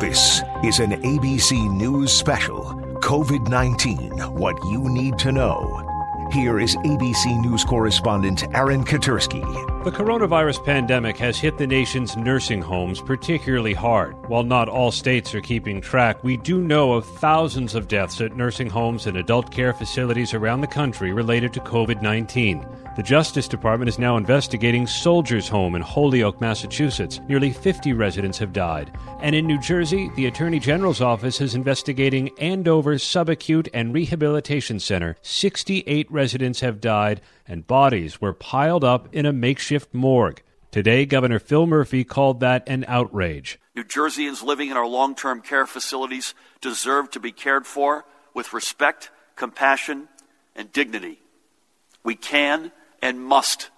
This 0.00 0.42
is 0.64 0.78
an 0.80 0.92
ABC 1.02 1.70
News 1.76 2.12
special 2.12 2.64
COVID 3.00 3.48
19 3.48 4.10
What 4.34 4.56
You 4.64 4.88
Need 4.88 5.18
to 5.20 5.32
Know. 5.32 5.88
Here 6.32 6.58
is 6.58 6.76
ABC 6.76 7.40
News 7.42 7.64
correspondent 7.64 8.44
Aaron 8.54 8.84
Katersky. 8.84 9.42
The 9.84 9.90
coronavirus 9.90 10.64
pandemic 10.64 11.16
has 11.18 11.38
hit 11.38 11.58
the 11.58 11.66
nation's 11.66 12.16
nursing 12.16 12.62
homes 12.62 13.00
particularly 13.00 13.74
hard. 13.74 14.14
While 14.28 14.44
not 14.44 14.68
all 14.68 14.92
states 14.92 15.34
are 15.34 15.40
keeping 15.40 15.80
track, 15.80 16.24
we 16.24 16.36
do 16.36 16.60
know 16.60 16.92
of 16.92 17.04
thousands 17.04 17.74
of 17.74 17.88
deaths 17.88 18.20
at 18.20 18.36
nursing 18.36 18.70
homes 18.70 19.06
and 19.06 19.16
adult 19.16 19.50
care 19.50 19.74
facilities 19.74 20.32
around 20.34 20.62
the 20.62 20.66
country 20.66 21.12
related 21.12 21.52
to 21.52 21.60
COVID 21.60 22.00
19. 22.00 22.66
The 22.94 23.02
Justice 23.02 23.48
Department 23.48 23.88
is 23.88 23.98
now 23.98 24.18
investigating 24.18 24.86
Soldiers 24.86 25.48
Home 25.48 25.74
in 25.74 25.80
Holyoke, 25.80 26.42
Massachusetts. 26.42 27.20
Nearly 27.26 27.50
50 27.50 27.94
residents 27.94 28.36
have 28.36 28.52
died. 28.52 28.94
And 29.20 29.34
in 29.34 29.46
New 29.46 29.58
Jersey, 29.58 30.10
the 30.14 30.26
Attorney 30.26 30.58
General's 30.58 31.00
office 31.00 31.40
is 31.40 31.54
investigating 31.54 32.38
Andover 32.38 32.96
Subacute 32.96 33.70
and 33.72 33.94
Rehabilitation 33.94 34.78
Center. 34.78 35.16
68 35.22 36.12
residents 36.12 36.60
have 36.60 36.82
died, 36.82 37.22
and 37.48 37.66
bodies 37.66 38.20
were 38.20 38.34
piled 38.34 38.84
up 38.84 39.08
in 39.14 39.24
a 39.24 39.32
makeshift 39.32 39.94
morgue. 39.94 40.42
Today, 40.70 41.06
Governor 41.06 41.38
Phil 41.38 41.66
Murphy 41.66 42.04
called 42.04 42.40
that 42.40 42.62
an 42.66 42.84
outrage. 42.86 43.58
New 43.74 43.84
Jerseyans 43.84 44.42
living 44.42 44.68
in 44.68 44.76
our 44.76 44.86
long 44.86 45.14
term 45.14 45.40
care 45.40 45.66
facilities 45.66 46.34
deserve 46.60 47.10
to 47.12 47.20
be 47.20 47.32
cared 47.32 47.66
for 47.66 48.04
with 48.34 48.52
respect, 48.52 49.10
compassion, 49.34 50.08
and 50.54 50.70
dignity. 50.72 51.20
We 52.04 52.16
can 52.16 52.70
and 53.02 53.20
must 53.20 53.70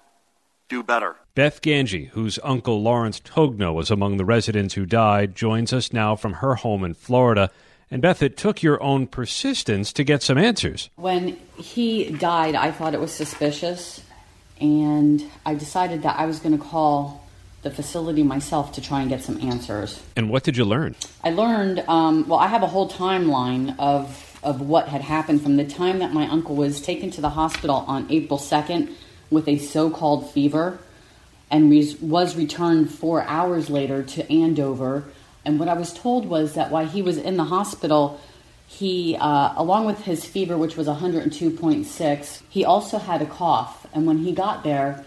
do 0.69 0.83
better. 0.83 1.17
Beth 1.35 1.63
Ganji, 1.63 2.09
whose 2.11 2.39
uncle 2.45 2.81
Lawrence 2.83 3.19
Togno 3.21 3.75
was 3.75 3.91
among 3.91 4.19
the 4.19 4.25
residents 4.25 4.75
who 4.75 4.87
died, 4.87 5.35
joins 5.35 5.73
us 5.73 5.93
now 5.93 6.15
from 6.15 6.35
her 6.35 6.55
home 6.57 6.85
in 6.85 6.95
Florida. 6.95 7.51
And 7.91 8.01
Beth, 8.01 8.23
it 8.23 8.37
took 8.37 8.63
your 8.63 8.83
own 8.83 9.07
persistence 9.07 9.93
to 9.95 10.05
get 10.05 10.23
some 10.23 10.39
answers. 10.39 10.91
When 10.97 11.37
he 11.57 12.11
died, 12.11 12.55
I 12.55 12.71
thought 12.71 12.95
it 12.95 13.01
was 13.01 13.13
suspicious, 13.13 14.03
and 14.61 15.25
I 15.45 15.55
decided 15.55 16.03
that 16.03 16.19
I 16.19 16.27
was 16.27 16.39
going 16.39 16.57
to 16.57 16.65
call 16.65 17.27
the 17.63 17.71
facility 17.71 18.23
myself 18.23 18.73
to 18.73 18.81
try 18.81 19.01
and 19.01 19.09
get 19.09 19.23
some 19.23 19.41
answers. 19.41 20.03
And 20.17 20.31
what 20.31 20.45
did 20.45 20.57
you 20.57 20.65
learn? 20.65 20.95
I 21.23 21.31
learned, 21.31 21.81
um, 21.89 22.29
well, 22.29 22.39
I 22.39 22.47
have 22.47 22.63
a 22.63 22.67
whole 22.67 22.89
timeline 22.89 23.75
of, 23.79 24.39
of 24.43 24.61
what 24.61 24.89
had 24.89 25.01
happened 25.01 25.43
from 25.43 25.57
the 25.57 25.65
time 25.65 25.99
that 25.99 26.13
my 26.13 26.29
uncle 26.29 26.57
was 26.57 26.81
taken 26.81 27.11
to 27.13 27.21
the 27.21 27.31
hospital 27.31 27.85
on 27.89 28.07
April 28.11 28.39
2nd 28.39 28.93
with 29.35 29.49
a 29.49 29.59
so 29.59 29.91
called 29.91 30.31
fever 30.31 30.79
and 31.51 31.71
was 32.01 32.37
returned 32.37 32.91
four 32.91 33.23
hours 33.23 33.71
later 33.71 34.03
to 34.03 34.33
Andover. 34.33 35.05
And 35.45 35.61
what 35.61 35.69
I 35.69 35.75
was 35.75 35.93
told 35.93 36.27
was 36.27 36.55
that 36.55 36.71
while 36.71 36.87
he 36.87 37.03
was 37.03 37.19
in 37.19 37.37
the 37.37 37.45
hospital, 37.45 38.21
he, 38.67 39.17
uh, 39.21 39.53
along 39.57 39.87
with 39.87 40.01
his 40.01 40.25
fever, 40.25 40.57
which 40.57 40.77
was 40.77 40.87
102.6, 40.87 42.43
he 42.49 42.65
also 42.65 42.99
had 42.99 43.23
a 43.23 43.27
cough. 43.27 43.87
And 43.93 44.07
when 44.07 44.19
he 44.19 44.33
got 44.33 44.65
there, 44.65 45.05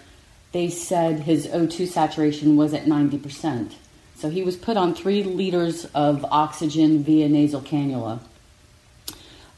they 0.52 0.70
said 0.70 1.22
his 1.22 1.48
O2 1.48 1.88
saturation 1.88 2.56
was 2.56 2.74
at 2.74 2.86
90%. 2.86 3.74
So 4.16 4.30
he 4.30 4.42
was 4.42 4.56
put 4.56 4.78
on 4.78 4.96
three 4.96 5.24
liters 5.24 5.86
of 5.94 6.26
oxygen 6.26 7.04
via 7.04 7.28
nasal 7.30 7.62
cannula. 7.62 8.20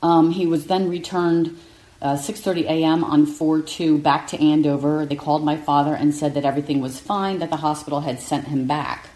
Um, 0.01 0.31
he 0.31 0.45
was 0.45 0.65
then 0.65 0.89
returned 0.89 1.57
uh, 2.01 2.15
6:30 2.15 2.63
a.m. 2.65 3.03
on 3.03 3.25
4/2 3.25 4.01
back 4.01 4.27
to 4.27 4.41
Andover. 4.41 5.05
They 5.05 5.15
called 5.15 5.43
my 5.43 5.57
father 5.57 5.93
and 5.93 6.13
said 6.13 6.33
that 6.35 6.45
everything 6.45 6.81
was 6.81 6.99
fine, 6.99 7.39
that 7.39 7.49
the 7.49 7.57
hospital 7.57 8.01
had 8.01 8.19
sent 8.19 8.47
him 8.47 8.65
back. 8.65 9.09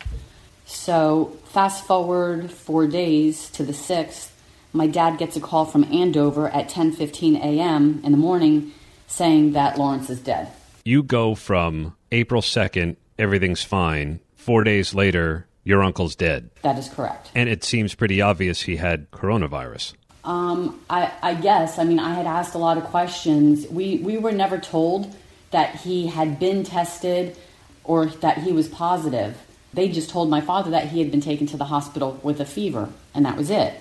So 0.66 1.38
fast 1.45 1.86
forward 1.86 2.52
four 2.52 2.88
days 2.88 3.50
to 3.52 3.64
the 3.64 3.73
6th, 3.73 4.31
my 4.73 4.88
dad 4.88 5.17
gets 5.17 5.38
a 5.38 5.40
call 5.40 5.66
from 5.66 5.84
Andover 5.86 6.50
at 6.50 6.70
10:15 6.70 7.38
a.m. 7.38 8.02
in 8.03 8.12
the 8.12 8.18
morning 8.18 8.72
saying 9.07 9.53
that 9.53 9.78
Lawrence 9.78 10.09
is 10.09 10.19
dead. 10.19 10.47
You 10.84 11.03
go 11.03 11.36
from 11.36 11.96
April 12.12 12.41
2nd, 12.41 12.97
everything's 13.18 13.63
fine. 13.63 14.19
Four 14.36 14.63
days 14.63 14.94
later, 14.94 15.47
your 15.63 15.84
uncle's 15.84 16.16
dead. 16.16 16.50
That 16.62 16.78
is 16.78 16.90
correct. 16.90 17.31
And 17.34 17.47
it 17.47 17.63
seems 17.63 17.96
pretty 17.96 18.22
obvious 18.22 18.63
he 18.63 18.75
had 18.78 19.09
coronavirus. 19.12 19.94
Um, 20.23 20.79
I, 20.89 21.11
I 21.22 21.34
guess. 21.34 21.78
I 21.78 21.84
mean, 21.84 22.00
I 22.00 22.13
had 22.13 22.25
asked 22.25 22.56
a 22.56 22.57
lot 22.57 22.78
of 22.78 22.85
questions. 22.85 23.67
We 23.67 23.97
we 23.97 24.17
were 24.17 24.31
never 24.31 24.57
told 24.57 25.13
that 25.51 25.75
he 25.75 26.07
had 26.07 26.39
been 26.39 26.63
tested 26.63 27.38
or 27.84 28.07
that 28.07 28.39
he 28.39 28.51
was 28.51 28.67
positive. 28.67 29.38
They 29.73 29.89
just 29.89 30.09
told 30.09 30.29
my 30.29 30.41
father 30.41 30.72
that 30.72 30.89
he 30.89 31.00
had 31.00 31.12
been 31.12 31.22
taken 31.22 31.47
to 31.47 31.57
the 31.57 31.66
hospital 31.66 32.19
with 32.23 32.39
a 32.39 32.45
fever, 32.45 32.89
and 33.13 33.25
that 33.25 33.38
was 33.38 33.50
it. 33.50 33.73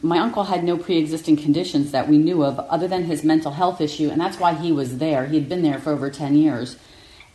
My 0.00 0.18
uncle 0.18 0.44
had 0.44 0.64
no 0.64 0.76
pre 0.76 0.98
existing 0.98 1.36
conditions 1.36 1.90
that 1.92 2.08
we 2.08 2.18
knew 2.18 2.44
of 2.44 2.58
other 2.60 2.88
than 2.88 3.04
his 3.04 3.24
mental 3.24 3.52
health 3.52 3.80
issue, 3.80 4.10
and 4.10 4.20
that's 4.20 4.38
why 4.38 4.54
he 4.54 4.70
was 4.72 4.98
there. 4.98 5.26
He 5.26 5.36
had 5.36 5.48
been 5.48 5.62
there 5.62 5.78
for 5.78 5.92
over 5.92 6.10
10 6.10 6.36
years. 6.36 6.76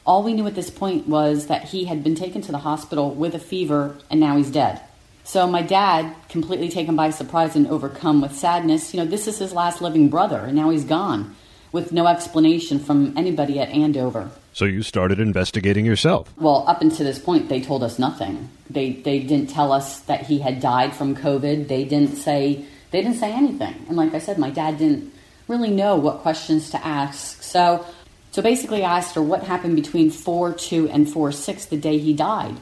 All 0.05 0.23
we 0.23 0.33
knew 0.33 0.47
at 0.47 0.55
this 0.55 0.69
point 0.69 1.07
was 1.07 1.47
that 1.47 1.65
he 1.65 1.85
had 1.85 2.03
been 2.03 2.15
taken 2.15 2.41
to 2.43 2.51
the 2.51 2.59
hospital 2.59 3.11
with 3.11 3.35
a 3.35 3.39
fever, 3.39 3.97
and 4.09 4.19
now 4.19 4.37
he's 4.37 4.49
dead. 4.51 4.81
So 5.29 5.45
my 5.45 5.61
dad, 5.61 6.15
completely 6.27 6.69
taken 6.69 6.95
by 6.95 7.11
surprise 7.11 7.55
and 7.55 7.67
overcome 7.67 8.19
with 8.19 8.35
sadness, 8.35 8.95
you 8.95 8.99
know, 8.99 9.05
this 9.05 9.27
is 9.27 9.37
his 9.37 9.53
last 9.53 9.79
living 9.79 10.09
brother, 10.09 10.39
and 10.39 10.55
now 10.55 10.71
he's 10.71 10.83
gone 10.83 11.35
with 11.71 11.91
no 11.91 12.07
explanation 12.07 12.79
from 12.79 13.15
anybody 13.15 13.59
at 13.59 13.69
Andover. 13.69 14.31
So 14.53 14.65
you 14.65 14.81
started 14.81 15.19
investigating 15.19 15.85
yourself. 15.85 16.33
Well, 16.35 16.65
up 16.67 16.81
until 16.81 17.05
this 17.05 17.19
point, 17.19 17.47
they 17.47 17.61
told 17.61 17.83
us 17.83 17.99
nothing. 17.99 18.49
They 18.71 18.93
they 18.93 19.19
didn't 19.19 19.51
tell 19.51 19.71
us 19.71 19.99
that 20.09 20.25
he 20.25 20.39
had 20.39 20.61
died 20.61 20.95
from 20.95 21.15
COVID. 21.15 21.67
They 21.67 21.85
didn't 21.85 22.15
say 22.15 22.65
they 22.89 23.03
didn't 23.03 23.19
say 23.19 23.31
anything. 23.31 23.85
And 23.87 23.95
like 23.95 24.15
I 24.15 24.17
said, 24.17 24.39
my 24.39 24.49
dad 24.49 24.79
didn't 24.79 25.13
really 25.47 25.69
know 25.69 25.95
what 25.95 26.21
questions 26.21 26.71
to 26.71 26.83
ask. 26.83 27.43
So 27.43 27.85
so 28.31 28.41
basically, 28.41 28.83
I 28.83 28.97
asked 28.97 29.13
her 29.13 29.21
what 29.21 29.43
happened 29.43 29.75
between 29.75 30.09
four 30.09 30.53
two 30.53 30.89
and 30.89 31.07
four 31.07 31.31
six 31.31 31.65
the 31.65 31.77
day 31.77 31.99
he 31.99 32.13
died. 32.15 32.55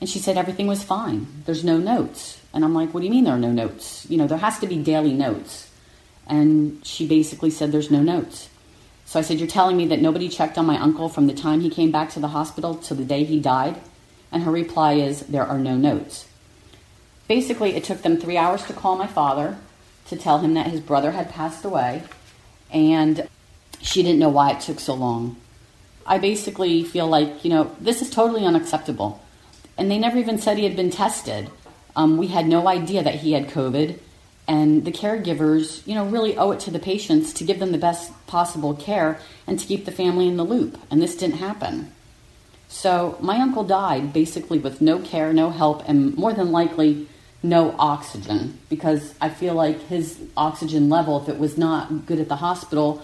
And 0.00 0.08
she 0.08 0.18
said 0.18 0.36
everything 0.36 0.66
was 0.66 0.82
fine. 0.82 1.26
There's 1.44 1.64
no 1.64 1.76
notes. 1.76 2.40
And 2.54 2.64
I'm 2.64 2.74
like, 2.74 2.94
what 2.94 3.00
do 3.00 3.06
you 3.06 3.10
mean 3.12 3.24
there 3.24 3.34
are 3.34 3.38
no 3.38 3.50
notes? 3.50 4.06
You 4.08 4.16
know, 4.16 4.26
there 4.26 4.38
has 4.38 4.58
to 4.60 4.66
be 4.66 4.76
daily 4.76 5.12
notes. 5.12 5.70
And 6.26 6.84
she 6.86 7.06
basically 7.06 7.50
said 7.50 7.72
there's 7.72 7.90
no 7.90 8.02
notes. 8.02 8.48
So 9.06 9.18
I 9.18 9.22
said, 9.22 9.38
You're 9.38 9.48
telling 9.48 9.76
me 9.76 9.86
that 9.86 10.02
nobody 10.02 10.28
checked 10.28 10.58
on 10.58 10.66
my 10.66 10.78
uncle 10.78 11.08
from 11.08 11.26
the 11.26 11.34
time 11.34 11.60
he 11.60 11.70
came 11.70 11.90
back 11.90 12.10
to 12.10 12.20
the 12.20 12.28
hospital 12.28 12.74
to 12.74 12.94
the 12.94 13.04
day 13.04 13.24
he 13.24 13.40
died? 13.40 13.80
And 14.30 14.42
her 14.42 14.50
reply 14.50 14.94
is, 14.94 15.20
There 15.22 15.46
are 15.46 15.58
no 15.58 15.76
notes. 15.76 16.28
Basically, 17.26 17.74
it 17.74 17.84
took 17.84 18.02
them 18.02 18.18
three 18.18 18.36
hours 18.36 18.64
to 18.66 18.74
call 18.74 18.96
my 18.96 19.06
father 19.06 19.56
to 20.08 20.16
tell 20.16 20.38
him 20.38 20.52
that 20.54 20.66
his 20.66 20.80
brother 20.80 21.12
had 21.12 21.30
passed 21.30 21.64
away. 21.64 22.02
And 22.70 23.26
she 23.80 24.02
didn't 24.02 24.18
know 24.18 24.28
why 24.28 24.52
it 24.52 24.60
took 24.60 24.78
so 24.78 24.92
long. 24.92 25.36
I 26.06 26.18
basically 26.18 26.84
feel 26.84 27.06
like, 27.06 27.44
you 27.44 27.50
know, 27.50 27.74
this 27.80 28.02
is 28.02 28.10
totally 28.10 28.44
unacceptable 28.44 29.22
and 29.78 29.90
they 29.90 29.98
never 29.98 30.18
even 30.18 30.38
said 30.38 30.58
he 30.58 30.64
had 30.64 30.76
been 30.76 30.90
tested. 30.90 31.50
Um, 31.96 32.18
we 32.18 32.26
had 32.26 32.46
no 32.46 32.68
idea 32.68 33.02
that 33.02 33.14
he 33.16 33.32
had 33.32 33.48
COVID, 33.48 33.98
and 34.46 34.84
the 34.84 34.92
caregivers, 34.92 35.86
you 35.86 35.94
know, 35.94 36.06
really 36.06 36.36
owe 36.36 36.50
it 36.50 36.60
to 36.60 36.70
the 36.70 36.78
patients 36.78 37.32
to 37.34 37.44
give 37.44 37.58
them 37.58 37.72
the 37.72 37.78
best 37.78 38.12
possible 38.26 38.74
care 38.74 39.20
and 39.46 39.58
to 39.58 39.66
keep 39.66 39.84
the 39.84 39.92
family 39.92 40.26
in 40.26 40.36
the 40.36 40.44
loop. 40.44 40.78
And 40.90 41.00
this 41.00 41.16
didn't 41.16 41.36
happen. 41.36 41.92
So 42.68 43.16
my 43.20 43.38
uncle 43.40 43.64
died 43.64 44.12
basically 44.12 44.58
with 44.58 44.80
no 44.80 45.00
care, 45.00 45.32
no 45.32 45.50
help, 45.50 45.86
and 45.88 46.14
more 46.16 46.32
than 46.34 46.50
likely 46.50 47.08
no 47.42 47.74
oxygen 47.78 48.58
because 48.68 49.14
I 49.20 49.28
feel 49.28 49.54
like 49.54 49.80
his 49.88 50.20
oxygen 50.36 50.88
level, 50.88 51.22
if 51.22 51.28
it 51.28 51.38
was 51.38 51.56
not 51.56 52.06
good 52.06 52.18
at 52.18 52.28
the 52.28 52.36
hospital, 52.36 53.02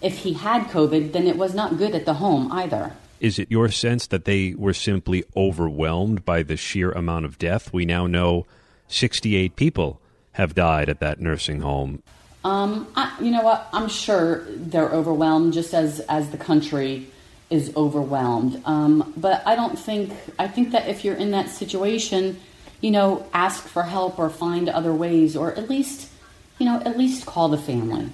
if 0.00 0.18
he 0.18 0.32
had 0.34 0.64
COVID, 0.64 1.12
then 1.12 1.26
it 1.26 1.36
was 1.36 1.54
not 1.54 1.76
good 1.76 1.94
at 1.94 2.06
the 2.06 2.14
home 2.14 2.50
either. 2.50 2.92
Is 3.24 3.38
it 3.38 3.50
your 3.50 3.70
sense 3.70 4.06
that 4.08 4.26
they 4.26 4.52
were 4.52 4.74
simply 4.74 5.24
overwhelmed 5.34 6.26
by 6.26 6.42
the 6.42 6.58
sheer 6.58 6.92
amount 6.92 7.24
of 7.24 7.38
death? 7.38 7.72
We 7.72 7.86
now 7.86 8.06
know 8.06 8.44
68 8.88 9.56
people 9.56 9.98
have 10.32 10.54
died 10.54 10.90
at 10.90 11.00
that 11.00 11.22
nursing 11.22 11.62
home. 11.62 12.02
Um, 12.44 12.86
I, 12.94 13.16
you 13.22 13.30
know 13.30 13.40
what? 13.40 13.66
I'm 13.72 13.88
sure 13.88 14.44
they're 14.50 14.90
overwhelmed, 14.90 15.54
just 15.54 15.72
as 15.72 16.00
as 16.00 16.28
the 16.32 16.36
country 16.36 17.06
is 17.48 17.74
overwhelmed. 17.74 18.60
Um, 18.66 19.14
but 19.16 19.42
I 19.46 19.56
don't 19.56 19.78
think. 19.78 20.12
I 20.38 20.46
think 20.46 20.72
that 20.72 20.86
if 20.86 21.02
you're 21.02 21.16
in 21.16 21.30
that 21.30 21.48
situation, 21.48 22.38
you 22.82 22.90
know, 22.90 23.26
ask 23.32 23.66
for 23.66 23.84
help 23.84 24.18
or 24.18 24.28
find 24.28 24.68
other 24.68 24.92
ways, 24.92 25.34
or 25.34 25.54
at 25.54 25.70
least, 25.70 26.10
you 26.58 26.66
know, 26.66 26.76
at 26.84 26.98
least 26.98 27.24
call 27.24 27.48
the 27.48 27.56
family. 27.56 28.10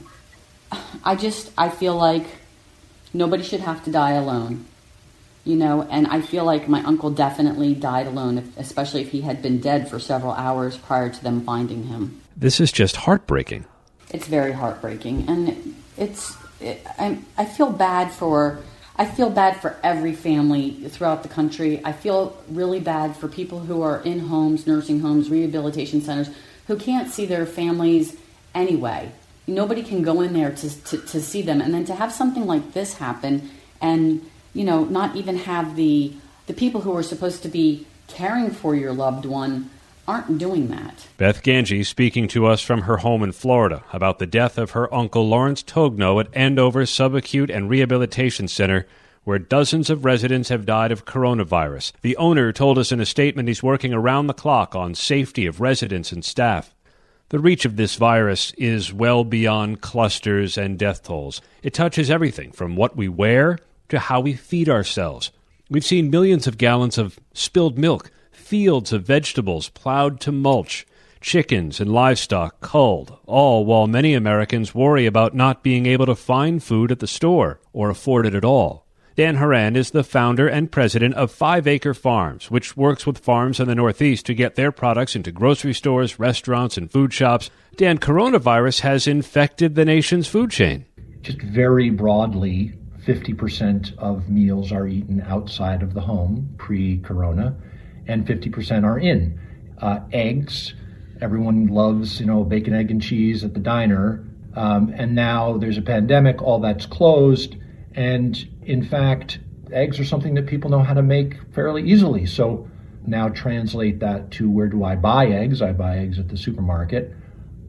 I 1.03 1.17
just 1.17 1.51
I 1.59 1.69
feel 1.69 1.97
like 1.97 2.27
nobody 3.13 3.43
should 3.43 3.63
have 3.63 3.83
to 3.87 3.91
die 3.91 4.13
alone 4.13 4.67
you 5.45 5.57
know, 5.57 5.83
and 5.83 6.07
I 6.07 6.21
feel 6.21 6.45
like 6.45 6.69
my 6.69 6.83
uncle 6.83 7.11
definitely 7.11 7.75
died 7.75 8.07
alone, 8.07 8.53
especially 8.57 9.01
if 9.03 9.11
he 9.11 9.23
had 9.23 9.43
been 9.43 9.61
dead 9.61 9.89
for 9.89 9.99
several 9.99 10.33
hours 10.33 10.77
prior 10.77 11.09
to 11.09 11.23
them 11.23 11.43
finding 11.43 11.85
him. 11.85 12.21
This 12.37 12.61
is 12.61 12.73
just 12.73 12.97
heartbreaking. 12.97 13.65
It's 14.11 14.27
very 14.27 14.53
heartbreaking, 14.53 15.29
and 15.29 15.75
it's. 15.97 16.37
It, 16.61 16.85
I, 16.99 17.19
I 17.39 17.45
feel 17.47 17.71
bad 17.71 18.11
for. 18.13 18.59
I 18.97 19.07
feel 19.07 19.31
bad 19.31 19.63
for 19.63 19.77
every 19.83 20.13
family 20.13 20.73
throughout 20.89 21.23
the 21.23 21.29
country. 21.31 21.81
I 21.85 21.93
feel 21.93 22.37
really 22.51 22.81
bad 22.81 23.17
for 23.17 23.29
people 23.29 23.61
who 23.61 23.81
are 23.81 24.03
in 24.03 24.21
homes, 24.21 24.67
nursing 24.67 25.01
homes, 25.01 25.31
rehabilitation 25.31 26.03
centers, 26.03 26.29
who 26.67 26.77
can't 26.77 27.11
see 27.11 27.25
their 27.25 27.47
families 27.47 28.17
anyway. 28.55 29.11
Nobody 29.47 29.83
can 29.83 30.03
go 30.03 30.21
in 30.21 30.35
there 30.35 30.53
to, 30.53 30.85
to, 30.85 30.99
to 30.99 31.23
see 31.23 31.41
them. 31.41 31.63
And 31.63 31.73
then 31.73 31.87
to 31.87 31.95
have 31.95 32.13
something 32.13 32.47
like 32.47 32.75
this 32.75 32.95
happen 32.95 33.51
and, 33.81 34.30
you 34.55 34.65
know, 34.65 34.85
not 34.85 35.17
even 35.17 35.37
have 35.37 35.77
the, 35.77 36.13
the 36.47 36.55
people 36.55 36.83
who 36.83 36.97
are 36.97 37.03
supposed 37.03 37.43
to 37.43 37.49
be 37.49 37.87
caring 38.09 38.51
for 38.51 38.75
your 38.75 38.93
loved 38.93 39.25
one 39.25 39.71
aren't 40.09 40.39
doing 40.39 40.69
that. 40.69 41.07
Beth 41.19 41.43
Ganji 41.43 41.87
speaking 41.87 42.27
to 42.29 42.47
us 42.47 42.61
from 42.61 42.83
her 42.83 42.99
home 42.99 43.23
in 43.23 43.31
Florida 43.31 43.85
about 43.93 44.19
the 44.19 44.27
death 44.27 44.59
of 44.59 44.73
her 44.73 44.93
uncle 44.93 45.29
Lawrence 45.29 45.63
Togno 45.63 46.21
at 46.21 46.35
Andover 46.35 46.83
Subacute 46.83 47.55
and 47.55 47.71
Rehabilitation 47.71 48.49
Center, 48.49 48.87
where 49.23 49.39
dozens 49.39 49.89
of 49.89 50.05
residents 50.05 50.49
have 50.49 50.67
died 50.67 50.91
of 50.91 51.05
coronavirus. 51.05 51.93
The 52.03 52.17
owner 52.17 52.53
told 52.53 52.79
us 52.79 52.91
in 52.91 53.01
a 53.01 53.07
statement 53.07 53.49
he's 53.49 53.63
working 53.63 53.93
around 53.93 54.27
the 54.27 54.35
clock 54.35 54.75
on 54.75 54.97
safety 54.97 55.47
of 55.47 55.61
residents 55.61 56.11
and 56.11 56.25
staff. 56.25 56.75
The 57.29 57.39
reach 57.39 57.65
of 57.65 57.77
this 57.77 57.95
virus 57.95 58.53
is 58.59 58.93
well 58.93 59.23
beyond 59.23 59.81
clusters 59.81 60.59
and 60.59 60.77
death 60.77 61.05
tolls. 61.05 61.41
It 61.63 61.73
touches 61.73 62.11
everything 62.11 62.51
from 62.51 62.75
what 62.75 62.97
we 62.97 63.09
wear 63.09 63.61
to 63.91 63.99
how 63.99 64.21
we 64.21 64.35
feed 64.35 64.69
ourselves. 64.69 65.31
We've 65.69 65.85
seen 65.85 66.11
millions 66.11 66.47
of 66.47 66.59
gallons 66.59 66.99
of 66.99 67.21
spilled 67.33 67.79
milk 67.79 68.11
fields 68.33 68.93
of 68.93 69.05
vegetables 69.05 69.69
plowed 69.69 70.21
to 70.21 70.33
mulch, 70.33 70.85
chickens 71.21 71.79
and 71.79 71.93
livestock 71.93 72.61
culled, 72.61 73.17
all 73.27 73.65
while 73.65 73.87
many 73.87 74.13
Americans 74.13 74.75
worry 74.75 75.07
about 75.07 75.35
not 75.35 75.63
being 75.63 75.87
able 75.87 76.07
to 76.07 76.17
find 76.17 76.61
food 76.61 76.91
at 76.91 76.99
the 76.99 77.07
store 77.07 77.61
or 77.73 77.91
afford 77.91 78.27
it 78.27 78.35
at 78.35 78.45
all. 78.45 78.87
Dan 79.15 79.37
Horan 79.37 79.77
is 79.77 79.91
the 79.91 80.03
founder 80.03 80.49
and 80.49 80.73
president 80.73 81.15
of 81.15 81.31
Five 81.31 81.69
Acre 81.69 81.95
Farms, 81.95 82.51
which 82.51 82.77
works 82.77 83.07
with 83.07 83.19
farms 83.19 83.61
in 83.61 83.69
the 83.69 83.75
Northeast 83.75 84.27
to 84.27 84.35
get 84.35 84.57
their 84.57 84.73
products 84.73 85.15
into 85.15 85.31
grocery 85.31 85.75
stores, 85.75 86.19
restaurants, 86.19 86.77
and 86.77 86.91
food 86.91 87.13
shops. 87.13 87.51
Dan, 87.77 87.99
coronavirus 87.99 88.81
has 88.81 89.07
infected 89.07 89.75
the 89.75 89.85
nation's 89.85 90.27
food 90.27 90.51
chain. 90.51 90.87
Just 91.23 91.41
very 91.43 91.91
broadly, 91.91 92.73
50% 93.11 93.99
of 93.99 94.29
meals 94.29 94.71
are 94.71 94.87
eaten 94.87 95.21
outside 95.23 95.83
of 95.83 95.95
the 95.95 96.01
home 96.01 96.55
pre 96.59 96.99
corona 96.99 97.57
and 98.07 98.25
50% 98.25 98.85
are 98.85 99.01
in. 99.01 99.41
Uh, 99.79 99.99
eggs, 100.13 100.75
everyone 101.21 101.67
loves, 101.67 102.21
you 102.21 102.27
know, 102.27 102.45
bacon, 102.45 102.73
egg, 102.73 102.93
and 102.93 103.03
cheese 103.03 103.43
at 103.43 103.53
the 103.53 103.59
diner. 103.59 104.25
Um, 104.55 104.95
and 104.95 105.17
now 105.17 105.59
there's 105.59 105.77
a 105.77 105.83
pandemic, 105.83 106.41
all 106.41 106.61
that's 106.61 106.87
closed. 106.87 107.57
And 107.97 108.49
in 108.63 108.85
fact, 108.85 109.41
eggs 109.73 109.99
are 109.99 110.05
something 110.05 110.35
that 110.35 110.47
people 110.47 110.71
know 110.71 110.85
how 110.85 110.95
to 110.95 111.03
make 111.03 111.35
fairly 111.53 111.83
easily. 111.83 112.27
So 112.27 112.71
now 113.05 113.29
translate 113.29 113.99
that 113.99 114.31
to 114.33 114.49
where 114.49 114.69
do 114.69 114.85
I 114.85 114.95
buy 114.95 115.27
eggs? 115.27 115.63
I 115.63 115.73
buy 115.73 115.99
eggs 115.99 116.21
at 116.21 116.29
the 116.29 116.37
supermarket. 116.37 117.13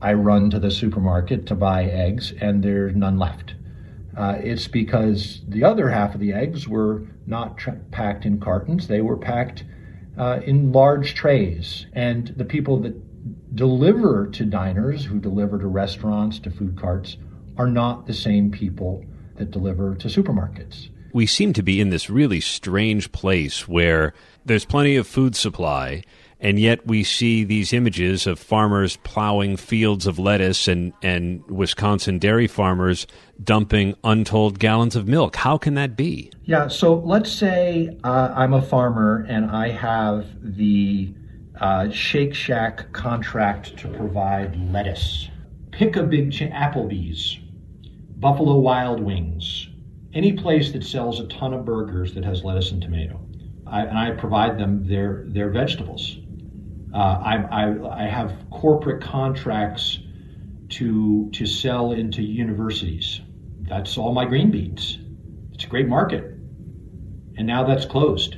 I 0.03 0.13
run 0.13 0.51
to 0.51 0.59
the 0.59 0.69
supermarket 0.69 1.47
to 1.47 1.55
buy 1.55 1.85
eggs, 1.85 2.31
and 2.39 2.63
there's 2.63 2.95
none 2.95 3.17
left. 3.17 3.55
Uh, 4.21 4.37
it's 4.43 4.67
because 4.67 5.41
the 5.47 5.63
other 5.63 5.89
half 5.89 6.13
of 6.13 6.21
the 6.21 6.31
eggs 6.31 6.67
were 6.67 7.01
not 7.25 7.57
tra- 7.57 7.79
packed 7.89 8.23
in 8.23 8.39
cartons, 8.39 8.87
they 8.87 9.01
were 9.01 9.17
packed 9.17 9.63
uh, 10.15 10.39
in 10.45 10.71
large 10.71 11.15
trays. 11.15 11.87
And 11.93 12.27
the 12.37 12.45
people 12.45 12.77
that 12.81 13.55
deliver 13.55 14.27
to 14.27 14.45
diners, 14.45 15.05
who 15.05 15.17
deliver 15.17 15.57
to 15.57 15.65
restaurants, 15.65 16.37
to 16.41 16.51
food 16.51 16.79
carts, 16.79 17.17
are 17.57 17.65
not 17.65 18.05
the 18.05 18.13
same 18.13 18.51
people 18.51 19.03
that 19.37 19.49
deliver 19.49 19.95
to 19.95 20.07
supermarkets. 20.07 20.89
We 21.13 21.25
seem 21.25 21.51
to 21.53 21.63
be 21.63 21.81
in 21.81 21.89
this 21.89 22.07
really 22.07 22.41
strange 22.41 23.11
place 23.11 23.67
where 23.67 24.13
there's 24.45 24.65
plenty 24.65 24.97
of 24.97 25.07
food 25.07 25.35
supply 25.35 26.03
and 26.41 26.57
yet 26.59 26.85
we 26.87 27.03
see 27.03 27.43
these 27.43 27.71
images 27.71 28.25
of 28.25 28.39
farmers 28.39 28.97
plowing 29.03 29.55
fields 29.55 30.07
of 30.07 30.17
lettuce 30.17 30.67
and, 30.67 30.91
and 31.03 31.45
Wisconsin 31.49 32.17
dairy 32.17 32.47
farmers 32.47 33.05
dumping 33.43 33.95
untold 34.03 34.57
gallons 34.57 34.95
of 34.95 35.07
milk. 35.07 35.35
How 35.35 35.57
can 35.57 35.75
that 35.75 35.95
be? 35.95 36.31
Yeah, 36.45 36.67
so 36.67 36.95
let's 36.95 37.31
say 37.31 37.97
uh, 38.03 38.33
I'm 38.35 38.53
a 38.53 38.61
farmer 38.61 39.25
and 39.29 39.51
I 39.51 39.69
have 39.69 40.25
the 40.41 41.13
uh, 41.59 41.89
Shake 41.91 42.33
Shack 42.33 42.91
contract 42.91 43.77
to 43.77 43.87
provide 43.87 44.59
lettuce. 44.71 45.29
Pick 45.71 45.95
a 45.95 46.03
big 46.03 46.33
chain, 46.33 46.51
Applebee's, 46.51 47.37
Buffalo 48.17 48.57
Wild 48.57 48.99
Wings, 48.99 49.69
any 50.13 50.33
place 50.33 50.71
that 50.71 50.83
sells 50.83 51.19
a 51.19 51.27
ton 51.27 51.53
of 51.53 51.65
burgers 51.65 52.13
that 52.15 52.25
has 52.25 52.43
lettuce 52.43 52.71
and 52.71 52.81
tomato. 52.81 53.19
I, 53.67 53.81
and 53.81 53.97
I 53.97 54.11
provide 54.11 54.57
them 54.57 54.87
their, 54.87 55.23
their 55.27 55.49
vegetables. 55.49 56.17
Uh, 56.93 56.97
I, 56.97 57.35
I, 57.51 58.03
I 58.03 58.07
have 58.07 58.33
corporate 58.49 59.01
contracts 59.01 59.99
to 60.69 61.29
to 61.31 61.45
sell 61.45 61.91
into 61.91 62.21
universities. 62.21 63.21
That's 63.61 63.97
all 63.97 64.13
my 64.13 64.25
green 64.25 64.51
beans. 64.51 64.97
It's 65.53 65.63
a 65.63 65.67
great 65.67 65.87
market, 65.87 66.23
and 67.37 67.45
now 67.45 67.63
that's 67.65 67.85
closed. 67.85 68.37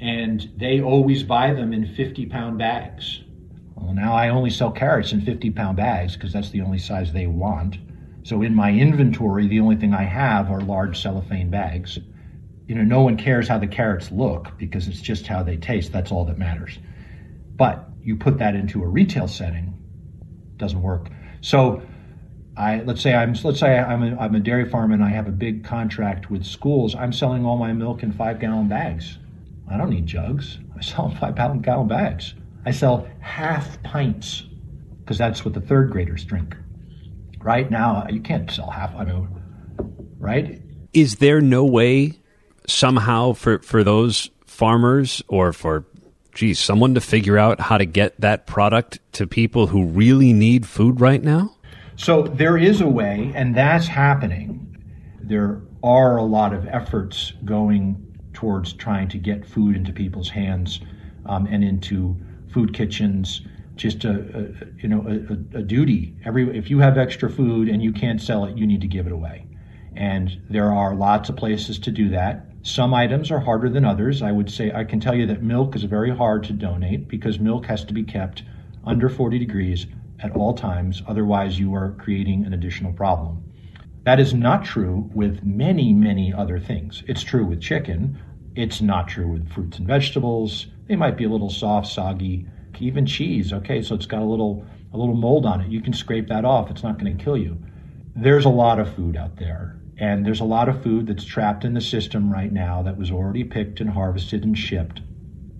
And 0.00 0.48
they 0.56 0.80
always 0.80 1.24
buy 1.24 1.52
them 1.52 1.72
in 1.72 1.94
50 1.94 2.26
pound 2.26 2.58
bags. 2.58 3.22
Well, 3.74 3.94
now 3.94 4.12
I 4.12 4.28
only 4.28 4.50
sell 4.50 4.70
carrots 4.70 5.12
in 5.12 5.20
50 5.20 5.50
pound 5.50 5.76
bags 5.76 6.14
because 6.14 6.32
that's 6.32 6.50
the 6.50 6.60
only 6.60 6.78
size 6.78 7.12
they 7.12 7.26
want. 7.26 7.78
So 8.22 8.42
in 8.42 8.54
my 8.54 8.70
inventory, 8.72 9.48
the 9.48 9.60
only 9.60 9.76
thing 9.76 9.94
I 9.94 10.02
have 10.02 10.50
are 10.50 10.60
large 10.60 11.00
cellophane 11.00 11.50
bags. 11.50 11.98
You 12.66 12.74
know, 12.74 12.82
no 12.82 13.02
one 13.02 13.16
cares 13.16 13.48
how 13.48 13.58
the 13.58 13.66
carrots 13.66 14.12
look 14.12 14.56
because 14.58 14.86
it's 14.86 15.00
just 15.00 15.26
how 15.26 15.42
they 15.42 15.56
taste. 15.56 15.92
That's 15.92 16.12
all 16.12 16.24
that 16.26 16.38
matters. 16.38 16.78
But 17.58 17.86
you 18.00 18.16
put 18.16 18.38
that 18.38 18.54
into 18.54 18.82
a 18.82 18.86
retail 18.86 19.28
setting, 19.28 19.74
doesn't 20.56 20.80
work. 20.80 21.08
So 21.42 21.82
I 22.56 22.80
let's 22.80 23.02
say 23.02 23.14
I'm 23.14 23.34
let's 23.44 23.60
say 23.60 23.78
I'm 23.78 24.02
a, 24.02 24.16
I'm 24.18 24.34
a 24.34 24.40
dairy 24.40 24.68
farm 24.68 24.92
and 24.92 25.04
I 25.04 25.10
have 25.10 25.28
a 25.28 25.32
big 25.32 25.64
contract 25.64 26.30
with 26.30 26.44
schools. 26.44 26.94
I'm 26.94 27.12
selling 27.12 27.44
all 27.44 27.56
my 27.56 27.72
milk 27.72 28.02
in 28.02 28.12
five 28.12 28.40
gallon 28.40 28.68
bags. 28.68 29.18
I 29.70 29.76
don't 29.76 29.90
need 29.90 30.06
jugs. 30.06 30.58
I 30.76 30.80
sell 30.80 31.10
five 31.20 31.36
gallon 31.36 31.88
bags. 31.88 32.34
I 32.64 32.70
sell 32.70 33.06
half 33.20 33.82
pints 33.82 34.44
because 35.00 35.18
that's 35.18 35.44
what 35.44 35.54
the 35.54 35.60
third 35.60 35.90
graders 35.90 36.24
drink. 36.24 36.56
Right 37.40 37.70
now, 37.70 38.06
you 38.08 38.20
can't 38.20 38.50
sell 38.50 38.70
half. 38.70 38.94
I 38.96 39.04
mean, 39.04 39.28
right? 40.18 40.60
Is 40.92 41.16
there 41.16 41.40
no 41.40 41.64
way 41.64 42.18
somehow 42.66 43.32
for 43.32 43.58
for 43.60 43.84
those 43.84 44.30
farmers 44.46 45.22
or 45.28 45.52
for 45.52 45.86
geez, 46.32 46.58
someone 46.58 46.94
to 46.94 47.00
figure 47.00 47.38
out 47.38 47.60
how 47.60 47.78
to 47.78 47.84
get 47.84 48.20
that 48.20 48.46
product 48.46 48.98
to 49.12 49.26
people 49.26 49.68
who 49.68 49.84
really 49.84 50.32
need 50.32 50.66
food 50.66 51.00
right 51.00 51.22
now? 51.22 51.54
So 51.96 52.22
there 52.22 52.56
is 52.56 52.80
a 52.80 52.88
way, 52.88 53.32
and 53.34 53.56
that's 53.56 53.88
happening. 53.88 54.64
There 55.20 55.60
are 55.82 56.16
a 56.16 56.22
lot 56.22 56.52
of 56.52 56.66
efforts 56.68 57.32
going 57.44 58.04
towards 58.32 58.72
trying 58.72 59.08
to 59.08 59.18
get 59.18 59.44
food 59.44 59.74
into 59.74 59.92
people's 59.92 60.30
hands 60.30 60.80
um, 61.26 61.46
and 61.46 61.64
into 61.64 62.16
food 62.52 62.72
kitchens. 62.72 63.42
Just 63.74 64.04
a, 64.04 64.10
a 64.10 64.66
you 64.80 64.88
know 64.88 65.04
a, 65.08 65.58
a, 65.58 65.62
duty. 65.62 66.14
Every 66.24 66.56
if 66.56 66.70
you 66.70 66.78
have 66.78 66.98
extra 66.98 67.28
food 67.30 67.68
and 67.68 67.82
you 67.82 67.92
can't 67.92 68.20
sell 68.20 68.44
it, 68.44 68.56
you 68.56 68.66
need 68.66 68.80
to 68.80 68.88
give 68.88 69.06
it 69.06 69.12
away. 69.12 69.46
And 69.96 70.40
there 70.48 70.72
are 70.72 70.94
lots 70.94 71.28
of 71.28 71.36
places 71.36 71.78
to 71.80 71.90
do 71.90 72.08
that. 72.10 72.46
Some 72.68 72.92
items 72.92 73.30
are 73.30 73.40
harder 73.40 73.70
than 73.70 73.86
others. 73.86 74.20
I 74.20 74.30
would 74.30 74.50
say 74.50 74.70
I 74.70 74.84
can 74.84 75.00
tell 75.00 75.14
you 75.14 75.24
that 75.28 75.42
milk 75.42 75.74
is 75.74 75.84
very 75.84 76.14
hard 76.14 76.44
to 76.44 76.52
donate 76.52 77.08
because 77.08 77.40
milk 77.40 77.64
has 77.64 77.82
to 77.86 77.94
be 77.94 78.04
kept 78.04 78.42
under 78.84 79.08
40 79.08 79.38
degrees 79.38 79.86
at 80.20 80.32
all 80.32 80.52
times, 80.52 81.02
otherwise, 81.06 81.58
you 81.58 81.74
are 81.74 81.92
creating 81.92 82.44
an 82.44 82.52
additional 82.52 82.92
problem. 82.92 83.42
That 84.04 84.20
is 84.20 84.34
not 84.34 84.66
true 84.66 85.10
with 85.14 85.42
many, 85.42 85.94
many 85.94 86.30
other 86.30 86.60
things. 86.60 87.02
It's 87.08 87.22
true 87.22 87.46
with 87.46 87.62
chicken, 87.62 88.18
it's 88.54 88.82
not 88.82 89.08
true 89.08 89.28
with 89.28 89.48
fruits 89.48 89.78
and 89.78 89.86
vegetables. 89.86 90.66
They 90.88 90.96
might 90.96 91.16
be 91.16 91.24
a 91.24 91.30
little 91.30 91.48
soft, 91.48 91.86
soggy, 91.86 92.46
even 92.80 93.06
cheese. 93.06 93.50
Okay, 93.50 93.80
so 93.80 93.94
it's 93.94 94.04
got 94.04 94.20
a 94.20 94.26
little 94.26 94.66
a 94.92 94.98
little 94.98 95.16
mold 95.16 95.46
on 95.46 95.62
it. 95.62 95.70
You 95.70 95.80
can 95.80 95.94
scrape 95.94 96.28
that 96.28 96.44
off. 96.44 96.70
It's 96.70 96.82
not 96.82 96.98
going 96.98 97.16
to 97.16 97.24
kill 97.24 97.38
you. 97.38 97.56
There's 98.14 98.44
a 98.44 98.50
lot 98.50 98.78
of 98.78 98.94
food 98.94 99.16
out 99.16 99.36
there 99.36 99.77
and 99.98 100.24
there's 100.24 100.40
a 100.40 100.44
lot 100.44 100.68
of 100.68 100.82
food 100.82 101.06
that's 101.06 101.24
trapped 101.24 101.64
in 101.64 101.74
the 101.74 101.80
system 101.80 102.32
right 102.32 102.52
now 102.52 102.82
that 102.82 102.96
was 102.96 103.10
already 103.10 103.44
picked 103.44 103.80
and 103.80 103.90
harvested 103.90 104.44
and 104.44 104.56
shipped 104.56 105.00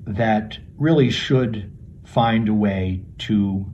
that 0.07 0.59
really 0.79 1.11
should 1.11 1.71
find 2.05 2.49
a 2.49 2.55
way 2.55 3.03
to 3.19 3.67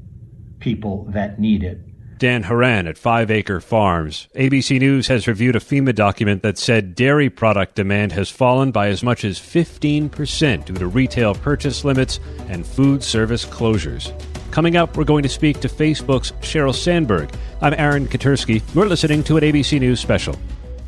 people 0.59 1.07
that 1.11 1.39
need 1.39 1.63
it. 1.63 1.81
Dan 2.19 2.45
Horan 2.45 2.87
at 2.87 2.97
Five 2.97 3.31
Acre 3.31 3.61
Farms. 3.61 4.29
ABC 4.35 4.79
News 4.79 5.09
has 5.09 5.29
reviewed 5.29 5.57
a 5.57 5.61
FEMA 5.61 5.95
document 5.95 6.43
that 6.43 6.59
said 6.59 6.95
dairy 6.95 7.29
product 7.29 7.75
demand 7.75 8.13
has 8.13 8.31
fallen 8.31 8.71
by 8.71 8.89
as 8.89 9.03
much 9.03 9.25
as 9.25 9.39
15% 9.39 10.65
due 10.65 10.75
to 10.75 10.87
retail 10.87 11.35
purchase 11.35 11.85
limits 11.85 12.21
and 12.49 12.67
food 12.67 13.03
service 13.03 13.45
closures. 13.45 14.13
Coming 14.55 14.77
up, 14.77 14.97
we're 14.97 15.03
going 15.03 15.25
to 15.25 15.29
speak 15.29 15.59
to 15.63 15.69
Facebook's 15.69 16.31
Sheryl 16.41 16.73
Sandberg. 16.73 17.35
I'm 17.61 17.75
Aaron 17.77 18.07
Katersky. 18.07 18.63
You're 18.73 18.87
listening 18.87 19.25
to 19.25 19.37
an 19.37 19.43
ABC 19.43 19.81
News 19.81 19.99
special. 19.99 20.37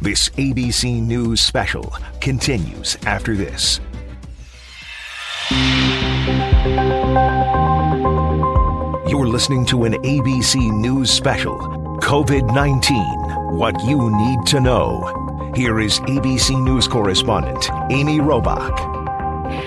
This 0.00 0.28
ABC 0.28 1.02
News 1.02 1.40
special 1.40 1.92
continues 2.20 2.96
after 3.06 3.34
this. 3.34 3.80
You're 9.10 9.26
listening 9.26 9.66
to 9.66 9.82
an 9.82 9.94
ABC 9.94 10.70
News 10.80 11.10
special 11.10 11.58
COVID 12.02 12.54
19 12.54 13.58
What 13.58 13.82
You 13.82 14.16
Need 14.16 14.46
to 14.46 14.60
Know. 14.60 15.52
Here 15.56 15.80
is 15.80 15.98
ABC 16.02 16.62
News 16.62 16.86
correspondent 16.86 17.68
Amy 17.90 18.20
Robach. 18.20 18.95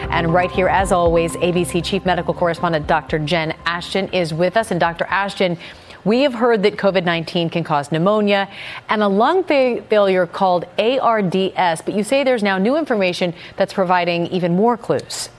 And 0.10 0.34
right 0.34 0.52
here, 0.52 0.68
as 0.68 0.92
always, 0.92 1.34
ABC 1.38 1.84
Chief 1.84 2.06
Medical 2.06 2.34
Correspondent 2.34 2.88
Dr. 2.88 3.20
Jen 3.20 3.56
Ashton 3.66 4.10
is 4.10 4.34
with 4.34 4.58
us. 4.58 4.72
And 4.72 4.80
Dr. 4.80 5.06
Ashton, 5.06 5.58
we 6.04 6.22
have 6.22 6.34
heard 6.34 6.64
that 6.64 6.78
COVID 6.78 7.04
19 7.04 7.50
can 7.50 7.64
cause 7.64 7.92
pneumonia 7.92 8.50
and 8.90 9.04
a 9.04 9.08
lung 9.08 9.44
fa- 9.44 9.84
failure 9.90 10.26
called 10.26 10.66
ARDS, 10.78 11.82
but 11.82 11.94
you 11.94 12.04
say 12.04 12.24
there's 12.24 12.44
now 12.44 12.58
new 12.58 12.76
information 12.76 13.34
that's 13.56 13.74
providing 13.74 14.28
even 14.28 14.56
more 14.56 14.78
clues. 14.78 15.30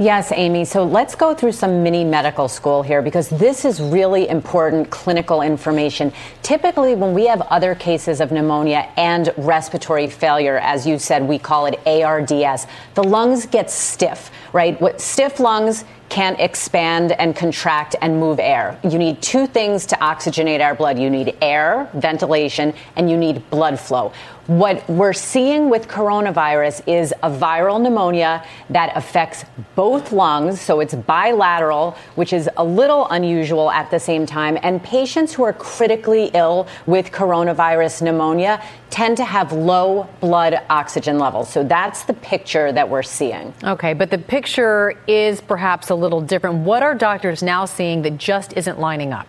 Yes, 0.00 0.32
Amy. 0.32 0.64
So 0.64 0.82
let's 0.82 1.14
go 1.14 1.34
through 1.34 1.52
some 1.52 1.82
mini 1.82 2.04
medical 2.04 2.48
school 2.48 2.82
here 2.82 3.02
because 3.02 3.28
this 3.28 3.66
is 3.66 3.82
really 3.82 4.30
important 4.30 4.88
clinical 4.88 5.42
information. 5.42 6.10
Typically, 6.42 6.94
when 6.94 7.12
we 7.12 7.26
have 7.26 7.42
other 7.42 7.74
cases 7.74 8.22
of 8.22 8.32
pneumonia 8.32 8.90
and 8.96 9.30
respiratory 9.36 10.06
failure, 10.06 10.56
as 10.56 10.86
you 10.86 10.98
said, 10.98 11.28
we 11.28 11.38
call 11.38 11.66
it 11.66 11.78
ARDS, 11.84 12.66
the 12.94 13.04
lungs 13.04 13.44
get 13.44 13.70
stiff, 13.70 14.30
right? 14.54 14.80
What 14.80 15.02
stiff 15.02 15.38
lungs 15.38 15.84
can't 16.08 16.40
expand 16.40 17.12
and 17.12 17.36
contract 17.36 17.94
and 18.02 18.18
move 18.18 18.40
air. 18.40 18.78
You 18.82 18.98
need 18.98 19.22
two 19.22 19.46
things 19.46 19.86
to 19.86 19.96
oxygenate 19.96 20.60
our 20.60 20.74
blood. 20.74 20.98
You 20.98 21.08
need 21.08 21.36
air, 21.40 21.88
ventilation, 21.94 22.74
and 22.96 23.08
you 23.08 23.16
need 23.16 23.48
blood 23.48 23.78
flow. 23.78 24.12
What 24.50 24.90
we're 24.90 25.12
seeing 25.12 25.70
with 25.70 25.86
coronavirus 25.86 26.82
is 26.88 27.14
a 27.22 27.30
viral 27.30 27.80
pneumonia 27.80 28.44
that 28.70 28.90
affects 28.96 29.44
both 29.76 30.10
lungs, 30.10 30.60
so 30.60 30.80
it's 30.80 30.92
bilateral, 30.92 31.96
which 32.16 32.32
is 32.32 32.50
a 32.56 32.64
little 32.64 33.06
unusual 33.10 33.70
at 33.70 33.92
the 33.92 34.00
same 34.00 34.26
time. 34.26 34.58
And 34.64 34.82
patients 34.82 35.32
who 35.32 35.44
are 35.44 35.52
critically 35.52 36.32
ill 36.34 36.66
with 36.86 37.12
coronavirus 37.12 38.02
pneumonia 38.02 38.60
tend 38.90 39.18
to 39.18 39.24
have 39.24 39.52
low 39.52 40.08
blood 40.18 40.60
oxygen 40.68 41.20
levels. 41.20 41.48
So 41.48 41.62
that's 41.62 42.02
the 42.02 42.14
picture 42.14 42.72
that 42.72 42.88
we're 42.88 43.04
seeing. 43.04 43.54
Okay, 43.62 43.94
but 43.94 44.10
the 44.10 44.18
picture 44.18 44.94
is 45.06 45.40
perhaps 45.40 45.90
a 45.90 45.94
little 45.94 46.20
different. 46.20 46.64
What 46.64 46.82
are 46.82 46.96
doctors 46.96 47.40
now 47.40 47.66
seeing 47.66 48.02
that 48.02 48.18
just 48.18 48.54
isn't 48.56 48.80
lining 48.80 49.12
up? 49.12 49.28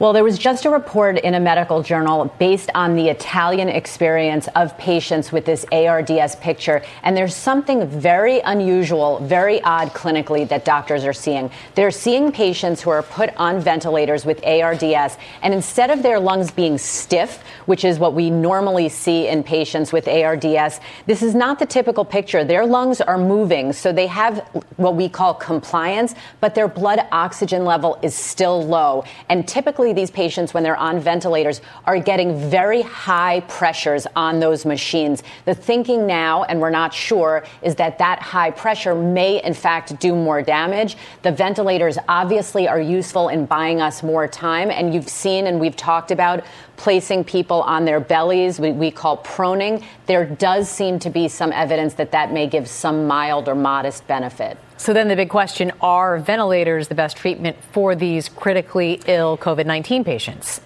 Well, 0.00 0.12
there 0.12 0.24
was 0.24 0.38
just 0.38 0.64
a 0.64 0.70
report 0.70 1.18
in 1.18 1.34
a 1.34 1.40
medical 1.40 1.80
journal 1.80 2.24
based 2.40 2.68
on 2.74 2.96
the 2.96 3.10
Italian 3.10 3.68
experience 3.68 4.48
of 4.56 4.76
patients 4.76 5.30
with 5.30 5.44
this 5.44 5.64
ARDS 5.70 6.34
picture. 6.36 6.82
And 7.04 7.16
there's 7.16 7.34
something 7.34 7.86
very 7.86 8.40
unusual, 8.40 9.20
very 9.20 9.62
odd 9.62 9.90
clinically 9.90 10.48
that 10.48 10.64
doctors 10.64 11.04
are 11.04 11.12
seeing. 11.12 11.48
They're 11.76 11.92
seeing 11.92 12.32
patients 12.32 12.82
who 12.82 12.90
are 12.90 13.04
put 13.04 13.36
on 13.36 13.60
ventilators 13.60 14.26
with 14.26 14.44
ARDS, 14.44 15.16
and 15.42 15.54
instead 15.54 15.90
of 15.90 16.02
their 16.02 16.18
lungs 16.18 16.50
being 16.50 16.76
stiff, 16.76 17.44
which 17.66 17.84
is 17.84 18.00
what 18.00 18.14
we 18.14 18.30
normally 18.30 18.88
see 18.88 19.28
in 19.28 19.44
patients 19.44 19.92
with 19.92 20.08
ARDS, 20.08 20.80
this 21.06 21.22
is 21.22 21.36
not 21.36 21.60
the 21.60 21.66
typical 21.66 22.04
picture. 22.04 22.42
Their 22.42 22.66
lungs 22.66 23.00
are 23.00 23.18
moving, 23.18 23.72
so 23.72 23.92
they 23.92 24.08
have 24.08 24.40
what 24.76 24.96
we 24.96 25.08
call 25.08 25.34
compliance, 25.34 26.16
but 26.40 26.56
their 26.56 26.66
blood 26.66 27.06
oxygen 27.12 27.64
level 27.64 27.96
is 28.02 28.12
still 28.14 28.66
low. 28.66 29.04
And 29.28 29.46
typically, 29.46 29.83
these 29.92 30.10
patients, 30.10 30.54
when 30.54 30.62
they're 30.62 30.76
on 30.76 31.00
ventilators, 31.00 31.60
are 31.84 31.98
getting 31.98 32.38
very 32.50 32.82
high 32.82 33.40
pressures 33.48 34.06
on 34.16 34.40
those 34.40 34.64
machines. 34.64 35.22
The 35.44 35.54
thinking 35.54 36.06
now, 36.06 36.44
and 36.44 36.60
we're 36.60 36.70
not 36.70 36.94
sure, 36.94 37.44
is 37.62 37.74
that 37.76 37.98
that 37.98 38.20
high 38.20 38.50
pressure 38.50 38.94
may, 38.94 39.42
in 39.42 39.54
fact, 39.54 39.98
do 39.98 40.14
more 40.14 40.42
damage. 40.42 40.96
The 41.22 41.32
ventilators 41.32 41.98
obviously 42.08 42.68
are 42.68 42.80
useful 42.80 43.28
in 43.28 43.46
buying 43.46 43.80
us 43.80 44.02
more 44.02 44.26
time, 44.26 44.70
and 44.70 44.94
you've 44.94 45.08
seen 45.08 45.46
and 45.46 45.60
we've 45.60 45.76
talked 45.76 46.10
about 46.10 46.44
placing 46.76 47.24
people 47.24 47.62
on 47.62 47.84
their 47.84 48.00
bellies, 48.00 48.58
we, 48.58 48.72
we 48.72 48.90
call 48.90 49.18
proning. 49.18 49.84
There 50.06 50.24
does 50.24 50.68
seem 50.68 50.98
to 51.00 51.10
be 51.10 51.28
some 51.28 51.52
evidence 51.52 51.94
that 51.94 52.12
that 52.12 52.32
may 52.32 52.46
give 52.46 52.68
some 52.68 53.06
mild 53.06 53.48
or 53.48 53.54
modest 53.54 54.06
benefit. 54.06 54.58
So 54.76 54.92
then 54.92 55.08
the 55.08 55.16
big 55.16 55.30
question 55.30 55.72
are 55.80 56.18
ventilators 56.18 56.88
the 56.88 56.94
best 56.94 57.16
treatment 57.16 57.56
for 57.72 57.94
these 57.94 58.28
critically 58.28 59.00
ill 59.06 59.38
COVID 59.38 59.66
19 59.66 60.04
patients? 60.04 60.60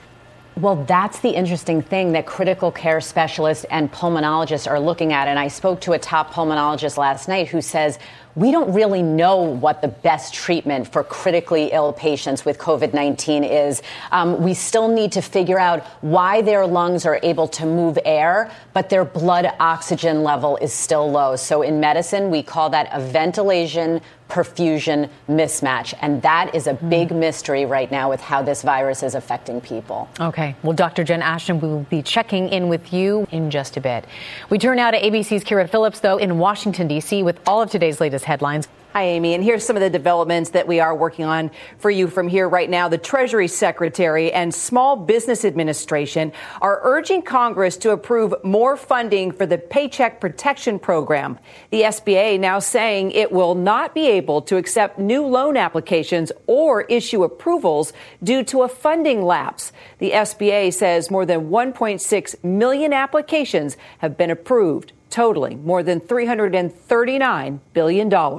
Well, 0.56 0.84
that's 0.86 1.20
the 1.20 1.30
interesting 1.30 1.82
thing 1.82 2.12
that 2.12 2.26
critical 2.26 2.72
care 2.72 3.00
specialists 3.00 3.64
and 3.70 3.92
pulmonologists 3.92 4.68
are 4.68 4.80
looking 4.80 5.12
at. 5.12 5.28
And 5.28 5.38
I 5.38 5.46
spoke 5.46 5.80
to 5.82 5.92
a 5.92 6.00
top 6.00 6.32
pulmonologist 6.32 6.96
last 6.96 7.28
night 7.28 7.46
who 7.46 7.60
says, 7.60 8.00
we 8.34 8.50
don't 8.50 8.72
really 8.72 9.02
know 9.02 9.42
what 9.42 9.82
the 9.82 9.88
best 9.88 10.34
treatment 10.34 10.90
for 10.92 11.02
critically 11.02 11.70
ill 11.72 11.92
patients 11.92 12.44
with 12.44 12.58
COVID 12.58 12.94
19 12.94 13.44
is. 13.44 13.82
Um, 14.12 14.42
we 14.42 14.54
still 14.54 14.88
need 14.88 15.12
to 15.12 15.22
figure 15.22 15.58
out 15.58 15.84
why 16.02 16.42
their 16.42 16.66
lungs 16.66 17.06
are 17.06 17.18
able 17.22 17.48
to 17.48 17.66
move 17.66 17.98
air, 18.04 18.50
but 18.72 18.90
their 18.90 19.04
blood 19.04 19.50
oxygen 19.60 20.22
level 20.22 20.56
is 20.58 20.72
still 20.72 21.10
low. 21.10 21.36
So 21.36 21.62
in 21.62 21.80
medicine, 21.80 22.30
we 22.30 22.42
call 22.42 22.70
that 22.70 22.88
a 22.92 23.00
ventilation 23.00 24.00
perfusion 24.28 25.08
mismatch. 25.28 25.94
And 26.00 26.22
that 26.22 26.54
is 26.54 26.66
a 26.66 26.74
hmm. 26.74 26.88
big 26.88 27.10
mystery 27.10 27.64
right 27.64 27.90
now 27.90 28.08
with 28.10 28.20
how 28.20 28.42
this 28.42 28.62
virus 28.62 29.02
is 29.02 29.14
affecting 29.14 29.60
people. 29.60 30.08
Okay. 30.20 30.54
Well, 30.62 30.74
Dr. 30.74 31.04
Jen 31.04 31.22
Ashton, 31.22 31.60
we 31.60 31.68
will 31.68 31.86
be 31.90 32.02
checking 32.02 32.48
in 32.48 32.68
with 32.68 32.92
you 32.92 33.26
in 33.30 33.50
just 33.50 33.76
a 33.76 33.80
bit. 33.80 34.04
We 34.50 34.58
turn 34.58 34.76
now 34.76 34.90
to 34.90 35.00
ABC's 35.00 35.44
Kyra 35.44 35.68
Phillips, 35.68 36.00
though, 36.00 36.18
in 36.18 36.38
Washington, 36.38 36.88
D.C., 36.88 37.22
with 37.22 37.40
all 37.46 37.62
of 37.62 37.70
today's 37.70 38.00
latest 38.00 38.24
headlines. 38.24 38.68
Hi, 38.94 39.04
Amy. 39.04 39.34
And 39.34 39.44
here's 39.44 39.66
some 39.66 39.76
of 39.76 39.82
the 39.82 39.90
developments 39.90 40.50
that 40.50 40.66
we 40.66 40.80
are 40.80 40.96
working 40.96 41.26
on 41.26 41.50
for 41.76 41.90
you 41.90 42.08
from 42.08 42.26
here 42.26 42.48
right 42.48 42.70
now. 42.70 42.88
The 42.88 42.96
Treasury 42.96 43.46
Secretary 43.46 44.32
and 44.32 44.52
Small 44.52 44.96
Business 44.96 45.44
Administration 45.44 46.32
are 46.62 46.80
urging 46.82 47.20
Congress 47.20 47.76
to 47.76 47.90
approve 47.90 48.34
more 48.42 48.78
funding 48.78 49.30
for 49.30 49.44
the 49.44 49.58
Paycheck 49.58 50.22
Protection 50.22 50.78
Program. 50.78 51.38
The 51.68 51.82
SBA 51.82 52.40
now 52.40 52.60
saying 52.60 53.10
it 53.10 53.30
will 53.30 53.54
not 53.54 53.94
be 53.94 54.06
able 54.08 54.40
to 54.42 54.56
accept 54.56 54.98
new 54.98 55.24
loan 55.26 55.58
applications 55.58 56.32
or 56.46 56.82
issue 56.84 57.24
approvals 57.24 57.92
due 58.24 58.42
to 58.44 58.62
a 58.62 58.68
funding 58.68 59.22
lapse. 59.22 59.70
The 59.98 60.12
SBA 60.12 60.72
says 60.72 61.10
more 61.10 61.26
than 61.26 61.50
1.6 61.50 62.42
million 62.42 62.94
applications 62.94 63.76
have 63.98 64.16
been 64.16 64.30
approved, 64.30 64.92
totaling 65.10 65.62
more 65.62 65.82
than 65.82 66.00
$339 66.00 67.60
billion. 67.74 68.38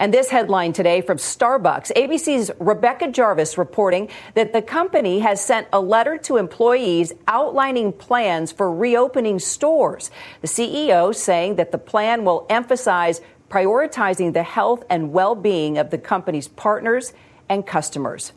And 0.00 0.14
this 0.14 0.30
headline 0.30 0.72
today 0.72 1.02
from 1.02 1.18
Starbucks 1.18 1.92
ABC's 1.94 2.50
Rebecca 2.58 3.08
Jarvis 3.08 3.58
reporting 3.58 4.08
that 4.32 4.54
the 4.54 4.62
company 4.62 5.18
has 5.18 5.44
sent 5.44 5.68
a 5.74 5.80
letter 5.80 6.16
to 6.16 6.38
employees 6.38 7.12
outlining 7.28 7.92
plans 7.92 8.50
for 8.50 8.74
reopening 8.74 9.38
stores. 9.38 10.10
The 10.40 10.48
CEO 10.48 11.14
saying 11.14 11.56
that 11.56 11.70
the 11.70 11.76
plan 11.76 12.24
will 12.24 12.46
emphasize 12.48 13.20
prioritizing 13.50 14.32
the 14.32 14.42
health 14.42 14.84
and 14.88 15.12
well 15.12 15.34
being 15.34 15.76
of 15.76 15.90
the 15.90 15.98
company's 15.98 16.48
partners 16.48 17.12
and 17.50 17.66
customers 17.66 18.32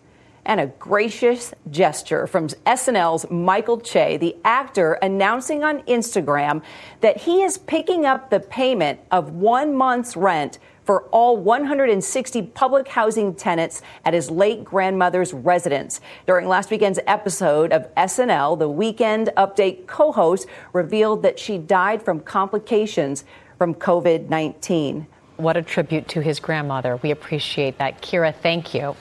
and 0.46 0.60
a 0.60 0.67
gracious 0.67 1.53
gesture 1.72 2.27
from 2.27 2.48
SNL's 2.50 3.29
Michael 3.32 3.79
Che, 3.79 4.17
the 4.17 4.36
actor, 4.43 4.93
announcing 4.96 5.63
on 5.63 5.82
Instagram 5.84 6.62
that 7.00 7.22
he 7.22 7.41
is 7.41 7.58
picking 7.58 8.05
up 8.05 8.29
the 8.29 8.41
payment 8.41 9.00
of 9.12 9.32
one 9.32 9.74
month's 9.74 10.17
rent 10.17 10.60
for 10.84 11.04
all 11.10 11.38
160 11.38 12.42
public 12.48 12.88
housing 12.88 13.34
tenants 13.34 13.82
at 14.06 14.13
his 14.13 14.30
late 14.30 14.63
grandmother's 14.63 15.34
residence. 15.34 16.02
During 16.28 16.48
last 16.48 16.72
weekend's 16.72 17.00
episode 17.08 17.72
of 17.72 17.94
SNL, 17.96 18.60
the 18.60 18.70
Weekend 18.70 19.30
Update 19.38 19.88
co 19.88 20.12
host 20.12 20.48
revealed 20.74 21.24
that 21.24 21.40
she 21.40 21.58
died 21.58 22.02
from 22.02 22.20
complications 22.20 23.24
from 23.58 23.75
COVID 23.75 24.30
19. 24.30 25.08
What 25.38 25.58
a 25.58 25.62
tribute 25.62 26.08
to 26.10 26.22
his 26.22 26.40
grandmother. 26.40 26.98
We 26.98 27.12
appreciate 27.12 27.78
that. 27.80 28.02
Kyra, 28.02 28.36
thank 28.36 28.74
you. 28.74 28.96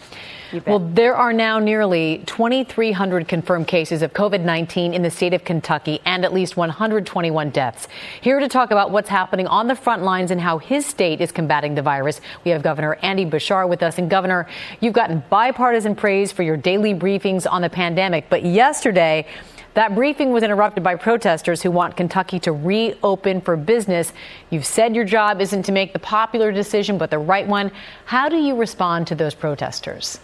Well, 0.67 0.81
there 0.81 1.17
are 1.17 1.33
now 1.33 1.59
nearly 1.59 2.23
2,300 2.27 3.27
confirmed 3.27 3.67
cases 3.67 4.03
of 4.03 4.13
COVID 4.13 4.43
19 4.43 4.93
in 4.93 5.03
the 5.03 5.11
state 5.11 5.33
of 5.33 5.45
Kentucky 5.45 6.01
and 6.05 6.27
at 6.27 6.35
least 6.35 6.59
121 6.59 7.51
deaths. 7.51 7.89
Here 8.21 8.39
to 8.39 8.49
talk 8.49 8.71
about 8.71 8.91
what's 8.91 9.09
happening 9.09 9.47
on 9.47 9.67
the 9.67 9.75
front 9.75 10.03
lines 10.03 10.31
and 10.31 10.39
how 10.39 10.59
his 10.59 10.85
state 10.85 11.23
is 11.23 11.33
combating 11.33 11.75
the 11.75 11.81
virus, 11.81 12.21
we 12.45 12.51
have 12.51 12.63
Governor 12.63 12.97
Andy 12.97 13.25
Beshear 13.25 13.67
with 13.67 13.83
us. 13.83 13.97
And, 13.97 14.11
Governor, 14.11 14.47
you've 14.81 14.93
gotten 14.93 15.23
bipartisan 15.31 15.95
praise 15.95 16.33
for 16.33 16.43
your 16.43 16.59
daily 16.59 16.93
briefings 16.93 17.51
on 17.51 17.63
the 17.63 17.71
pandemic. 17.71 18.29
But 18.29 18.45
yesterday, 18.45 19.27
that 19.75 19.95
briefing 19.95 20.33
was 20.33 20.43
interrupted 20.43 20.83
by 20.83 20.97
protesters 20.97 21.63
who 21.63 21.71
want 21.71 21.97
Kentucky 21.97 22.39
to 22.41 22.53
reopen 22.53 23.41
for 23.41 23.57
business. 23.57 24.13
You've 24.51 24.67
said 24.67 24.95
your 24.95 25.05
job 25.05 25.41
isn't 25.41 25.63
to 25.65 25.73
make 25.73 25.93
the 25.93 25.99
popular 25.99 26.53
decision, 26.53 26.99
but 26.99 27.11
the 27.11 27.19
right 27.19 27.47
one. 27.47 27.73
How 28.05 28.29
do 28.29 28.37
you 28.37 28.55
respond 28.55 29.07
to 29.09 29.15
those 29.15 29.35
protesters? 29.35 30.19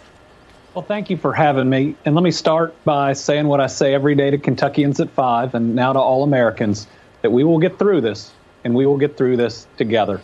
Well, 0.75 0.85
thank 0.85 1.09
you 1.09 1.17
for 1.17 1.33
having 1.33 1.67
me. 1.67 1.95
And 2.05 2.13
let 2.13 2.23
me 2.23 2.31
start 2.31 2.75
by 2.85 3.13
saying 3.13 3.47
what 3.47 3.59
I 3.59 3.67
say 3.67 3.93
every 3.95 4.13
day 4.13 4.29
to 4.29 4.37
Kentuckians 4.37 4.99
at 4.99 5.09
five 5.09 5.55
and 5.55 5.75
now 5.75 5.93
to 5.93 5.99
all 5.99 6.23
Americans 6.23 6.85
that 7.23 7.31
we 7.31 7.43
will 7.43 7.57
get 7.57 7.79
through 7.79 8.01
this 8.01 8.31
and 8.63 8.75
we 8.75 8.85
will 8.85 8.97
get 8.97 9.17
through 9.17 9.37
this 9.37 9.67
together. 9.77 10.21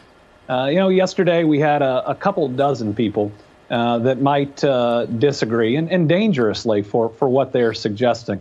Uh, 0.48 0.67
you 0.70 0.75
know, 0.75 0.89
yesterday 0.89 1.44
we 1.44 1.60
had 1.60 1.82
a, 1.82 2.08
a 2.12 2.13
couple 2.13 2.48
dozen 2.48 2.94
people 2.94 3.32
uh, 3.72 3.98
that 3.98 4.22
might 4.22 4.63
uh, 4.63 5.08
disagree 5.08 5.75
and, 5.75 5.89
and 5.89 6.08
dangerously 6.08 6.84
for, 6.84 7.10
for 7.10 7.27
what 7.27 7.51
they're 7.51 7.74
suggesting. 7.74 8.39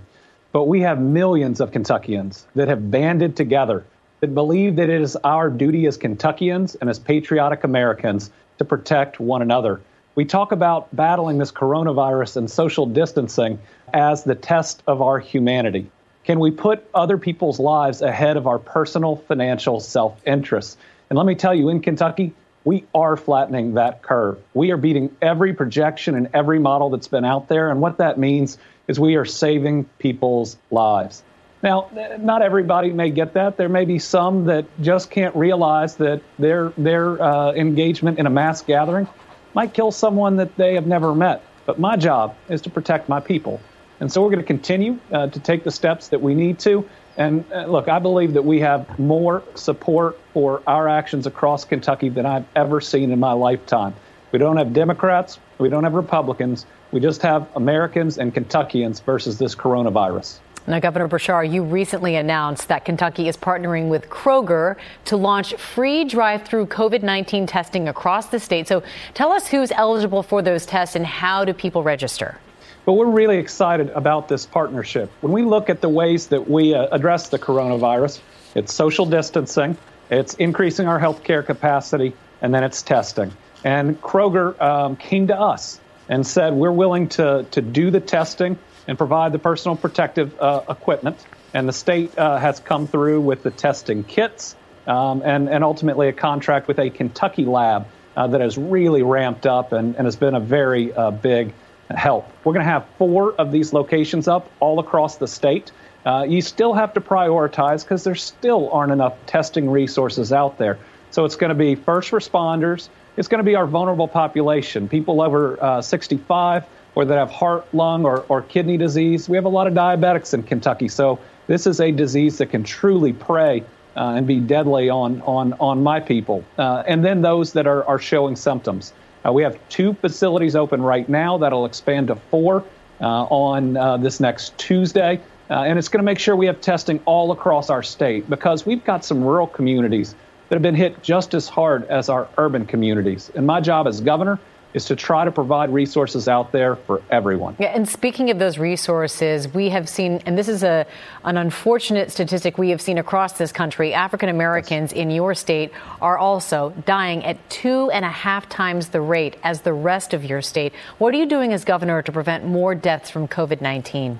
But 0.54 0.68
we 0.68 0.82
have 0.82 1.00
millions 1.00 1.60
of 1.60 1.72
Kentuckians 1.72 2.46
that 2.54 2.68
have 2.68 2.88
banded 2.88 3.34
together 3.34 3.84
that 4.20 4.36
believe 4.36 4.76
that 4.76 4.88
it 4.88 5.00
is 5.02 5.16
our 5.16 5.50
duty 5.50 5.84
as 5.86 5.98
Kentuckians 5.98 6.76
and 6.76 6.88
as 6.88 7.00
patriotic 7.00 7.64
Americans 7.64 8.30
to 8.58 8.64
protect 8.64 9.18
one 9.18 9.42
another. 9.42 9.80
We 10.14 10.24
talk 10.24 10.52
about 10.52 10.94
battling 10.94 11.38
this 11.38 11.50
coronavirus 11.50 12.36
and 12.36 12.48
social 12.48 12.86
distancing 12.86 13.58
as 13.92 14.22
the 14.22 14.36
test 14.36 14.84
of 14.86 15.02
our 15.02 15.18
humanity. 15.18 15.90
Can 16.22 16.38
we 16.38 16.52
put 16.52 16.88
other 16.94 17.18
people's 17.18 17.58
lives 17.58 18.00
ahead 18.00 18.36
of 18.36 18.46
our 18.46 18.60
personal 18.60 19.16
financial 19.16 19.80
self 19.80 20.24
interest? 20.24 20.78
And 21.10 21.16
let 21.16 21.26
me 21.26 21.34
tell 21.34 21.52
you, 21.52 21.68
in 21.68 21.80
Kentucky, 21.80 22.32
we 22.64 22.84
are 22.94 23.16
flattening 23.16 23.74
that 23.74 24.02
curve. 24.02 24.38
We 24.54 24.70
are 24.70 24.76
beating 24.76 25.14
every 25.20 25.52
projection 25.52 26.14
and 26.14 26.28
every 26.32 26.58
model 26.58 26.90
that's 26.90 27.08
been 27.08 27.24
out 27.24 27.48
there. 27.48 27.70
And 27.70 27.80
what 27.80 27.98
that 27.98 28.18
means 28.18 28.58
is 28.88 28.98
we 28.98 29.16
are 29.16 29.24
saving 29.24 29.84
people's 29.98 30.56
lives. 30.70 31.22
Now, 31.62 31.88
not 32.18 32.42
everybody 32.42 32.90
may 32.90 33.10
get 33.10 33.32
that. 33.34 33.56
There 33.56 33.70
may 33.70 33.86
be 33.86 33.98
some 33.98 34.44
that 34.46 34.66
just 34.82 35.10
can't 35.10 35.34
realize 35.34 35.96
that 35.96 36.20
their 36.38 36.74
their 36.76 37.22
uh, 37.22 37.52
engagement 37.52 38.18
in 38.18 38.26
a 38.26 38.30
mass 38.30 38.60
gathering 38.60 39.08
might 39.54 39.72
kill 39.72 39.90
someone 39.90 40.36
that 40.36 40.56
they 40.56 40.74
have 40.74 40.86
never 40.86 41.14
met. 41.14 41.42
But 41.64 41.78
my 41.78 41.96
job 41.96 42.36
is 42.50 42.60
to 42.62 42.70
protect 42.70 43.08
my 43.08 43.18
people, 43.18 43.62
and 43.98 44.12
so 44.12 44.20
we're 44.22 44.28
going 44.28 44.42
to 44.42 44.46
continue 44.46 44.98
uh, 45.10 45.28
to 45.28 45.40
take 45.40 45.64
the 45.64 45.70
steps 45.70 46.08
that 46.08 46.20
we 46.20 46.34
need 46.34 46.58
to. 46.60 46.86
And 47.16 47.44
uh, 47.52 47.66
look, 47.66 47.88
I 47.88 47.98
believe 47.98 48.32
that 48.34 48.44
we 48.44 48.60
have 48.60 48.98
more 48.98 49.42
support 49.54 50.18
for 50.32 50.62
our 50.66 50.88
actions 50.88 51.26
across 51.26 51.64
Kentucky 51.64 52.08
than 52.08 52.26
I've 52.26 52.46
ever 52.56 52.80
seen 52.80 53.12
in 53.12 53.20
my 53.20 53.32
lifetime. 53.32 53.94
We 54.32 54.38
don't 54.38 54.56
have 54.56 54.72
Democrats, 54.72 55.38
we 55.58 55.68
don't 55.68 55.84
have 55.84 55.94
Republicans, 55.94 56.66
we 56.90 56.98
just 57.00 57.22
have 57.22 57.48
Americans 57.54 58.18
and 58.18 58.34
Kentuckians 58.34 59.00
versus 59.00 59.38
this 59.38 59.54
coronavirus. 59.54 60.38
Now, 60.66 60.80
Governor 60.80 61.08
Beshear, 61.08 61.48
you 61.48 61.62
recently 61.62 62.16
announced 62.16 62.68
that 62.68 62.86
Kentucky 62.86 63.28
is 63.28 63.36
partnering 63.36 63.90
with 63.90 64.08
Kroger 64.08 64.76
to 65.04 65.16
launch 65.16 65.54
free 65.54 66.04
drive 66.04 66.44
through 66.44 66.66
COVID 66.66 67.02
19 67.02 67.46
testing 67.46 67.86
across 67.86 68.26
the 68.26 68.40
state. 68.40 68.66
So 68.66 68.82
tell 69.12 69.30
us 69.30 69.46
who's 69.46 69.70
eligible 69.72 70.22
for 70.22 70.40
those 70.40 70.64
tests 70.64 70.96
and 70.96 71.04
how 71.04 71.44
do 71.44 71.52
people 71.52 71.82
register? 71.82 72.38
But 72.84 72.94
we're 72.94 73.10
really 73.10 73.38
excited 73.38 73.88
about 73.90 74.28
this 74.28 74.44
partnership. 74.44 75.10
When 75.22 75.32
we 75.32 75.42
look 75.42 75.70
at 75.70 75.80
the 75.80 75.88
ways 75.88 76.26
that 76.28 76.48
we 76.48 76.74
uh, 76.74 76.86
address 76.92 77.30
the 77.30 77.38
coronavirus, 77.38 78.20
it's 78.54 78.74
social 78.74 79.06
distancing, 79.06 79.78
it's 80.10 80.34
increasing 80.34 80.86
our 80.86 81.00
healthcare 81.00 81.44
capacity, 81.44 82.12
and 82.42 82.52
then 82.52 82.62
it's 82.62 82.82
testing. 82.82 83.32
And 83.64 84.00
Kroger 84.02 84.60
um, 84.60 84.96
came 84.96 85.28
to 85.28 85.40
us 85.40 85.80
and 86.10 86.26
said, 86.26 86.52
we're 86.52 86.70
willing 86.70 87.08
to, 87.08 87.46
to 87.52 87.62
do 87.62 87.90
the 87.90 88.00
testing 88.00 88.58
and 88.86 88.98
provide 88.98 89.32
the 89.32 89.38
personal 89.38 89.76
protective 89.76 90.38
uh, 90.38 90.62
equipment. 90.68 91.16
And 91.54 91.66
the 91.66 91.72
state 91.72 92.18
uh, 92.18 92.36
has 92.36 92.60
come 92.60 92.86
through 92.86 93.22
with 93.22 93.42
the 93.42 93.50
testing 93.50 94.04
kits 94.04 94.56
um, 94.86 95.22
and, 95.24 95.48
and 95.48 95.64
ultimately 95.64 96.08
a 96.08 96.12
contract 96.12 96.68
with 96.68 96.78
a 96.78 96.90
Kentucky 96.90 97.46
lab 97.46 97.86
uh, 98.14 98.26
that 98.26 98.42
has 98.42 98.58
really 98.58 99.02
ramped 99.02 99.46
up 99.46 99.72
and, 99.72 99.96
and 99.96 100.04
has 100.04 100.16
been 100.16 100.34
a 100.34 100.40
very 100.40 100.92
uh, 100.92 101.10
big 101.10 101.54
help. 101.90 102.28
We're 102.44 102.52
going 102.52 102.64
to 102.64 102.70
have 102.70 102.86
four 102.98 103.32
of 103.34 103.52
these 103.52 103.72
locations 103.72 104.28
up 104.28 104.50
all 104.60 104.78
across 104.78 105.16
the 105.16 105.28
state. 105.28 105.72
Uh, 106.04 106.26
you 106.28 106.40
still 106.40 106.74
have 106.74 106.94
to 106.94 107.00
prioritize 107.00 107.82
because 107.82 108.04
there 108.04 108.14
still 108.14 108.70
aren't 108.70 108.92
enough 108.92 109.14
testing 109.26 109.70
resources 109.70 110.32
out 110.32 110.58
there. 110.58 110.78
So 111.10 111.24
it's 111.24 111.36
going 111.36 111.50
to 111.50 111.54
be 111.54 111.74
first 111.74 112.10
responders. 112.10 112.88
It's 113.16 113.28
going 113.28 113.38
to 113.38 113.44
be 113.44 113.54
our 113.54 113.66
vulnerable 113.66 114.08
population, 114.08 114.88
people 114.88 115.22
over 115.22 115.62
uh, 115.62 115.82
65 115.82 116.64
or 116.94 117.04
that 117.04 117.18
have 117.18 117.30
heart, 117.30 117.66
lung, 117.72 118.04
or, 118.04 118.24
or 118.28 118.42
kidney 118.42 118.76
disease. 118.76 119.28
We 119.28 119.36
have 119.36 119.44
a 119.44 119.50
lot 119.50 119.66
of 119.66 119.74
diabetics 119.74 120.34
in 120.34 120.42
Kentucky. 120.42 120.88
So 120.88 121.18
this 121.46 121.66
is 121.66 121.80
a 121.80 121.90
disease 121.90 122.38
that 122.38 122.46
can 122.46 122.62
truly 122.64 123.12
prey 123.12 123.64
uh, 123.96 124.14
and 124.16 124.26
be 124.26 124.40
deadly 124.40 124.90
on, 124.90 125.20
on, 125.22 125.54
on 125.54 125.82
my 125.82 126.00
people. 126.00 126.44
Uh, 126.58 126.82
and 126.86 127.04
then 127.04 127.22
those 127.22 127.52
that 127.54 127.66
are, 127.66 127.84
are 127.84 127.98
showing 127.98 128.36
symptoms. 128.36 128.92
Uh, 129.26 129.32
we 129.32 129.42
have 129.42 129.58
two 129.68 129.94
facilities 129.94 130.54
open 130.54 130.82
right 130.82 131.08
now 131.08 131.38
that'll 131.38 131.66
expand 131.66 132.08
to 132.08 132.16
four 132.16 132.64
uh, 133.00 133.24
on 133.24 133.76
uh, 133.76 133.96
this 133.96 134.20
next 134.20 134.56
Tuesday. 134.58 135.20
Uh, 135.50 135.62
and 135.62 135.78
it's 135.78 135.88
going 135.88 135.98
to 135.98 136.04
make 136.04 136.18
sure 136.18 136.36
we 136.36 136.46
have 136.46 136.60
testing 136.60 137.00
all 137.04 137.32
across 137.32 137.70
our 137.70 137.82
state 137.82 138.28
because 138.30 138.64
we've 138.64 138.84
got 138.84 139.04
some 139.04 139.22
rural 139.22 139.46
communities 139.46 140.14
that 140.48 140.56
have 140.56 140.62
been 140.62 140.74
hit 140.74 141.02
just 141.02 141.34
as 141.34 141.48
hard 141.48 141.84
as 141.88 142.08
our 142.08 142.28
urban 142.38 142.66
communities. 142.66 143.30
And 143.34 143.46
my 143.46 143.60
job 143.60 143.86
as 143.86 144.00
governor 144.00 144.38
is 144.74 144.84
to 144.86 144.96
try 144.96 145.24
to 145.24 145.30
provide 145.30 145.70
resources 145.72 146.28
out 146.28 146.52
there 146.52 146.74
for 146.74 147.00
everyone. 147.10 147.56
Yeah, 147.58 147.68
and 147.68 147.88
speaking 147.88 148.30
of 148.30 148.38
those 148.38 148.58
resources, 148.58 149.48
we 149.54 149.70
have 149.70 149.88
seen, 149.88 150.20
and 150.26 150.36
this 150.36 150.48
is 150.48 150.62
a 150.62 150.84
an 151.24 151.36
unfortunate 151.36 152.10
statistic 152.10 152.58
we 152.58 152.70
have 152.70 152.80
seen 152.80 152.98
across 152.98 153.38
this 153.38 153.52
country. 153.52 153.94
African 153.94 154.28
Americans 154.28 154.92
yes. 154.92 155.00
in 155.00 155.10
your 155.10 155.34
state 155.34 155.70
are 156.02 156.18
also 156.18 156.74
dying 156.84 157.24
at 157.24 157.38
two 157.48 157.90
and 157.90 158.04
a 158.04 158.10
half 158.10 158.48
times 158.48 158.88
the 158.88 159.00
rate 159.00 159.36
as 159.44 159.60
the 159.62 159.72
rest 159.72 160.12
of 160.12 160.24
your 160.24 160.42
state. 160.42 160.72
What 160.98 161.14
are 161.14 161.16
you 161.16 161.26
doing 161.26 161.52
as 161.52 161.64
governor 161.64 162.02
to 162.02 162.12
prevent 162.12 162.44
more 162.44 162.74
deaths 162.74 163.10
from 163.10 163.28
COVID 163.28 163.60
nineteen? 163.60 164.18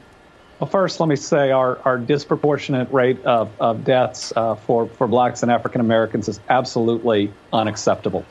Well, 0.61 0.71
first, 0.71 1.01
let 1.01 1.09
me 1.09 1.17
say 1.17 1.51
our, 1.51 1.81
our 1.85 1.99
disproportionate 1.99 2.93
rate 2.93 3.25
of, 3.25 3.51
of 3.61 3.85
deaths 3.85 4.33
uh, 4.37 4.55
for, 4.55 4.87
for 4.87 5.09
blacks 5.09 5.43
and 5.43 5.51
African 5.51 5.81
Americans 5.81 6.29
is 6.29 6.39
absolutely 6.49 7.33
unacceptable. 7.53 8.25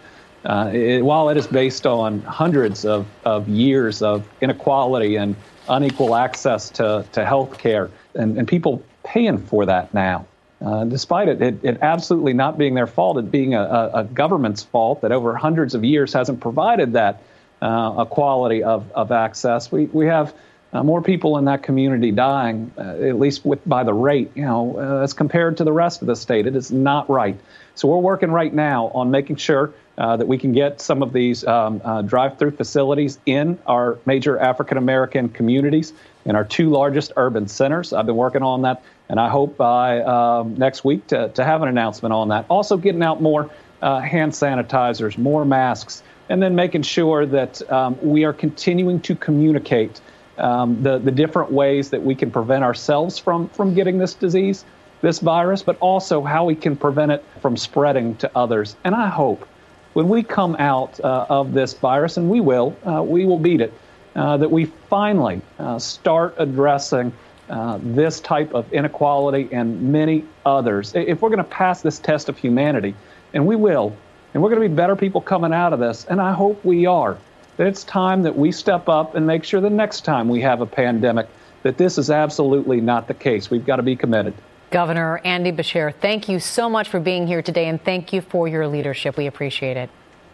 Uh, 0.45 0.71
it, 0.73 1.01
while 1.03 1.29
it 1.29 1.38
is 1.38 1.47
based 1.47 1.86
on 1.86 2.21
hundreds 2.21 2.86
of, 2.86 3.08
of 3.23 3.47
years 3.47 4.01
of 4.01 4.27
inequality 4.41 5.15
and 5.15 5.36
unequal 5.69 6.15
access 6.15 6.69
to, 6.69 7.06
to 7.13 7.25
health 7.25 7.58
care, 7.58 7.89
and, 8.15 8.38
and 8.38 8.47
people 8.47 8.84
paying 9.03 9.38
for 9.38 9.65
that 9.65 9.93
now. 9.93 10.25
Uh, 10.62 10.86
despite 10.86 11.27
it, 11.27 11.41
it, 11.41 11.56
it, 11.63 11.77
absolutely 11.82 12.34
not 12.34 12.58
being 12.58 12.73
their 12.73 12.88
fault, 12.88 13.17
it 13.17 13.29
being 13.29 13.53
a, 13.53 13.91
a, 13.93 14.03
government's 14.06 14.63
fault 14.63 15.01
that 15.01 15.12
over 15.12 15.36
hundreds 15.36 15.75
of 15.75 15.84
years 15.84 16.13
hasn't 16.13 16.39
provided 16.39 16.93
that 16.93 17.21
uh, 17.62 18.06
equality 18.06 18.63
of, 18.63 18.89
of 18.93 19.12
access. 19.12 19.71
We, 19.71 19.86
we 19.86 20.06
have 20.06 20.34
uh, 20.71 20.82
more 20.82 21.01
people 21.01 21.38
in 21.38 21.45
that 21.45 21.63
community 21.63 22.12
dying, 22.12 22.71
uh, 22.77 22.82
at 22.82 23.19
least 23.19 23.45
with, 23.45 23.67
by 23.67 23.84
the 23.84 23.93
rate, 23.93 24.32
you 24.36 24.43
know, 24.43 24.77
uh, 24.77 25.03
as 25.03 25.13
compared 25.13 25.58
to 25.58 25.65
the 25.65 25.73
rest 25.73 26.01
of 26.01 26.08
the 26.08 26.15
state. 26.15 26.47
It 26.47 26.56
is 26.56 26.71
not 26.71 27.10
right. 27.10 27.38
So 27.75 27.89
we're 27.89 27.97
working 27.97 28.32
right 28.32 28.53
now 28.53 28.88
on 28.95 29.12
making 29.12 29.36
sure 29.36 29.73
uh, 29.97 30.17
that 30.17 30.27
we 30.27 30.38
can 30.38 30.51
get 30.51 30.82
some 30.82 31.03
of 31.03 31.13
these 31.13 31.45
um, 31.45 31.82
uh, 31.84 32.01
drive-through 32.01 32.51
facilities 32.51 33.19
in 33.25 33.60
our 33.67 33.97
major 34.06 34.39
African 34.39 34.77
American 34.77 35.29
communities 35.29 35.93
in 36.25 36.36
our 36.36 36.43
two 36.43 36.69
largest 36.69 37.12
urban 37.17 37.47
centers. 37.47 37.93
I've 37.93 38.06
been 38.06 38.15
working 38.15 38.43
on 38.43 38.63
that, 38.63 38.84
and 39.10 39.19
I 39.19 39.29
hope 39.29 39.58
by 39.58 40.01
um, 40.01 40.56
next 40.56 40.84
week 40.84 41.08
to, 41.08 41.29
to 41.29 41.43
have 41.43 41.62
an 41.62 41.67
announcement 41.67 42.13
on 42.13 42.29
that. 42.29 42.45
Also, 42.49 42.77
getting 42.77 43.03
out 43.03 43.21
more 43.21 43.49
uh, 43.82 43.99
hand 43.99 44.32
sanitizers, 44.32 45.17
more 45.17 45.45
masks, 45.45 46.01
and 46.29 46.41
then 46.41 46.56
making 46.56 46.84
sure 46.84 47.25
that 47.25 47.62
um, 47.71 47.97
we 48.01 48.23
are 48.23 48.34
continuing 48.34 48.99
to 49.01 49.15
communicate 49.15 50.01
um, 50.38 50.82
the 50.82 50.97
the 50.97 51.12
different 51.12 51.51
ways 51.51 51.91
that 51.91 52.01
we 52.01 52.15
can 52.15 52.32
prevent 52.32 52.63
ourselves 52.63 53.19
from 53.19 53.49
from 53.49 53.75
getting 53.75 53.99
this 53.99 54.15
disease, 54.15 54.65
this 55.01 55.19
virus, 55.19 55.62
but 55.62 55.77
also 55.79 56.23
how 56.23 56.45
we 56.45 56.56
can 56.56 56.75
prevent 56.75 57.12
it 57.12 57.23
from 57.41 57.56
spreading 57.58 58.15
to 58.15 58.32
others. 58.36 58.75
And 58.84 58.95
I 58.95 59.10
hope 59.10 59.47
when 59.93 60.10
we 60.10 60.23
come 60.23 60.56
out 60.58 60.99
uh, 60.99 61.25
of 61.29 61.53
this 61.53 61.73
virus, 61.73 62.17
and 62.17 62.29
we 62.29 62.41
will, 62.41 62.75
uh, 62.86 63.01
we 63.03 63.25
will 63.25 63.39
beat 63.39 63.62
it, 63.62 63.73
uh, 64.15 64.38
that 64.38 64.51
we 64.51 64.65
finally 64.89 65.41
uh, 65.60 65.79
start 65.79 66.36
addressing 66.38 67.13
uh, 67.49 67.79
this 67.82 68.19
type 68.19 68.53
of 68.53 68.71
inequality 68.73 69.49
and 69.51 69.82
many 69.91 70.25
others. 70.45 70.93
If 70.95 71.21
we're 71.21 71.29
going 71.29 71.38
to 71.38 71.43
pass 71.43 71.82
this 71.82 71.99
test 71.99 72.29
of 72.29 72.38
humanity, 72.38 72.95
and 73.34 73.45
we 73.45 73.56
will, 73.56 73.95
and 74.34 74.41
we're 74.41 74.49
going 74.49 74.62
to 74.62 74.67
be 74.67 74.75
better 74.75 74.95
people 74.95 75.21
coming 75.21 75.53
out 75.53 75.73
of 75.73 75.79
this, 75.79 76.06
and 76.06 76.21
I 76.21 76.34
hope 76.34 76.63
we 76.63 76.86
are, 76.86 77.17
that 77.58 77.67
it's 77.67 77.84
time 77.84 78.23
that 78.23 78.36
we 78.36 78.51
step 78.51 78.89
up 78.89 79.15
and 79.15 79.27
make 79.27 79.43
sure 79.43 79.62
the 79.62 79.69
next 79.69 80.01
time 80.06 80.27
we 80.27 80.41
have 80.41 80.62
a 80.62 80.65
pandemic 80.65 81.27
that 81.62 81.77
this 81.77 81.97
is 81.97 82.10
absolutely 82.10 82.82
not 82.82 83.08
the 83.08 83.13
case. 83.13 83.49
We've 83.49 83.65
got 83.65 83.77
to 83.77 83.84
be 83.84 83.95
committed. 83.95 84.34
Governor 84.74 85.22
Andy 85.24 85.52
Beshear, 85.52 85.94
thank 85.94 86.28
you 86.28 86.40
so 86.40 86.68
much 86.68 86.90
for 86.90 87.00
being 87.00 87.28
here 87.28 87.44
today 87.44 87.68
and 87.68 87.80
thank 87.84 88.12
you 88.12 88.22
for 88.22 88.48
your 88.48 88.68
leadership. 88.68 89.18
We 89.18 89.28
appreciate 89.28 89.78
it. 89.78 89.88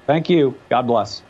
Thank 0.08 0.30
you. 0.30 0.58
God 0.70 0.88
bless. 0.88 1.24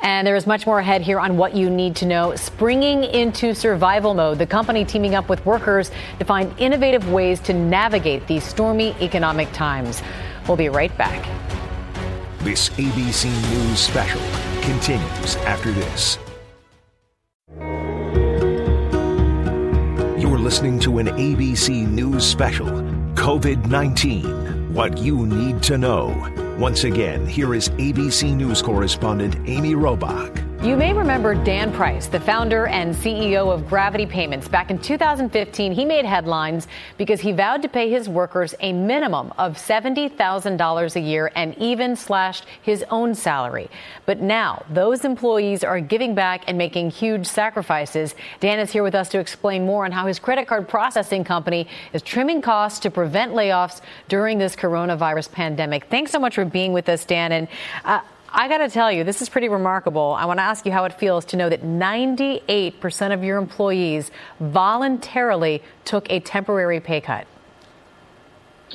And 0.00 0.26
there 0.26 0.36
is 0.36 0.46
much 0.46 0.66
more 0.66 0.78
ahead 0.78 1.02
here 1.02 1.20
on 1.20 1.36
what 1.36 1.54
you 1.54 1.68
need 1.68 1.96
to 1.96 2.06
know. 2.06 2.34
Springing 2.34 3.04
into 3.04 3.54
survival 3.54 4.14
mode, 4.14 4.38
the 4.38 4.46
company 4.46 4.86
teaming 4.86 5.14
up 5.14 5.28
with 5.28 5.44
workers 5.44 5.90
to 6.18 6.24
find 6.24 6.50
innovative 6.58 7.12
ways 7.12 7.40
to 7.40 7.52
navigate 7.52 8.26
these 8.26 8.42
stormy 8.42 8.96
economic 9.02 9.52
times. 9.52 10.02
We'll 10.48 10.56
be 10.56 10.70
right 10.70 10.96
back. 10.96 11.28
This 12.38 12.70
ABC 12.70 13.26
News 13.50 13.80
special 13.80 14.22
continues 14.62 15.36
after 15.44 15.72
this. 15.72 16.18
Listening 20.46 20.78
to 20.78 20.98
an 20.98 21.08
ABC 21.08 21.88
News 21.88 22.24
special 22.24 22.68
COVID 23.16 23.66
19 23.66 24.72
What 24.72 24.96
You 24.96 25.26
Need 25.26 25.60
to 25.64 25.76
Know. 25.76 26.06
Once 26.56 26.84
again, 26.84 27.26
here 27.26 27.52
is 27.52 27.68
ABC 27.70 28.32
News 28.36 28.62
correspondent 28.62 29.34
Amy 29.48 29.74
Robach. 29.74 30.45
You 30.62 30.74
may 30.74 30.92
remember 30.92 31.34
Dan 31.34 31.70
Price, 31.72 32.08
the 32.08 32.18
founder 32.18 32.66
and 32.66 32.92
CEO 32.92 33.52
of 33.52 33.68
Gravity 33.68 34.06
Payments. 34.06 34.48
Back 34.48 34.70
in 34.70 34.78
2015, 34.78 35.70
he 35.70 35.84
made 35.84 36.04
headlines 36.04 36.66
because 36.96 37.20
he 37.20 37.30
vowed 37.30 37.62
to 37.62 37.68
pay 37.68 37.88
his 37.88 38.08
workers 38.08 38.54
a 38.60 38.72
minimum 38.72 39.32
of 39.38 39.58
$70,000 39.58 40.96
a 40.96 41.00
year 41.00 41.30
and 41.36 41.56
even 41.58 41.94
slashed 41.94 42.46
his 42.62 42.84
own 42.90 43.14
salary. 43.14 43.70
But 44.06 44.20
now 44.20 44.64
those 44.68 45.04
employees 45.04 45.62
are 45.62 45.78
giving 45.78 46.16
back 46.16 46.42
and 46.48 46.58
making 46.58 46.90
huge 46.90 47.26
sacrifices. 47.26 48.16
Dan 48.40 48.58
is 48.58 48.72
here 48.72 48.82
with 48.82 48.96
us 48.96 49.08
to 49.10 49.20
explain 49.20 49.66
more 49.66 49.84
on 49.84 49.92
how 49.92 50.06
his 50.06 50.18
credit 50.18 50.48
card 50.48 50.68
processing 50.68 51.22
company 51.22 51.68
is 51.92 52.02
trimming 52.02 52.42
costs 52.42 52.80
to 52.80 52.90
prevent 52.90 53.34
layoffs 53.34 53.82
during 54.08 54.38
this 54.38 54.56
coronavirus 54.56 55.30
pandemic. 55.30 55.84
Thanks 55.90 56.10
so 56.10 56.18
much 56.18 56.34
for 56.34 56.44
being 56.44 56.72
with 56.72 56.88
us, 56.88 57.04
Dan. 57.04 57.30
And 57.30 57.48
uh, 57.84 58.00
I 58.38 58.48
got 58.48 58.58
to 58.58 58.68
tell 58.68 58.92
you, 58.92 59.02
this 59.02 59.22
is 59.22 59.30
pretty 59.30 59.48
remarkable. 59.48 60.12
I 60.12 60.26
want 60.26 60.40
to 60.40 60.42
ask 60.42 60.66
you 60.66 60.72
how 60.72 60.84
it 60.84 60.92
feels 60.92 61.24
to 61.26 61.38
know 61.38 61.48
that 61.48 61.62
98% 61.62 63.14
of 63.14 63.24
your 63.24 63.38
employees 63.38 64.10
voluntarily 64.40 65.62
took 65.86 66.10
a 66.10 66.20
temporary 66.20 66.78
pay 66.78 67.00
cut. 67.00 67.26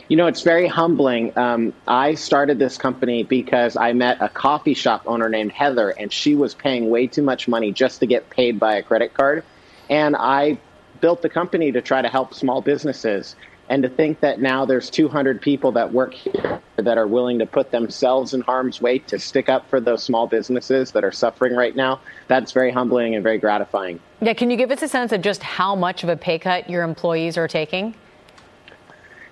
You 0.08 0.18
know, 0.18 0.26
it's 0.26 0.42
very 0.42 0.66
humbling. 0.66 1.38
Um, 1.38 1.74
I 1.88 2.16
started 2.16 2.58
this 2.58 2.80
company 2.80 3.22
because 3.22 3.78
I 3.78 3.94
met 3.94 4.18
a 4.20 4.30
coffee 4.30 4.74
shop 4.74 5.04
owner 5.06 5.30
named 5.30 5.52
Heather, 5.52 5.92
and 5.92 6.12
she 6.12 6.34
was 6.34 6.56
paying 6.56 6.90
way 6.90 7.06
too 7.06 7.22
much 7.22 7.48
money 7.48 7.72
just 7.72 8.00
to 8.00 8.08
get 8.08 8.32
paid 8.32 8.60
by 8.60 8.78
a 8.78 8.82
credit 8.82 9.14
card. 9.14 9.44
And 9.92 10.16
I 10.16 10.58
built 11.02 11.22
the 11.22 11.30
company 11.30 11.72
to 11.74 11.82
try 11.82 12.02
to 12.02 12.10
help 12.10 12.34
small 12.34 12.64
businesses. 12.64 13.36
And 13.72 13.84
to 13.84 13.90
think 13.90 14.20
that 14.20 14.42
now 14.42 14.66
there's 14.66 14.90
200 14.90 15.42
people 15.42 15.72
that 15.72 15.94
work 15.94 16.14
here 16.14 16.62
that 16.76 16.98
are 16.98 17.08
willing 17.08 17.40
to 17.40 17.46
put 17.46 17.72
themselves 17.72 18.34
in 18.34 18.42
harm's 18.42 18.82
way 18.82 19.00
to 19.00 19.18
stick 19.18 19.48
up 19.48 19.70
for 19.70 19.80
those 19.80 20.04
small 20.04 20.28
businesses 20.28 20.92
that 20.92 21.06
are 21.06 21.12
suffering 21.14 21.56
right 21.56 21.74
now, 21.74 22.02
that's 22.28 22.52
very 22.52 22.70
humbling 22.70 23.16
and 23.16 23.24
very 23.24 23.38
gratifying. 23.38 23.98
Yeah, 24.20 24.34
can 24.34 24.52
you 24.52 24.58
give 24.58 24.72
us 24.72 24.82
a 24.82 24.90
sense 24.90 25.14
of 25.14 25.22
just 25.22 25.42
how 25.42 25.74
much 25.74 26.04
of 26.04 26.10
a 26.10 26.18
pay 26.18 26.38
cut 26.38 26.70
your 26.70 26.84
employees 26.84 27.38
are 27.38 27.48
taking? 27.48 27.96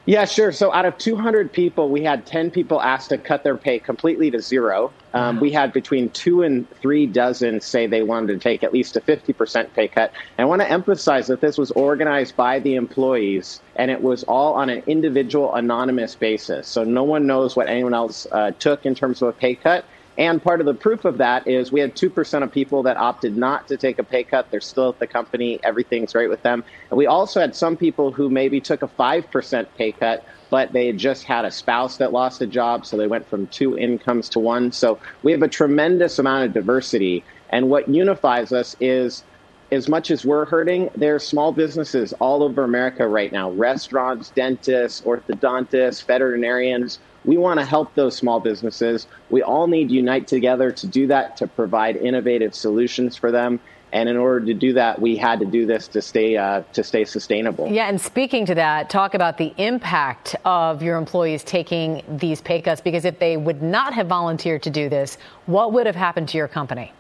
Yeah, 0.10 0.26
sure. 0.26 0.52
So 0.52 0.74
out 0.74 0.86
of 0.86 0.98
200 0.98 1.54
people, 1.54 1.92
we 1.92 2.04
had 2.04 2.26
10 2.26 2.50
people 2.50 2.82
asked 2.82 3.10
to 3.10 3.20
cut 3.20 3.44
their 3.44 3.56
pay 3.56 3.78
completely 3.78 4.32
to 4.32 4.42
zero. 4.42 4.92
Um, 5.14 5.40
we 5.40 5.52
had 5.52 5.72
between 5.72 6.10
two 6.10 6.42
and 6.42 6.68
three 6.82 7.06
dozen 7.06 7.62
say 7.62 7.86
they 7.86 8.02
wanted 8.02 8.34
to 8.34 8.40
take 8.40 8.64
at 8.64 8.74
least 8.74 8.98
a 8.98 9.02
50% 9.02 9.72
pay 9.76 9.88
cut. 9.88 10.12
And 10.36 10.46
I 10.46 10.48
want 10.48 10.64
to 10.64 10.72
emphasize 10.72 11.28
that 11.28 11.42
this 11.42 11.60
was 11.60 11.70
organized 11.70 12.36
by 12.36 12.58
the 12.58 12.74
employees 12.74 13.62
and 13.76 13.92
it 13.92 14.02
was 14.02 14.24
all 14.24 14.56
on 14.56 14.72
an 14.72 14.82
individual 14.88 15.54
anonymous 15.54 16.16
basis. 16.16 16.68
So 16.68 16.84
no 16.84 17.04
one 17.04 17.28
knows 17.28 17.56
what 17.56 17.68
anyone 17.68 17.94
else 17.94 18.26
uh, 18.32 18.50
took 18.58 18.88
in 18.88 18.96
terms 18.96 19.22
of 19.22 19.28
a 19.28 19.34
pay 19.34 19.54
cut. 19.54 19.86
And 20.20 20.44
part 20.44 20.60
of 20.60 20.66
the 20.66 20.74
proof 20.74 21.06
of 21.06 21.18
that 21.20 21.48
is 21.48 21.72
we 21.72 21.80
had 21.80 21.96
2% 21.96 22.44
of 22.44 22.52
people 22.52 22.84
that 22.84 22.98
opted 22.98 23.38
not 23.38 23.70
to 23.70 23.78
take 23.78 24.00
a 24.00 24.04
pay 24.04 24.26
cut. 24.26 24.52
They're 24.52 24.60
still 24.60 24.90
at 24.90 25.00
the 25.00 25.08
company, 25.08 25.62
everything's 25.64 26.14
right 26.14 26.30
with 26.30 26.44
them. 26.44 26.66
And 26.90 26.98
we 26.98 27.08
also 27.08 27.40
had 27.40 27.56
some 27.56 27.78
people 27.78 28.12
who 28.12 28.30
maybe 28.30 28.60
took 28.60 28.84
a 28.84 28.88
5% 28.90 29.68
pay 29.78 29.94
cut, 29.94 30.26
but 30.50 30.74
they 30.74 30.88
had 30.88 30.98
just 30.98 31.24
had 31.24 31.46
a 31.46 31.52
spouse 31.52 31.96
that 31.98 32.12
lost 32.12 32.42
a 32.42 32.48
job, 32.48 32.86
so 32.86 32.98
they 32.98 33.08
went 33.08 33.30
from 33.30 33.48
two 33.48 33.78
incomes 33.78 34.28
to 34.30 34.40
one. 34.40 34.74
So 34.74 35.00
we 35.24 35.32
have 35.32 35.42
a 35.42 35.48
tremendous 35.48 36.20
amount 36.20 36.48
of 36.48 36.54
diversity. 36.54 37.24
And 37.50 37.70
what 37.70 37.88
unifies 37.88 38.52
us 38.52 38.76
is 38.82 39.24
as 39.72 39.88
much 39.88 40.12
as 40.12 40.26
we're 40.26 40.46
hurting, 40.46 40.90
there 40.98 41.16
are 41.16 41.20
small 41.20 41.54
businesses 41.54 42.12
all 42.14 42.44
over 42.44 42.66
America 42.66 43.08
right 43.08 43.32
now 43.32 43.52
restaurants, 43.52 44.32
dentists, 44.32 45.00
orthodontists, 45.02 46.06
veterinarians 46.06 47.00
we 47.26 47.38
want 47.38 47.60
to 47.60 47.66
help 47.66 47.94
those 47.96 48.16
small 48.16 48.40
businesses. 48.40 49.08
We 49.30 49.42
all 49.42 49.68
need 49.68 49.90
to 49.90 49.96
unite 49.96 50.28
together 50.28 50.72
to 50.72 50.88
do 50.88 51.08
that, 51.08 51.38
to 51.38 51.48
provide 51.48 51.96
innovative 51.96 52.56
solutions 52.56 53.16
for 53.16 53.32
them. 53.32 53.60
And 53.92 54.08
in 54.08 54.18
order 54.18 54.46
to 54.46 54.54
do 54.54 54.74
that, 54.74 55.02
we 55.02 55.16
had 55.16 55.40
to 55.40 55.48
do 55.48 55.66
this 55.66 55.88
to 55.90 56.02
stay 56.02 56.38
uh, 56.38 56.62
to 56.74 56.84
stay 56.84 57.06
sustainable. 57.06 57.68
Yeah, 57.72 57.90
and 57.90 58.00
speaking 58.00 58.46
to 58.46 58.54
that, 58.54 58.90
talk 58.90 59.16
about 59.16 59.40
the 59.40 59.52
impact 59.58 60.36
of 60.46 60.84
your 60.84 60.96
employees 60.96 61.44
taking 61.44 62.04
these 62.08 62.40
pay 62.40 62.62
cuts. 62.62 62.82
Because 62.82 63.04
if 63.04 63.18
they 63.18 63.36
would 63.36 63.64
not 63.64 63.94
have 63.96 64.06
volunteered 64.06 64.62
to 64.64 64.70
do 64.70 64.90
this, 64.90 65.18
what 65.48 65.74
would 65.74 65.88
have 65.88 65.96
happened 65.96 66.30
to 66.30 66.38
your 66.38 66.48
company? 66.48 66.94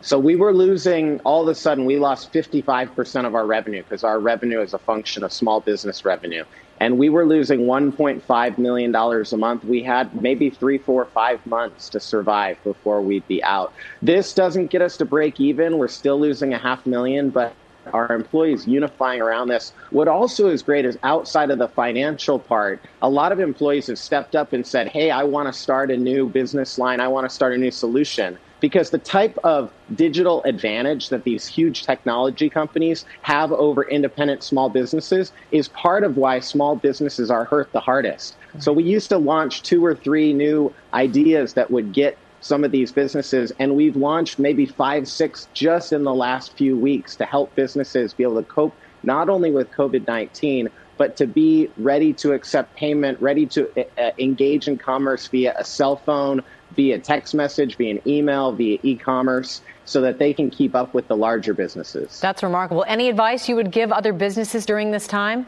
So 0.00 0.18
we 0.18 0.36
were 0.36 0.54
losing 0.54 1.20
all 1.20 1.42
of 1.42 1.48
a 1.48 1.54
sudden. 1.54 1.84
We 1.84 1.98
lost 1.98 2.32
55% 2.32 3.26
of 3.26 3.34
our 3.34 3.44
revenue 3.44 3.82
because 3.82 4.02
our 4.02 4.18
revenue 4.18 4.60
is 4.60 4.72
a 4.72 4.78
function 4.78 5.24
of 5.24 5.32
small 5.32 5.60
business 5.60 6.06
revenue 6.06 6.44
and 6.80 6.98
we 6.98 7.08
were 7.08 7.26
losing 7.26 7.60
$1.5 7.60 8.58
million 8.58 8.94
a 8.94 9.36
month. 9.36 9.64
We 9.64 9.82
had 9.82 10.20
maybe 10.20 10.50
three, 10.50 10.78
four, 10.78 11.06
five 11.06 11.44
months 11.46 11.88
to 11.90 12.00
survive 12.00 12.62
before 12.64 13.00
we'd 13.00 13.26
be 13.28 13.42
out. 13.42 13.72
This 14.02 14.34
doesn't 14.34 14.68
get 14.68 14.82
us 14.82 14.96
to 14.98 15.04
break 15.04 15.40
even. 15.40 15.78
We're 15.78 15.88
still 15.88 16.20
losing 16.20 16.54
a 16.54 16.58
half 16.58 16.84
million, 16.86 17.30
but 17.30 17.54
our 17.92 18.12
employees 18.12 18.66
unifying 18.66 19.20
around 19.20 19.48
this. 19.48 19.72
What 19.90 20.08
also 20.08 20.48
is 20.48 20.62
great 20.62 20.84
is 20.84 20.98
outside 21.02 21.50
of 21.50 21.58
the 21.58 21.68
financial 21.68 22.38
part, 22.38 22.82
a 23.00 23.08
lot 23.08 23.32
of 23.32 23.40
employees 23.40 23.86
have 23.86 23.98
stepped 23.98 24.34
up 24.34 24.52
and 24.52 24.66
said, 24.66 24.88
Hey, 24.88 25.10
I 25.10 25.22
want 25.22 25.52
to 25.52 25.52
start 25.52 25.90
a 25.90 25.96
new 25.96 26.28
business 26.28 26.78
line. 26.78 27.00
I 27.00 27.08
want 27.08 27.28
to 27.28 27.34
start 27.34 27.54
a 27.54 27.58
new 27.58 27.70
solution 27.70 28.38
because 28.60 28.90
the 28.90 28.98
type 28.98 29.36
of 29.44 29.70
digital 29.94 30.42
advantage 30.44 31.08
that 31.10 31.24
these 31.24 31.46
huge 31.46 31.84
technology 31.84 32.48
companies 32.48 33.04
have 33.22 33.52
over 33.52 33.84
independent 33.88 34.42
small 34.42 34.68
businesses 34.68 35.32
is 35.52 35.68
part 35.68 36.04
of 36.04 36.16
why 36.16 36.40
small 36.40 36.76
businesses 36.76 37.30
are 37.30 37.44
hurt 37.44 37.70
the 37.72 37.80
hardest. 37.80 38.36
So 38.58 38.72
we 38.72 38.84
used 38.84 39.08
to 39.10 39.18
launch 39.18 39.62
two 39.62 39.84
or 39.84 39.94
three 39.94 40.32
new 40.32 40.72
ideas 40.94 41.54
that 41.54 41.70
would 41.70 41.92
get 41.92 42.16
some 42.40 42.64
of 42.64 42.70
these 42.70 42.92
businesses, 42.92 43.52
and 43.58 43.74
we've 43.74 43.96
launched 43.96 44.38
maybe 44.38 44.66
five, 44.66 45.08
six 45.08 45.48
just 45.52 45.92
in 45.92 46.04
the 46.04 46.14
last 46.14 46.56
few 46.56 46.76
weeks 46.76 47.16
to 47.16 47.24
help 47.24 47.54
businesses 47.54 48.14
be 48.14 48.22
able 48.22 48.36
to 48.36 48.48
cope 48.48 48.74
not 49.02 49.28
only 49.28 49.50
with 49.50 49.70
COVID 49.72 50.06
19, 50.06 50.68
but 50.96 51.16
to 51.16 51.26
be 51.26 51.70
ready 51.76 52.12
to 52.14 52.32
accept 52.32 52.74
payment, 52.76 53.20
ready 53.20 53.46
to 53.46 53.68
uh, 53.98 54.10
engage 54.18 54.68
in 54.68 54.78
commerce 54.78 55.26
via 55.26 55.54
a 55.58 55.64
cell 55.64 55.96
phone, 55.96 56.42
via 56.76 56.98
text 56.98 57.34
message, 57.34 57.76
via 57.76 57.92
an 57.92 58.02
email, 58.06 58.52
via 58.52 58.78
e 58.82 58.94
commerce, 58.94 59.62
so 59.84 60.00
that 60.02 60.18
they 60.18 60.32
can 60.32 60.50
keep 60.50 60.74
up 60.74 60.94
with 60.94 61.08
the 61.08 61.16
larger 61.16 61.54
businesses. 61.54 62.20
That's 62.20 62.42
remarkable. 62.42 62.84
Any 62.86 63.08
advice 63.08 63.48
you 63.48 63.56
would 63.56 63.72
give 63.72 63.90
other 63.90 64.12
businesses 64.12 64.66
during 64.66 64.90
this 64.90 65.06
time? 65.06 65.46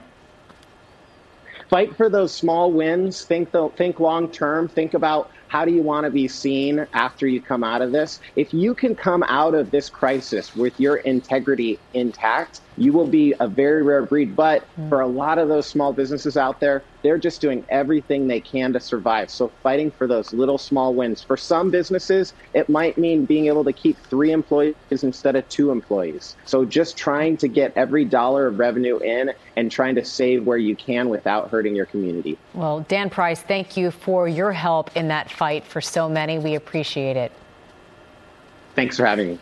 Fight 1.69 1.95
for 1.97 2.09
those 2.09 2.33
small 2.33 2.73
wins. 2.73 3.25
Think, 3.25 3.51
the, 3.51 3.69
think 3.77 4.01
long 4.01 4.31
term. 4.31 4.69
Think 4.69 4.95
about 4.95 5.31
how 5.49 5.65
do 5.65 5.73
you 5.73 5.83
want 5.83 6.05
to 6.05 6.11
be 6.11 6.29
seen 6.29 6.87
after 6.93 7.27
you 7.27 7.41
come 7.41 7.65
out 7.65 7.83
of 7.83 7.93
this? 7.93 8.21
If 8.37 8.55
you 8.55 8.75
can 8.75 8.95
come 8.95 9.23
out 9.25 9.55
of 9.55 9.71
this 9.71 9.89
crisis 9.89 10.55
with 10.55 10.79
your 10.79 10.97
integrity 10.97 11.79
intact, 11.95 12.61
you 12.79 12.93
will 12.93 13.07
be 13.07 13.35
a 13.41 13.49
very 13.49 13.83
rare 13.83 14.03
breed. 14.03 14.37
But 14.37 14.65
mm. 14.79 14.89
for 14.89 15.01
a 15.01 15.07
lot 15.07 15.39
of 15.39 15.49
those 15.49 15.67
small 15.67 15.93
businesses 15.93 16.37
out 16.37 16.61
there, 16.61 16.83
they're 17.03 17.19
just 17.19 17.41
doing 17.41 17.65
everything 17.69 18.27
they 18.27 18.41
can 18.41 18.73
to 18.73 18.81
survive. 18.81 19.31
So 19.31 19.49
fighting 19.63 19.91
for 19.91 20.07
those 20.07 20.33
little 20.33 20.59
small 20.59 20.95
wins. 20.95 21.23
For 21.23 21.37
some 21.37 21.71
businesses, 21.71 22.33
it 22.55 22.69
might 22.69 22.99
mean 22.99 23.25
being 23.25 23.47
able 23.47 23.65
to 23.65 23.73
keep 23.73 23.97
three 24.05 24.33
employees 24.33 24.75
instead 24.91 25.37
of 25.37 25.49
two 25.49 25.71
employees. 25.71 26.37
So 26.45 26.65
just 26.65 26.97
trying 26.97 27.37
to 27.39 27.49
get 27.49 27.73
every 27.77 28.05
dollar 28.05 28.47
of 28.49 28.59
revenue 28.59 28.99
in 28.99 29.33
and 29.57 29.71
trying 29.71 29.95
to 29.97 30.05
save 30.05 30.47
where 30.47 30.59
you 30.59 30.77
can 30.77 31.09
without 31.09 31.51
hurting 31.51 31.75
your 31.75 31.87
community. 31.87 32.39
Well, 32.55 32.81
Dan 32.89 33.11
Price, 33.11 33.41
thank 33.43 33.77
you 33.77 33.91
for 33.91 34.29
your 34.29 34.53
help 34.53 34.97
in 34.97 35.09
that 35.09 35.31
fight 35.39 35.65
for 35.65 35.81
so 35.81 36.09
many. 36.09 36.39
We 36.39 36.57
appreciate 36.57 37.17
it. 37.17 37.33
Thanks 38.75 38.97
for 38.97 39.07
having 39.07 39.29
me. 39.29 39.39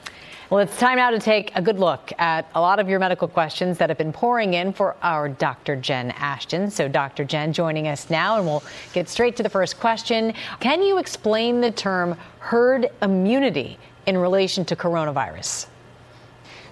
Well, 0.51 0.61
it's 0.61 0.79
time 0.79 0.99
now 0.99 1.11
to 1.11 1.19
take 1.19 1.51
a 1.57 1.63
good 1.63 1.81
look 1.81 2.13
at 2.19 2.49
a 2.55 2.61
lot 2.61 2.79
of 2.79 2.89
your 2.89 3.01
medical 3.01 3.27
questions 3.27 3.79
that 3.79 3.91
have 3.91 3.99
been 3.99 4.13
pouring 4.13 4.55
in 4.55 4.73
for 4.73 4.95
our 5.03 5.29
Dr. 5.29 5.75
Jen 5.75 6.13
Ashton. 6.13 6.71
So, 6.71 6.87
Dr. 6.87 7.25
Jen 7.25 7.53
joining 7.53 7.89
us 7.89 8.11
now, 8.11 8.37
and 8.37 8.47
we'll 8.47 8.63
get 8.93 9.09
straight 9.09 9.35
to 9.37 9.43
the 9.43 9.49
first 9.49 9.81
question. 9.81 10.35
Can 10.61 10.83
you 10.83 10.99
explain 10.99 11.61
the 11.61 11.73
term 11.73 12.17
herd 12.39 12.91
immunity 13.03 13.77
in 14.07 14.17
relation 14.17 14.65
to 14.67 14.77
coronavirus? 14.77 15.67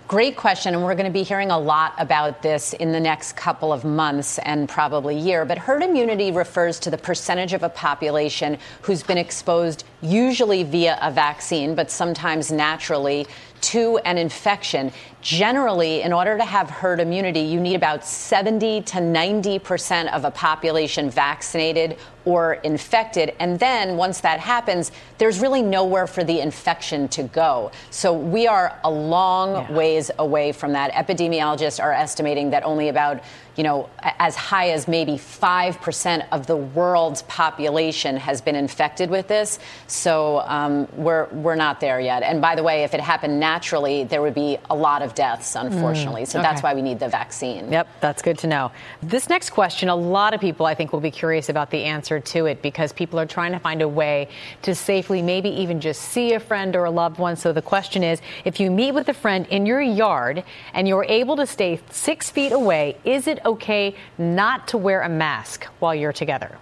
Great 0.06 0.36
question, 0.36 0.74
and 0.74 0.84
we're 0.84 0.94
going 0.94 1.06
to 1.06 1.10
be 1.10 1.22
hearing 1.22 1.50
a 1.50 1.58
lot 1.58 1.94
about 1.96 2.42
this 2.42 2.74
in 2.74 2.92
the 2.92 3.00
next 3.00 3.36
couple 3.36 3.72
of 3.72 3.86
months 3.86 4.38
and 4.40 4.68
probably 4.68 5.18
year. 5.18 5.46
But 5.46 5.56
herd 5.56 5.82
immunity 5.82 6.30
refers 6.30 6.78
to 6.80 6.90
the 6.90 6.98
percentage 6.98 7.54
of 7.54 7.62
a 7.62 7.70
population 7.70 8.58
who's 8.82 9.02
been 9.02 9.16
exposed 9.16 9.84
usually 10.02 10.62
via 10.62 10.98
a 11.00 11.10
vaccine, 11.10 11.74
but 11.74 11.90
sometimes 11.90 12.52
naturally, 12.52 13.26
to 13.64 13.98
an 13.98 14.18
infection. 14.18 14.92
Generally, 15.22 16.02
in 16.02 16.12
order 16.12 16.36
to 16.36 16.44
have 16.44 16.68
herd 16.68 17.00
immunity, 17.00 17.40
you 17.40 17.58
need 17.58 17.74
about 17.74 18.04
70 18.04 18.82
to 18.82 19.00
90 19.00 19.58
percent 19.58 20.12
of 20.12 20.24
a 20.24 20.30
population 20.30 21.08
vaccinated 21.08 21.96
or 22.24 22.54
infected. 22.54 23.34
And 23.38 23.58
then 23.58 23.96
once 23.96 24.20
that 24.20 24.40
happens, 24.40 24.92
there's 25.18 25.40
really 25.40 25.62
nowhere 25.62 26.06
for 26.06 26.24
the 26.24 26.40
infection 26.40 27.08
to 27.08 27.22
go. 27.24 27.70
So 27.90 28.12
we 28.12 28.46
are 28.46 28.78
a 28.84 28.90
long 28.90 29.52
yeah. 29.52 29.72
ways 29.72 30.10
away 30.18 30.52
from 30.52 30.72
that. 30.72 30.92
Epidemiologists 30.92 31.82
are 31.82 31.92
estimating 31.92 32.50
that 32.50 32.64
only 32.64 32.88
about 32.88 33.22
you 33.56 33.64
know, 33.64 33.90
as 34.00 34.36
high 34.36 34.70
as 34.70 34.88
maybe 34.88 35.12
5% 35.12 36.26
of 36.32 36.46
the 36.46 36.56
world's 36.56 37.22
population 37.22 38.16
has 38.16 38.40
been 38.40 38.56
infected 38.56 39.10
with 39.10 39.28
this. 39.28 39.58
So 39.86 40.40
um, 40.40 40.88
we're, 40.96 41.26
we're 41.26 41.56
not 41.56 41.80
there 41.80 42.00
yet. 42.00 42.22
And 42.22 42.40
by 42.40 42.54
the 42.54 42.62
way, 42.62 42.84
if 42.84 42.94
it 42.94 43.00
happened 43.00 43.40
naturally, 43.40 44.04
there 44.04 44.22
would 44.22 44.34
be 44.34 44.58
a 44.70 44.74
lot 44.74 45.02
of 45.02 45.14
deaths, 45.14 45.56
unfortunately. 45.56 46.22
Mm, 46.22 46.28
so 46.28 46.38
okay. 46.38 46.48
that's 46.48 46.62
why 46.62 46.74
we 46.74 46.82
need 46.82 47.00
the 47.00 47.08
vaccine. 47.08 47.70
Yep, 47.70 47.88
that's 48.00 48.22
good 48.22 48.38
to 48.38 48.46
know. 48.46 48.72
This 49.02 49.28
next 49.28 49.50
question, 49.50 49.88
a 49.88 49.96
lot 49.96 50.32
of 50.32 50.40
people, 50.40 50.66
I 50.66 50.74
think, 50.74 50.92
will 50.92 51.00
be 51.00 51.10
curious 51.10 51.48
about 51.48 51.70
the 51.70 51.84
answer 51.84 52.04
answer 52.04 52.20
to 52.20 52.46
it 52.46 52.60
because 52.60 52.92
people 52.92 53.18
are 53.18 53.26
trying 53.26 53.52
to 53.52 53.58
find 53.58 53.80
a 53.80 53.88
way 53.88 54.28
to 54.62 54.74
safely 54.74 55.22
maybe 55.22 55.48
even 55.48 55.80
just 55.80 56.02
see 56.02 56.34
a 56.34 56.40
friend 56.40 56.76
or 56.76 56.84
a 56.84 56.90
loved 56.90 57.18
one. 57.18 57.36
So 57.36 57.52
the 57.52 57.62
question 57.62 58.02
is 58.02 58.20
if 58.44 58.60
you 58.60 58.70
meet 58.70 58.92
with 58.92 59.08
a 59.08 59.14
friend 59.14 59.46
in 59.48 59.64
your 59.64 59.80
yard 59.80 60.44
and 60.72 60.86
you're 60.86 61.04
able 61.04 61.36
to 61.36 61.46
stay 61.46 61.80
six 61.90 62.30
feet 62.30 62.52
away, 62.52 62.96
is 63.04 63.26
it 63.26 63.38
okay 63.44 63.94
not 64.18 64.68
to 64.68 64.78
wear 64.78 65.02
a 65.02 65.08
mask 65.08 65.64
while 65.78 65.94
you're 65.94 66.12
together? 66.12 66.58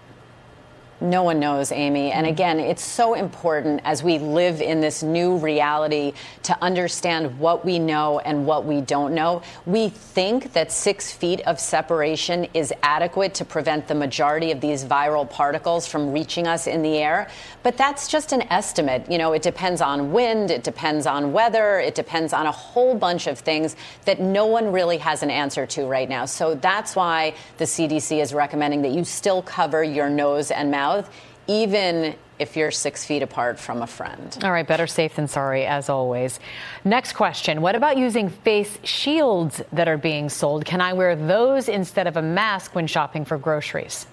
No 1.03 1.25
one 1.25 1.41
knows, 1.41 1.73
Amy. 1.73 2.13
And 2.13 2.27
mm-hmm. 2.27 2.33
again, 2.33 2.61
it's 2.61 2.85
so 2.85 3.15
important 3.15 3.81
as 3.85 4.05
we 4.05 4.21
live 4.21 4.61
in 4.61 4.81
this 4.81 5.03
new 5.03 5.37
reality 5.37 6.13
to 6.45 6.57
understand 6.63 7.41
what 7.41 7.65
we 7.65 7.81
know 7.81 8.21
and 8.21 8.47
what 8.47 8.65
we 8.65 8.81
don't 8.81 9.13
know. 9.13 9.43
We 9.67 9.89
think 9.89 10.53
that 10.53 10.71
six 10.71 11.11
feet 11.11 11.41
of 11.41 11.59
separation 11.59 12.47
is 12.55 12.73
adequate 12.85 13.35
to 13.35 13.45
prevent 13.45 13.89
the 13.89 13.97
majority 13.97 14.53
of 14.53 14.61
these 14.61 14.85
viral 14.85 15.29
particles 15.29 15.89
from 15.89 16.13
reaching 16.13 16.47
us 16.47 16.69
in 16.69 16.83
the 16.83 16.99
air. 16.99 17.29
But 17.65 17.77
that's 17.77 18.07
just 18.07 18.31
an 18.31 18.43
estimate. 18.43 19.11
You 19.11 19.19
know, 19.19 19.33
it 19.33 19.43
depends 19.43 19.81
on 19.81 20.13
wind, 20.13 20.53
it 20.53 20.63
depends 20.63 21.07
on 21.07 21.33
weather, 21.33 21.81
it 21.81 21.97
depends 21.97 22.33
on 22.33 22.47
a 22.47 22.53
whole 22.53 22.95
bunch 22.95 23.27
of 23.27 23.41
things 23.41 23.75
that 24.05 24.21
no 24.21 24.47
one 24.47 24.71
really 24.71 24.99
has 24.99 25.25
an 25.25 25.31
answer 25.31 25.67
to 25.67 25.85
right 25.85 26.09
now. 26.09 26.27
So 26.27 26.55
that's 26.55 26.95
why 26.95 27.35
the 27.59 27.65
CDC 27.65 28.23
is 28.23 28.33
recommending 28.33 28.83
that 28.83 28.93
you 28.93 29.05
still 29.05 29.43
cover 29.43 29.83
your 29.83 30.09
nose 30.09 30.53
and 30.53 30.71
mouth 30.71 30.92
mouth, 30.97 31.11
even 31.47 32.15
if 32.39 32.57
you're 32.57 32.71
six 32.71 33.05
feet 33.05 33.23
apart 33.23 33.59
from 33.59 33.83
a 33.83 33.87
friend. 33.87 34.39
All 34.43 34.51
right, 34.51 34.67
better 34.67 34.87
safe 34.87 35.15
than 35.17 35.29
sorry, 35.29 35.65
as 35.65 35.89
always. 35.89 36.41
Next 36.85 37.13
question 37.13 37.63
What 37.63 37.75
about 37.75 37.97
using 37.97 38.29
face 38.29 38.79
shields 38.85 39.63
that 39.73 39.89
are 39.89 39.99
being 39.99 40.29
sold? 40.29 40.65
Can 40.65 40.81
I 40.81 40.93
wear 40.93 41.15
those 41.15 41.69
instead 41.69 42.07
of 42.07 42.17
a 42.17 42.23
mask 42.23 42.75
when 42.75 42.87
shopping 42.87 43.25
for 43.25 43.39
groceries? 43.39 44.07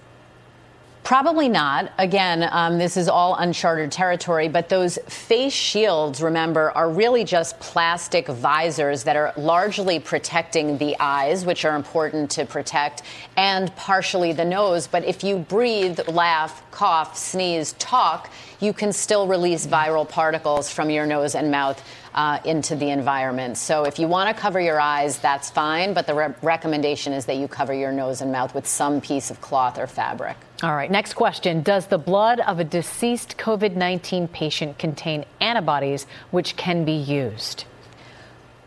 Probably 1.02 1.48
not. 1.48 1.92
Again, 1.98 2.48
um, 2.52 2.78
this 2.78 2.96
is 2.96 3.08
all 3.08 3.34
uncharted 3.34 3.90
territory, 3.90 4.48
but 4.48 4.68
those 4.68 4.98
face 5.08 5.52
shields, 5.52 6.22
remember, 6.22 6.70
are 6.72 6.90
really 6.90 7.24
just 7.24 7.58
plastic 7.58 8.28
visors 8.28 9.02
that 9.04 9.16
are 9.16 9.32
largely 9.36 9.98
protecting 9.98 10.78
the 10.78 10.94
eyes, 11.00 11.44
which 11.44 11.64
are 11.64 11.74
important 11.74 12.30
to 12.32 12.44
protect, 12.44 13.02
and 13.36 13.74
partially 13.76 14.32
the 14.32 14.44
nose. 14.44 14.86
But 14.86 15.04
if 15.04 15.24
you 15.24 15.38
breathe, 15.38 15.98
laugh, 16.06 16.62
cough, 16.70 17.16
sneeze, 17.16 17.72
talk, 17.78 18.30
you 18.60 18.72
can 18.72 18.92
still 18.92 19.26
release 19.26 19.66
viral 19.66 20.08
particles 20.08 20.70
from 20.70 20.90
your 20.90 21.06
nose 21.06 21.34
and 21.34 21.50
mouth 21.50 21.82
uh, 22.14 22.38
into 22.44 22.76
the 22.76 22.90
environment. 22.90 23.56
So 23.56 23.84
if 23.84 23.98
you 23.98 24.06
want 24.06 24.34
to 24.34 24.40
cover 24.40 24.60
your 24.60 24.80
eyes, 24.80 25.18
that's 25.18 25.50
fine, 25.50 25.94
but 25.94 26.06
the 26.06 26.14
re- 26.14 26.34
recommendation 26.42 27.14
is 27.14 27.24
that 27.24 27.36
you 27.36 27.48
cover 27.48 27.72
your 27.72 27.90
nose 27.90 28.20
and 28.20 28.30
mouth 28.30 28.54
with 28.54 28.66
some 28.66 29.00
piece 29.00 29.30
of 29.30 29.40
cloth 29.40 29.78
or 29.78 29.86
fabric. 29.86 30.36
All 30.62 30.74
right, 30.74 30.90
next 30.90 31.14
question. 31.14 31.62
Does 31.62 31.86
the 31.86 31.96
blood 31.96 32.40
of 32.40 32.58
a 32.58 32.64
deceased 32.64 33.38
COVID 33.38 33.76
19 33.76 34.28
patient 34.28 34.78
contain 34.78 35.24
antibodies 35.40 36.06
which 36.30 36.54
can 36.56 36.84
be 36.84 36.92
used? 36.92 37.64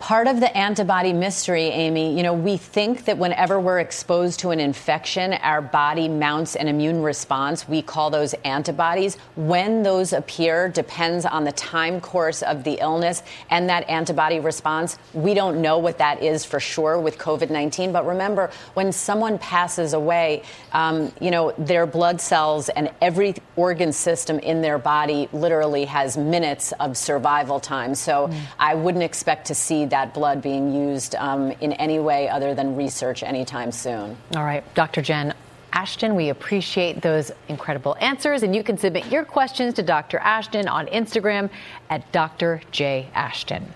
Part 0.03 0.27
of 0.27 0.41
the 0.41 0.57
antibody 0.57 1.13
mystery, 1.13 1.67
Amy, 1.67 2.13
you 2.13 2.23
know, 2.23 2.33
we 2.33 2.57
think 2.57 3.05
that 3.05 3.17
whenever 3.17 3.57
we're 3.57 3.79
exposed 3.79 4.37
to 4.37 4.49
an 4.49 4.59
infection, 4.59 5.31
our 5.35 5.61
body 5.61 6.09
mounts 6.09 6.57
an 6.57 6.67
immune 6.67 7.01
response. 7.01 7.69
We 7.69 7.81
call 7.81 8.09
those 8.09 8.33
antibodies. 8.43 9.15
When 9.37 9.81
those 9.81 10.11
appear 10.11 10.67
depends 10.67 11.25
on 11.25 11.45
the 11.45 11.53
time 11.53 12.01
course 12.01 12.41
of 12.41 12.65
the 12.65 12.79
illness 12.81 13.23
and 13.49 13.69
that 13.69 13.89
antibody 13.89 14.41
response. 14.41 14.97
We 15.13 15.33
don't 15.33 15.61
know 15.61 15.77
what 15.77 15.99
that 15.99 16.21
is 16.21 16.43
for 16.43 16.59
sure 16.59 16.99
with 16.99 17.17
COVID 17.17 17.49
19. 17.49 17.93
But 17.93 18.05
remember, 18.05 18.51
when 18.73 18.91
someone 18.91 19.39
passes 19.39 19.93
away, 19.93 20.43
um, 20.73 21.13
you 21.21 21.31
know, 21.31 21.53
their 21.57 21.85
blood 21.85 22.19
cells 22.19 22.67
and 22.67 22.91
every 23.01 23.35
organ 23.55 23.93
system 23.93 24.37
in 24.39 24.61
their 24.61 24.77
body 24.77 25.29
literally 25.31 25.85
has 25.85 26.17
minutes 26.17 26.73
of 26.81 26.97
survival 26.97 27.61
time. 27.61 27.95
So 27.95 28.27
mm. 28.27 28.37
I 28.59 28.75
wouldn't 28.75 29.05
expect 29.05 29.47
to 29.47 29.55
see 29.55 29.85
that 29.93 30.12
blood 30.12 30.41
being 30.41 30.73
used 30.73 31.13
um, 31.15 31.51
in 31.62 31.71
any 31.73 31.99
way 31.99 32.27
other 32.27 32.56
than 32.56 32.75
research 32.75 33.21
anytime 33.21 33.71
soon. 33.71 34.17
All 34.36 34.43
right, 34.43 34.63
Dr. 34.73 35.03
Jen. 35.03 35.36
Ashton, 35.71 36.15
we 36.15 36.29
appreciate 36.29 36.99
those 37.03 37.32
incredible 37.47 37.95
answers, 37.99 38.41
and 38.41 38.56
you 38.56 38.63
can 38.63 38.75
submit 38.75 39.12
your 39.12 39.23
questions 39.23 39.75
to 39.75 39.84
Dr. 39.84 40.17
Ashton 40.17 40.67
on 40.67 40.88
Instagram 40.88 41.47
at 41.91 42.12
Dr. 42.12 42.62
J. 42.71 43.08
Ashton. 43.13 43.71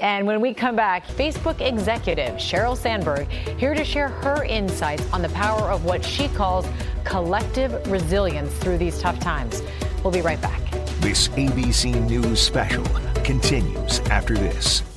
And 0.00 0.26
when 0.26 0.40
we 0.40 0.54
come 0.54 0.74
back, 0.74 1.06
Facebook 1.06 1.60
executive 1.60 2.36
Sheryl 2.36 2.76
Sandberg 2.76 3.28
here 3.58 3.74
to 3.74 3.84
share 3.84 4.08
her 4.08 4.44
insights 4.44 5.10
on 5.12 5.20
the 5.20 5.30
power 5.30 5.70
of 5.70 5.84
what 5.84 6.02
she 6.02 6.28
calls 6.28 6.66
collective 7.04 7.86
resilience 7.90 8.54
through 8.54 8.78
these 8.78 8.98
tough 9.00 9.20
times. 9.20 9.62
We'll 10.02 10.14
be 10.14 10.22
right 10.22 10.40
back. 10.40 10.62
This 11.00 11.28
ABC 11.28 12.08
News 12.08 12.40
special 12.40 12.84
continues 13.22 14.00
after 14.10 14.34
this. 14.34 14.87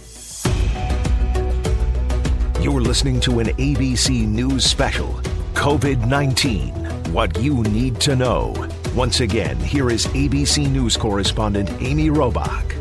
You're 2.62 2.80
listening 2.80 3.20
to 3.22 3.40
an 3.40 3.48
ABC 3.48 4.28
News 4.28 4.66
special 4.66 5.14
COVID 5.56 6.06
19 6.06 6.72
What 7.12 7.36
You 7.40 7.64
Need 7.64 8.00
to 8.02 8.16
Know. 8.16 8.54
Once 8.96 9.22
again, 9.22 9.58
here 9.58 9.90
is 9.90 10.06
ABC 10.06 10.70
News 10.70 10.96
correspondent 10.96 11.72
Amy 11.82 12.10
Robach. 12.10 12.72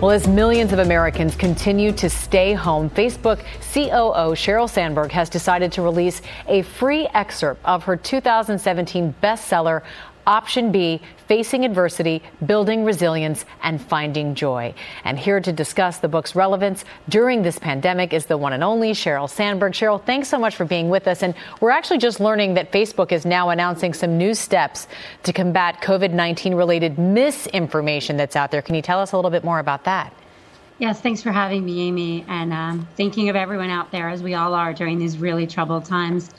Well, 0.00 0.12
as 0.12 0.26
millions 0.26 0.72
of 0.72 0.78
Americans 0.78 1.34
continue 1.34 1.92
to 1.92 2.08
stay 2.08 2.54
home, 2.54 2.88
Facebook 2.88 3.40
COO 3.74 4.34
Sheryl 4.34 4.70
Sandberg 4.70 5.12
has 5.12 5.28
decided 5.28 5.70
to 5.72 5.82
release 5.82 6.22
a 6.48 6.62
free 6.62 7.06
excerpt 7.12 7.62
of 7.66 7.84
her 7.84 7.98
2017 7.98 9.14
bestseller, 9.22 9.82
Option 10.26 10.72
B 10.72 11.00
Facing 11.26 11.64
Adversity, 11.64 12.22
Building 12.44 12.84
Resilience, 12.84 13.44
and 13.62 13.80
Finding 13.80 14.34
Joy. 14.34 14.74
And 15.04 15.18
here 15.18 15.40
to 15.40 15.52
discuss 15.52 15.98
the 15.98 16.08
book's 16.08 16.34
relevance 16.34 16.84
during 17.08 17.42
this 17.42 17.58
pandemic 17.58 18.12
is 18.12 18.26
the 18.26 18.36
one 18.36 18.52
and 18.52 18.64
only 18.64 18.92
Sheryl 18.92 19.30
Sandberg. 19.30 19.72
Sheryl, 19.72 20.04
thanks 20.04 20.28
so 20.28 20.38
much 20.38 20.56
for 20.56 20.64
being 20.64 20.90
with 20.90 21.06
us. 21.06 21.22
And 21.22 21.34
we're 21.60 21.70
actually 21.70 21.98
just 21.98 22.18
learning 22.18 22.54
that 22.54 22.72
Facebook 22.72 23.12
is 23.12 23.24
now 23.24 23.50
announcing 23.50 23.94
some 23.94 24.18
new 24.18 24.34
steps 24.34 24.88
to 25.22 25.32
combat 25.32 25.80
COVID 25.82 26.12
19 26.12 26.54
related 26.54 26.98
misinformation 26.98 28.16
that's 28.16 28.34
out 28.34 28.50
there. 28.50 28.62
Can 28.62 28.74
you 28.74 28.82
tell 28.82 29.00
us 29.00 29.12
a 29.12 29.16
little 29.16 29.30
bit 29.30 29.44
more 29.44 29.60
about 29.60 29.84
that? 29.84 30.12
Yes, 30.80 30.98
thanks 30.98 31.22
for 31.22 31.30
having 31.30 31.64
me, 31.64 31.82
Amy, 31.82 32.24
and 32.26 32.54
um, 32.54 32.88
thinking 32.96 33.28
of 33.28 33.36
everyone 33.36 33.68
out 33.68 33.92
there 33.92 34.08
as 34.08 34.22
we 34.22 34.32
all 34.32 34.54
are 34.54 34.72
during 34.72 34.98
these 34.98 35.18
really 35.18 35.46
troubled 35.46 35.84
times. 35.84 36.30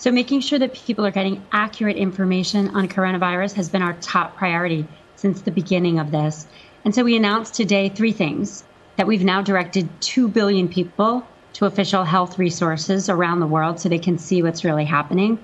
So, 0.00 0.10
making 0.10 0.40
sure 0.40 0.58
that 0.58 0.72
people 0.72 1.04
are 1.04 1.10
getting 1.10 1.44
accurate 1.52 1.98
information 1.98 2.74
on 2.74 2.88
coronavirus 2.88 3.52
has 3.56 3.68
been 3.68 3.82
our 3.82 3.92
top 4.00 4.34
priority 4.34 4.86
since 5.16 5.42
the 5.42 5.50
beginning 5.50 5.98
of 5.98 6.10
this. 6.10 6.46
And 6.86 6.94
so, 6.94 7.04
we 7.04 7.16
announced 7.16 7.52
today 7.52 7.90
three 7.90 8.12
things 8.12 8.64
that 8.96 9.06
we've 9.06 9.22
now 9.22 9.42
directed 9.42 9.90
2 10.00 10.28
billion 10.28 10.70
people 10.70 11.26
to 11.52 11.66
official 11.66 12.04
health 12.04 12.38
resources 12.38 13.10
around 13.10 13.40
the 13.40 13.46
world 13.46 13.78
so 13.78 13.90
they 13.90 13.98
can 13.98 14.16
see 14.16 14.42
what's 14.42 14.64
really 14.64 14.86
happening. 14.86 15.38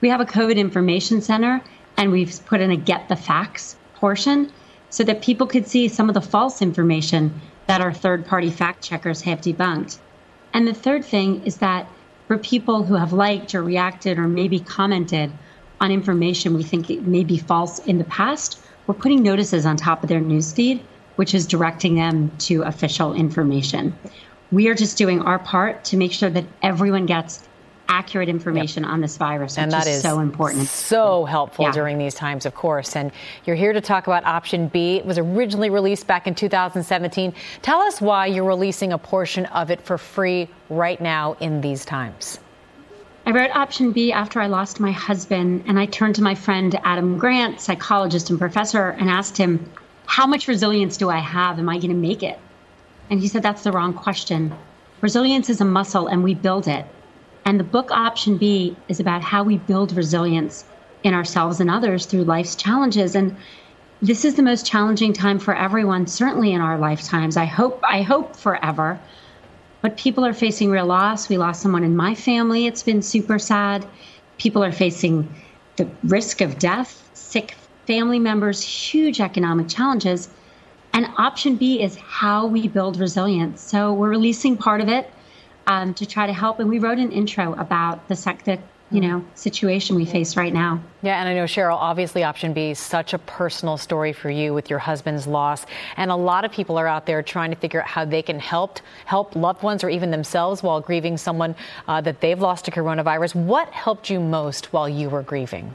We 0.00 0.08
have 0.08 0.20
a 0.20 0.26
COVID 0.26 0.56
information 0.56 1.22
center, 1.22 1.62
and 1.96 2.10
we've 2.10 2.44
put 2.46 2.60
in 2.60 2.72
a 2.72 2.76
Get 2.76 3.08
the 3.08 3.14
Facts 3.14 3.76
portion 3.94 4.50
so 4.90 5.04
that 5.04 5.22
people 5.22 5.46
could 5.46 5.68
see 5.68 5.86
some 5.86 6.08
of 6.08 6.14
the 6.14 6.20
false 6.20 6.60
information 6.60 7.40
that 7.68 7.80
our 7.80 7.92
third 7.92 8.26
party 8.26 8.50
fact 8.50 8.82
checkers 8.82 9.20
have 9.20 9.40
debunked. 9.40 9.98
And 10.52 10.66
the 10.66 10.74
third 10.74 11.04
thing 11.04 11.44
is 11.44 11.58
that 11.58 11.86
for 12.26 12.38
people 12.38 12.84
who 12.84 12.94
have 12.94 13.12
liked 13.12 13.54
or 13.54 13.62
reacted 13.62 14.18
or 14.18 14.28
maybe 14.28 14.60
commented 14.60 15.32
on 15.80 15.90
information 15.90 16.54
we 16.54 16.62
think 16.62 16.88
may 17.02 17.24
be 17.24 17.36
false 17.36 17.78
in 17.80 17.98
the 17.98 18.04
past, 18.04 18.58
we're 18.86 18.94
putting 18.94 19.22
notices 19.22 19.66
on 19.66 19.76
top 19.76 20.02
of 20.02 20.08
their 20.08 20.20
newsfeed, 20.20 20.82
which 21.16 21.34
is 21.34 21.46
directing 21.46 21.94
them 21.94 22.30
to 22.38 22.62
official 22.62 23.14
information. 23.14 23.94
We 24.50 24.68
are 24.68 24.74
just 24.74 24.98
doing 24.98 25.22
our 25.22 25.38
part 25.38 25.84
to 25.86 25.96
make 25.96 26.12
sure 26.12 26.30
that 26.30 26.44
everyone 26.62 27.06
gets 27.06 27.46
accurate 27.88 28.28
information 28.28 28.82
yep. 28.82 28.92
on 28.92 29.00
this 29.00 29.16
virus, 29.16 29.58
and 29.58 29.70
that 29.72 29.86
is, 29.86 29.96
is 29.96 30.02
so 30.02 30.20
important. 30.20 30.66
So 30.66 31.24
helpful 31.24 31.66
yeah. 31.66 31.72
during 31.72 31.98
these 31.98 32.14
times, 32.14 32.46
of 32.46 32.54
course. 32.54 32.96
And 32.96 33.12
you're 33.44 33.56
here 33.56 33.72
to 33.72 33.80
talk 33.80 34.06
about 34.06 34.24
Option 34.24 34.68
B. 34.68 34.96
It 34.96 35.06
was 35.06 35.18
originally 35.18 35.70
released 35.70 36.06
back 36.06 36.26
in 36.26 36.34
2017. 36.34 37.34
Tell 37.62 37.80
us 37.80 38.00
why 38.00 38.26
you're 38.26 38.44
releasing 38.44 38.92
a 38.92 38.98
portion 38.98 39.46
of 39.46 39.70
it 39.70 39.80
for 39.80 39.98
free 39.98 40.48
right 40.70 41.00
now 41.00 41.36
in 41.40 41.60
these 41.60 41.84
times. 41.84 42.38
I 43.26 43.30
wrote 43.30 43.56
Option 43.56 43.92
B 43.92 44.12
after 44.12 44.40
I 44.40 44.48
lost 44.48 44.80
my 44.80 44.92
husband, 44.92 45.64
and 45.66 45.78
I 45.78 45.86
turned 45.86 46.14
to 46.16 46.22
my 46.22 46.34
friend 46.34 46.78
Adam 46.84 47.16
Grant, 47.18 47.58
psychologist 47.58 48.28
and 48.28 48.38
professor, 48.38 48.90
and 48.90 49.08
asked 49.08 49.38
him, 49.38 49.70
How 50.04 50.26
much 50.26 50.46
resilience 50.46 50.98
do 50.98 51.08
I 51.08 51.20
have? 51.20 51.58
Am 51.58 51.68
I 51.70 51.76
going 51.78 51.88
to 51.88 51.94
make 51.94 52.22
it? 52.22 52.38
And 53.08 53.20
he 53.20 53.28
said, 53.28 53.42
That's 53.42 53.62
the 53.62 53.72
wrong 53.72 53.94
question. 53.94 54.54
Resilience 55.00 55.48
is 55.48 55.62
a 55.62 55.64
muscle, 55.64 56.06
and 56.06 56.22
we 56.22 56.34
build 56.34 56.68
it. 56.68 56.84
And 57.44 57.60
the 57.60 57.64
book 57.64 57.90
Option 57.90 58.38
B 58.38 58.76
is 58.88 59.00
about 59.00 59.22
how 59.22 59.42
we 59.42 59.58
build 59.58 59.92
resilience 59.92 60.64
in 61.02 61.12
ourselves 61.12 61.60
and 61.60 61.70
others 61.70 62.06
through 62.06 62.24
life's 62.24 62.56
challenges. 62.56 63.14
And 63.14 63.36
this 64.00 64.24
is 64.24 64.34
the 64.34 64.42
most 64.42 64.66
challenging 64.66 65.12
time 65.12 65.38
for 65.38 65.54
everyone, 65.54 66.06
certainly 66.06 66.52
in 66.52 66.60
our 66.60 66.78
lifetimes. 66.78 67.36
I 67.36 67.44
hope, 67.44 67.80
I 67.86 68.02
hope 68.02 68.34
forever. 68.34 68.98
But 69.82 69.98
people 69.98 70.24
are 70.24 70.32
facing 70.32 70.70
real 70.70 70.86
loss. 70.86 71.28
We 71.28 71.36
lost 71.36 71.60
someone 71.60 71.84
in 71.84 71.94
my 71.94 72.14
family. 72.14 72.66
It's 72.66 72.82
been 72.82 73.02
super 73.02 73.38
sad. 73.38 73.86
People 74.38 74.64
are 74.64 74.72
facing 74.72 75.28
the 75.76 75.88
risk 76.04 76.40
of 76.40 76.58
death, 76.58 77.10
sick 77.12 77.54
family 77.86 78.18
members, 78.18 78.62
huge 78.62 79.20
economic 79.20 79.68
challenges. 79.68 80.30
And 80.94 81.06
option 81.18 81.56
B 81.56 81.82
is 81.82 81.96
how 81.96 82.46
we 82.46 82.68
build 82.68 82.98
resilience. 82.98 83.60
So 83.60 83.92
we're 83.92 84.08
releasing 84.08 84.56
part 84.56 84.80
of 84.80 84.88
it 84.88 85.10
um, 85.66 85.94
to 85.94 86.06
try 86.06 86.26
to 86.26 86.32
help. 86.32 86.60
And 86.60 86.68
we 86.68 86.78
wrote 86.78 86.98
an 86.98 87.12
intro 87.12 87.54
about 87.54 88.08
the, 88.08 88.16
sec- 88.16 88.44
the 88.44 88.58
you 88.90 89.00
know 89.00 89.24
situation 89.34 89.96
we 89.96 90.04
face 90.04 90.36
right 90.36 90.52
now. 90.52 90.80
Yeah, 91.02 91.18
and 91.18 91.28
I 91.28 91.34
know 91.34 91.44
Sheryl. 91.44 91.76
Obviously, 91.76 92.22
option 92.22 92.52
B 92.52 92.70
is 92.70 92.78
such 92.78 93.12
a 93.12 93.18
personal 93.18 93.76
story 93.76 94.12
for 94.12 94.30
you 94.30 94.54
with 94.54 94.70
your 94.70 94.78
husband's 94.78 95.26
loss, 95.26 95.66
and 95.96 96.10
a 96.10 96.16
lot 96.16 96.44
of 96.44 96.52
people 96.52 96.78
are 96.78 96.86
out 96.86 97.06
there 97.06 97.22
trying 97.22 97.50
to 97.50 97.56
figure 97.56 97.80
out 97.82 97.88
how 97.88 98.04
they 98.04 98.22
can 98.22 98.38
help 98.38 98.78
help 99.04 99.34
loved 99.34 99.62
ones 99.62 99.82
or 99.82 99.88
even 99.88 100.10
themselves 100.10 100.62
while 100.62 100.80
grieving 100.80 101.16
someone 101.16 101.56
uh, 101.88 102.00
that 102.00 102.20
they've 102.20 102.40
lost 102.40 102.66
to 102.66 102.70
coronavirus. 102.70 103.34
What 103.34 103.68
helped 103.70 104.10
you 104.10 104.20
most 104.20 104.72
while 104.72 104.88
you 104.88 105.10
were 105.10 105.22
grieving? 105.22 105.74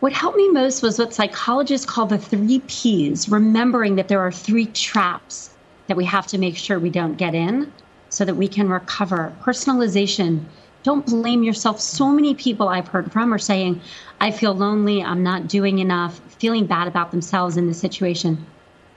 What 0.00 0.12
helped 0.12 0.36
me 0.36 0.48
most 0.48 0.82
was 0.82 0.98
what 0.98 1.12
psychologists 1.12 1.86
call 1.86 2.06
the 2.06 2.18
three 2.18 2.62
P's, 2.66 3.28
remembering 3.28 3.96
that 3.96 4.08
there 4.08 4.20
are 4.20 4.32
three 4.32 4.66
traps 4.66 5.50
that 5.88 5.96
we 5.96 6.04
have 6.06 6.26
to 6.28 6.38
make 6.38 6.56
sure 6.56 6.78
we 6.78 6.90
don't 6.90 7.16
get 7.16 7.34
in 7.34 7.70
so 8.10 8.24
that 8.24 8.36
we 8.36 8.48
can 8.48 8.68
recover. 8.68 9.34
Personalization. 9.42 10.44
Don't 10.82 11.06
blame 11.06 11.42
yourself. 11.42 11.80
So 11.80 12.08
many 12.10 12.34
people 12.34 12.68
I've 12.68 12.88
heard 12.88 13.10
from 13.12 13.32
are 13.32 13.38
saying, 13.38 13.80
I 14.20 14.30
feel 14.30 14.54
lonely, 14.54 15.02
I'm 15.02 15.22
not 15.22 15.48
doing 15.48 15.78
enough, 15.78 16.20
feeling 16.38 16.66
bad 16.66 16.88
about 16.88 17.10
themselves 17.10 17.56
in 17.56 17.66
this 17.66 17.80
situation. 17.80 18.46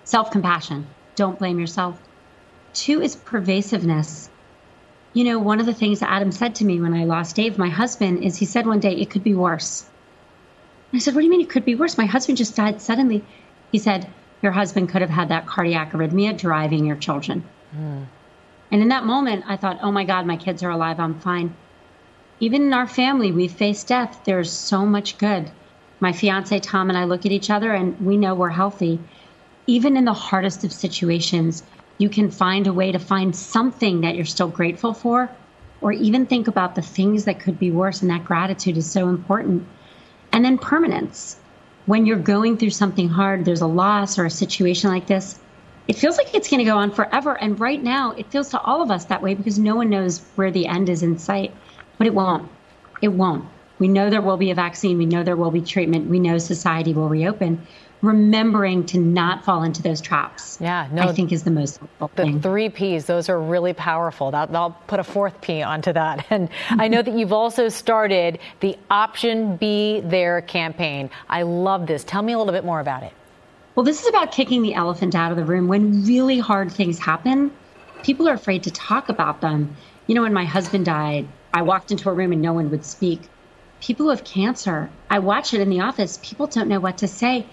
Self 0.03 0.31
compassion. 0.31 0.87
Don't 1.15 1.39
blame 1.39 1.59
yourself. 1.59 2.01
Two 2.73 3.01
is 3.01 3.15
pervasiveness. 3.15 4.29
You 5.13 5.23
know, 5.25 5.39
one 5.39 5.59
of 5.59 5.67
the 5.67 5.73
things 5.73 6.01
Adam 6.01 6.31
said 6.31 6.55
to 6.55 6.65
me 6.65 6.81
when 6.81 6.93
I 6.93 7.05
lost 7.05 7.35
Dave, 7.35 7.57
my 7.57 7.69
husband, 7.69 8.23
is 8.23 8.37
he 8.37 8.45
said 8.45 8.65
one 8.65 8.79
day, 8.79 8.95
it 8.95 9.11
could 9.11 9.23
be 9.23 9.35
worse. 9.35 9.85
I 10.91 10.97
said, 10.99 11.13
What 11.13 11.21
do 11.21 11.25
you 11.25 11.31
mean 11.31 11.41
it 11.41 11.49
could 11.49 11.65
be 11.65 11.75
worse? 11.75 11.97
My 11.97 12.05
husband 12.05 12.37
just 12.37 12.55
died 12.55 12.81
suddenly. 12.81 13.23
He 13.71 13.77
said, 13.77 14.07
Your 14.41 14.51
husband 14.51 14.89
could 14.89 15.01
have 15.01 15.09
had 15.09 15.29
that 15.29 15.45
cardiac 15.45 15.91
arrhythmia 15.91 16.37
driving 16.37 16.85
your 16.85 16.95
children. 16.95 17.43
Mm. 17.75 18.05
And 18.73 18.81
in 18.81 18.89
that 18.89 19.05
moment, 19.05 19.45
I 19.47 19.55
thought, 19.55 19.77
oh 19.83 19.91
my 19.91 20.03
God, 20.03 20.25
my 20.25 20.35
kids 20.35 20.63
are 20.63 20.71
alive. 20.71 20.99
I'm 20.99 21.19
fine. 21.19 21.55
Even 22.39 22.63
in 22.63 22.73
our 22.73 22.87
family, 22.87 23.31
we 23.31 23.47
face 23.47 23.83
death. 23.83 24.21
There's 24.25 24.51
so 24.51 24.83
much 24.83 25.19
good. 25.19 25.51
My 25.99 26.11
fiance 26.11 26.59
Tom 26.59 26.89
and 26.89 26.97
I 26.97 27.03
look 27.03 27.23
at 27.23 27.31
each 27.31 27.51
other 27.51 27.71
and 27.71 28.03
we 28.03 28.17
know 28.17 28.33
we're 28.33 28.49
healthy. 28.49 28.99
Even 29.67 29.95
in 29.95 30.05
the 30.05 30.13
hardest 30.13 30.63
of 30.63 30.73
situations, 30.73 31.61
you 31.99 32.09
can 32.09 32.31
find 32.31 32.65
a 32.65 32.73
way 32.73 32.91
to 32.91 32.97
find 32.97 33.35
something 33.35 34.01
that 34.01 34.15
you're 34.15 34.25
still 34.25 34.47
grateful 34.47 34.95
for, 34.95 35.29
or 35.79 35.91
even 35.91 36.25
think 36.25 36.47
about 36.47 36.73
the 36.73 36.81
things 36.81 37.25
that 37.25 37.39
could 37.39 37.59
be 37.59 37.69
worse. 37.69 38.01
And 38.01 38.09
that 38.09 38.25
gratitude 38.25 38.75
is 38.75 38.89
so 38.89 39.07
important. 39.07 39.67
And 40.31 40.43
then 40.43 40.57
permanence. 40.57 41.37
When 41.85 42.07
you're 42.07 42.17
going 42.17 42.57
through 42.57 42.71
something 42.71 43.07
hard, 43.07 43.45
there's 43.45 43.61
a 43.61 43.67
loss 43.67 44.17
or 44.17 44.25
a 44.25 44.31
situation 44.31 44.89
like 44.89 45.05
this, 45.05 45.37
it 45.87 45.95
feels 45.97 46.17
like 46.17 46.33
it's 46.33 46.49
going 46.49 46.59
to 46.59 46.65
go 46.65 46.77
on 46.77 46.91
forever. 46.91 47.37
And 47.37 47.59
right 47.59 47.81
now, 47.81 48.11
it 48.11 48.31
feels 48.31 48.49
to 48.49 48.59
all 48.59 48.81
of 48.81 48.91
us 48.91 49.05
that 49.05 49.21
way 49.21 49.33
because 49.33 49.59
no 49.59 49.75
one 49.75 49.89
knows 49.89 50.21
where 50.35 50.51
the 50.51 50.67
end 50.67 50.89
is 50.89 51.03
in 51.03 51.17
sight. 51.19 51.53
But 51.97 52.07
it 52.07 52.13
won't. 52.13 52.49
It 53.01 53.09
won't. 53.09 53.45
We 53.79 53.87
know 53.87 54.09
there 54.09 54.21
will 54.21 54.37
be 54.37 54.51
a 54.51 54.55
vaccine. 54.55 54.97
We 54.97 55.05
know 55.05 55.23
there 55.23 55.35
will 55.35 55.51
be 55.51 55.61
treatment. 55.61 56.09
We 56.09 56.19
know 56.19 56.37
society 56.37 56.93
will 56.93 57.09
reopen. 57.09 57.67
Remembering 58.01 58.85
to 58.87 58.97
not 58.97 59.45
fall 59.45 59.63
into 59.63 59.81
those 59.81 60.01
traps, 60.01 60.57
yeah, 60.59 60.89
no, 60.91 61.03
I 61.03 61.13
think 61.13 61.31
is 61.31 61.43
the 61.43 61.51
most 61.51 61.77
helpful 61.77 62.11
the 62.15 62.23
thing. 62.23 62.41
three 62.41 62.67
P's, 62.67 63.05
those 63.05 63.29
are 63.29 63.39
really 63.39 63.71
powerful. 63.71 64.31
That, 64.31 64.53
I'll 64.53 64.71
put 64.87 64.99
a 64.99 65.05
fourth 65.05 65.39
P 65.39 65.61
onto 65.61 65.93
that. 65.93 66.25
And 66.29 66.49
I 66.69 66.89
know 66.89 67.01
that 67.01 67.13
you've 67.13 67.31
also 67.31 67.69
started 67.69 68.39
the 68.59 68.77
Option 68.89 69.55
B 69.55 70.01
There 70.03 70.41
campaign. 70.41 71.09
I 71.29 71.43
love 71.43 71.87
this. 71.87 72.03
Tell 72.03 72.21
me 72.21 72.33
a 72.33 72.37
little 72.37 72.51
bit 72.51 72.65
more 72.65 72.81
about 72.81 73.03
it. 73.03 73.13
Well, 73.75 73.83
this 73.83 74.01
is 74.01 74.07
about 74.07 74.31
kicking 74.31 74.61
the 74.61 74.75
elephant 74.75 75.15
out 75.15 75.31
of 75.31 75.37
the 75.37 75.45
room. 75.45 75.67
When 75.67 76.05
really 76.05 76.37
hard 76.37 76.71
things 76.71 76.99
happen, 76.99 77.51
people 78.03 78.29
are 78.29 78.33
afraid 78.33 78.63
to 78.63 78.71
talk 78.71 79.09
about 79.09 79.41
them. 79.41 79.75
You 80.05 80.13
know, 80.13 80.21
when 80.21 80.33
my 80.33 80.45
husband 80.45 80.85
died, 80.85 81.27
I 81.53 81.63
walked 81.63 81.91
into 81.91 82.09
a 82.09 82.13
room 82.13 82.31
and 82.31 82.41
no 82.41 82.53
one 82.53 82.69
would 82.69 82.85
speak. 82.85 83.21
People 83.81 84.05
who 84.05 84.09
have 84.11 84.23
cancer, 84.23 84.89
I 85.09 85.19
watch 85.19 85.53
it 85.53 85.61
in 85.61 85.69
the 85.69 85.81
office, 85.81 86.19
people 86.21 86.45
don't 86.47 86.67
know 86.67 86.79
what 86.79 86.99
to 86.99 87.07
say. 87.07 87.47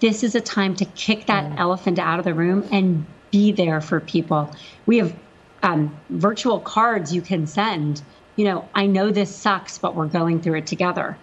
This 0.00 0.24
is 0.24 0.34
a 0.34 0.40
time 0.40 0.76
to 0.76 0.84
kick 0.84 1.26
that 1.26 1.44
mm. 1.44 1.58
elephant 1.58 1.98
out 1.98 2.18
of 2.18 2.24
the 2.24 2.34
room 2.34 2.66
and 2.72 3.04
be 3.30 3.52
there 3.52 3.80
for 3.80 4.00
people. 4.00 4.50
We 4.86 4.98
have 4.98 5.14
um, 5.62 5.96
virtual 6.08 6.58
cards 6.60 7.14
you 7.14 7.20
can 7.20 7.46
send. 7.46 8.02
You 8.36 8.46
know, 8.46 8.68
I 8.74 8.86
know 8.86 9.10
this 9.10 9.34
sucks, 9.34 9.78
but 9.78 9.94
we're 9.94 10.06
going 10.06 10.40
through 10.40 10.58
it 10.58 10.66
together. 10.66 11.18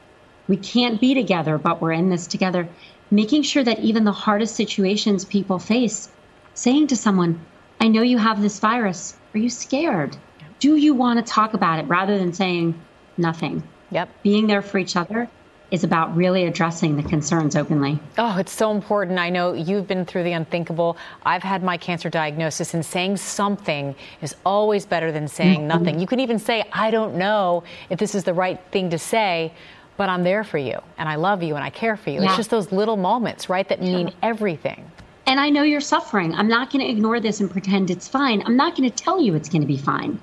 We 0.48 0.58
can't 0.58 1.02
be 1.02 1.14
together, 1.14 1.58
but 1.58 1.82
we're 1.82 1.92
in 1.92 2.10
this 2.10 2.28
together 2.28 2.68
making 3.12 3.44
sure 3.44 3.64
that 3.64 3.80
even 3.80 4.06
the 4.06 4.12
hardest 4.12 4.56
situations 4.56 5.26
people 5.26 5.60
face, 5.60 6.10
saying 6.54 6.88
to 6.88 6.96
someone, 6.96 7.40
I 7.80 7.88
know 7.88 8.02
you 8.02 8.18
have 8.18 8.42
this 8.42 8.60
virus. 8.60 9.16
Are 9.34 9.40
you 9.40 9.50
scared? 9.50 10.18
Do 10.60 10.76
you 10.76 10.94
want 10.94 11.24
to 11.26 11.32
talk 11.32 11.54
about 11.54 11.80
it 11.80 11.84
rather 11.84 12.18
than 12.18 12.34
saying 12.34 12.80
nothing? 13.18 13.64
Yep. 13.92 14.10
Being 14.24 14.48
there 14.48 14.62
for 14.62 14.78
each 14.78 14.96
other 14.96 15.30
is 15.72 15.84
about 15.86 16.16
really 16.16 16.46
addressing 16.46 16.98
the 16.98 17.04
concerns 17.04 17.56
openly. 17.56 17.98
Oh, 18.18 18.38
it's 18.38 18.52
so 18.52 18.72
important. 18.72 19.20
I 19.20 19.30
know 19.30 19.54
you've 19.54 19.88
been 19.88 20.06
through 20.06 20.24
the 20.24 20.34
unthinkable. 20.34 20.98
I've 21.24 21.44
had 21.44 21.64
my 21.64 21.78
cancer 21.78 22.10
diagnosis, 22.10 22.74
and 22.74 22.86
saying 22.86 23.18
something 23.18 23.96
is 24.22 24.36
always 24.46 24.86
better 24.86 25.12
than 25.12 25.30
saying 25.30 25.60
mm-hmm. 25.60 25.68
nothing. 25.68 26.00
You 26.00 26.08
can 26.08 26.20
even 26.20 26.40
say, 26.40 26.66
I 26.74 26.92
don't 26.92 27.16
know 27.16 27.64
if 27.90 28.00
this 28.00 28.16
is 28.16 28.26
the 28.26 28.34
right 28.34 28.60
thing 28.72 28.90
to 28.90 29.00
say, 29.00 29.54
but 30.02 30.10
I'm 30.10 30.24
there 30.24 30.44
for 30.44 30.58
you 30.58 30.80
and 30.98 31.08
I 31.08 31.14
love 31.14 31.44
you 31.44 31.54
and 31.54 31.64
I 31.64 31.70
care 31.70 31.96
for 31.96 32.10
you. 32.10 32.22
Yeah. 32.22 32.26
It's 32.26 32.36
just 32.36 32.50
those 32.50 32.72
little 32.72 32.98
moments, 32.98 33.50
right, 33.50 33.70
that 33.70 33.84
mean 33.84 34.12
everything. 34.24 34.92
And 35.28 35.40
I 35.40 35.52
know 35.52 35.62
you're 35.62 35.80
suffering. 35.80 36.34
I'm 36.34 36.48
not 36.48 36.72
going 36.72 36.84
to 36.84 36.90
ignore 36.92 37.20
this 37.20 37.40
and 37.40 37.52
pretend 37.52 37.92
it's 37.92 38.08
fine. 38.08 38.42
I'm 38.48 38.58
not 38.58 38.76
going 38.76 38.90
to 38.90 38.96
tell 38.96 39.22
you 39.22 39.36
it's 39.36 39.48
going 39.48 39.62
to 39.62 39.68
be 39.68 39.78
fine. 39.78 40.20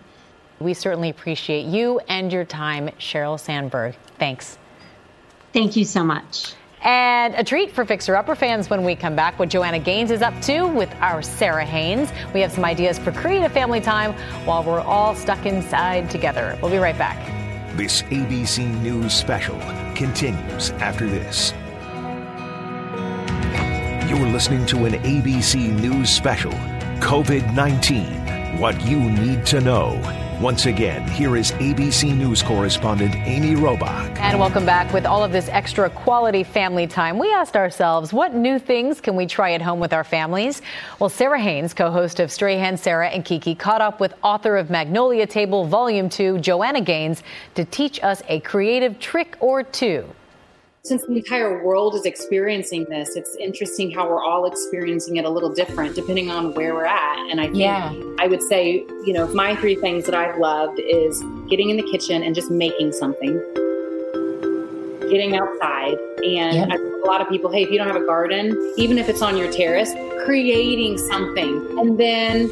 We 0.59 0.75
certainly 0.75 1.11
appreciate 1.11 1.67
you 1.67 2.01
and 2.09 2.33
your 2.33 2.45
time, 2.45 2.89
Sheryl 2.99 3.39
Sandberg. 3.39 3.95
Thanks. 4.19 4.59
Thank 5.53 5.77
you 5.77 5.85
so 5.85 6.03
much. 6.03 6.55
And 6.83 7.37
a 7.37 7.45
treat 7.45 7.71
for 7.71 7.85
Fixer 7.85 8.17
Upper 8.17 8.35
fans 8.35 8.69
when 8.69 8.83
we 8.83 8.97
come 8.97 9.15
back. 9.15 9.39
What 9.39 9.49
Joanna 9.49 9.79
Gaines 9.79 10.11
is 10.11 10.23
up 10.23 10.35
to 10.43 10.67
with 10.67 10.93
our 10.97 11.23
Sara 11.23 11.65
Haines. 11.65 12.11
We 12.35 12.41
have 12.41 12.51
some 12.51 12.65
ideas 12.65 12.99
for 12.99 13.13
creative 13.13 13.53
family 13.53 13.81
time 13.81 14.13
while 14.45 14.65
we're 14.65 14.81
all 14.81 15.15
stuck 15.15 15.47
inside 15.47 16.11
together. 16.11 16.59
We'll 16.61 16.73
be 16.73 16.79
right 16.79 16.99
back. 16.99 17.38
This 17.79 18.03
ABC 18.11 18.67
News 18.83 19.15
special 19.15 19.57
continues 19.95 20.71
after 20.81 21.07
this. 21.07 21.55
You're 24.11 24.27
listening 24.27 24.67
to 24.67 24.87
an 24.87 24.95
ABC 24.95 25.71
News 25.81 26.11
special 26.11 26.51
COVID 26.99 27.55
19 27.55 28.59
What 28.59 28.85
You 28.85 28.99
Need 28.99 29.47
to 29.47 29.61
Know. 29.61 30.18
Once 30.41 30.67
again, 30.67 31.05
here 31.09 31.37
is 31.37 31.51
ABC 31.53 32.17
News 32.17 32.45
correspondent 32.45 33.13
Amy 33.27 33.57
Robach. 33.57 34.17
And 34.19 34.39
welcome 34.39 34.65
back. 34.65 34.93
With 34.93 35.05
all 35.05 35.25
of 35.25 35.33
this 35.33 35.49
extra 35.49 35.91
quality 35.91 36.45
family 36.45 36.87
time, 36.87 37.19
we 37.19 37.33
asked 37.33 37.57
ourselves, 37.57 38.13
what 38.13 38.37
new 38.37 38.61
things 38.61 39.01
can 39.01 39.17
we 39.17 39.27
try 39.27 39.55
at 39.55 39.61
home 39.61 39.81
with 39.81 39.93
our 39.93 40.05
families? 40.05 40.63
Well, 41.01 41.09
Sara 41.09 41.41
Haines, 41.41 41.75
co 41.75 41.91
host 41.91 42.21
of 42.21 42.31
Strahan 42.31 42.77
Sara 42.77 43.09
and 43.09 43.25
Keke, 43.25 43.59
caught 43.59 43.81
up 43.81 43.99
with 43.99 44.15
author 44.23 44.57
of 44.57 44.71
Magnolia 44.71 45.27
Table 45.27 45.67
Volume 45.67 46.09
2, 46.09 46.39
Joanna 46.39 46.83
Gaines, 46.83 47.25
to 47.57 47.65
teach 47.65 48.01
us 48.05 48.23
a 48.29 48.39
creative 48.39 49.01
trick 49.01 49.37
or 49.41 49.65
two 49.65 50.09
since 50.89 51.05
the 51.05 51.15
entire 51.15 51.63
world 51.63 51.95
is 51.95 52.07
experiencing 52.07 52.87
this, 52.89 53.15
it's 53.15 53.37
interesting 53.37 53.91
how 53.91 54.09
we're 54.09 54.23
all 54.23 54.47
experiencing 54.47 55.17
it 55.17 55.25
a 55.27 55.29
little 55.29 55.53
different 55.53 55.95
depending 55.95 56.31
on 56.31 56.55
where 56.55 56.75
we're 56.75 56.87
at. 56.87 57.19
And 57.31 57.41
I 57.41 57.45
think 57.45 57.59
yeah. 57.59 57.93
I 58.19 58.27
would 58.27 58.43
say, 58.43 58.87
you 59.05 59.13
know, 59.13 59.27
my 59.35 59.55
three 59.57 59.75
things 59.75 60.07
that 60.07 60.15
I've 60.15 60.39
loved 60.39 60.81
is 60.81 61.23
getting 61.49 61.69
in 61.69 61.77
the 61.77 61.83
kitchen 61.91 62.23
and 62.23 62.35
just 62.35 62.51
making 62.51 62.93
something, 62.93 63.35
getting 65.11 65.37
outside. 65.37 65.99
And 66.25 66.71
yep. 66.71 66.81
a 66.81 67.07
lot 67.07 67.21
of 67.21 67.29
people, 67.29 67.53
hey, 67.53 67.65
if 67.65 67.71
you 67.71 67.77
don't 67.77 67.89
have 67.89 68.01
a 68.01 68.07
garden, 68.07 68.75
even 68.79 68.97
if 68.97 69.11
it's 69.11 69.21
on 69.21 69.37
your 69.37 69.53
terrace, 69.53 69.93
creating 70.25 70.97
something. 70.97 71.79
And 71.79 71.99
then 71.99 72.45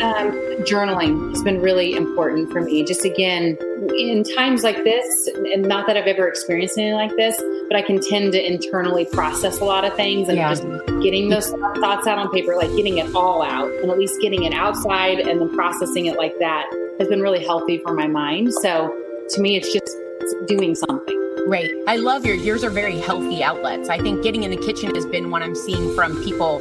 um, 0.00 0.30
journaling 0.64 1.30
has 1.30 1.42
been 1.42 1.60
really 1.60 1.96
important 1.96 2.52
for 2.52 2.60
me. 2.60 2.84
Just 2.84 3.04
again, 3.04 3.58
in 3.88 4.24
times 4.24 4.62
like 4.62 4.84
this, 4.84 5.28
and 5.28 5.62
not 5.62 5.86
that 5.86 5.96
I've 5.96 6.06
ever 6.06 6.28
experienced 6.28 6.76
anything 6.76 6.94
like 6.94 7.16
this, 7.16 7.40
but 7.68 7.76
I 7.76 7.82
can 7.82 8.00
tend 8.00 8.32
to 8.32 8.46
internally 8.46 9.06
process 9.06 9.60
a 9.60 9.64
lot 9.64 9.84
of 9.84 9.94
things 9.94 10.28
and 10.28 10.36
yeah. 10.36 10.50
just 10.50 10.64
getting 11.02 11.28
those 11.28 11.50
thoughts 11.50 12.06
out 12.06 12.18
on 12.18 12.30
paper, 12.30 12.56
like 12.56 12.74
getting 12.76 12.98
it 12.98 13.14
all 13.14 13.42
out 13.42 13.70
and 13.70 13.90
at 13.90 13.98
least 13.98 14.20
getting 14.20 14.44
it 14.44 14.52
outside 14.52 15.18
and 15.18 15.40
then 15.40 15.54
processing 15.54 16.06
it 16.06 16.16
like 16.16 16.38
that 16.38 16.66
has 16.98 17.08
been 17.08 17.20
really 17.20 17.42
healthy 17.44 17.78
for 17.78 17.94
my 17.94 18.06
mind. 18.06 18.52
So 18.54 18.94
to 19.30 19.40
me, 19.40 19.56
it's 19.56 19.72
just 19.72 19.96
doing 20.46 20.74
something. 20.74 21.16
Right. 21.46 21.70
I 21.86 21.96
love 21.96 22.26
your 22.26 22.36
yours 22.36 22.62
are 22.62 22.70
very 22.70 22.98
healthy 22.98 23.42
outlets. 23.42 23.88
I 23.88 23.98
think 23.98 24.22
getting 24.22 24.42
in 24.42 24.50
the 24.50 24.56
kitchen 24.58 24.94
has 24.94 25.06
been 25.06 25.30
what 25.30 25.42
I'm 25.42 25.54
seeing 25.54 25.94
from 25.94 26.22
people 26.22 26.60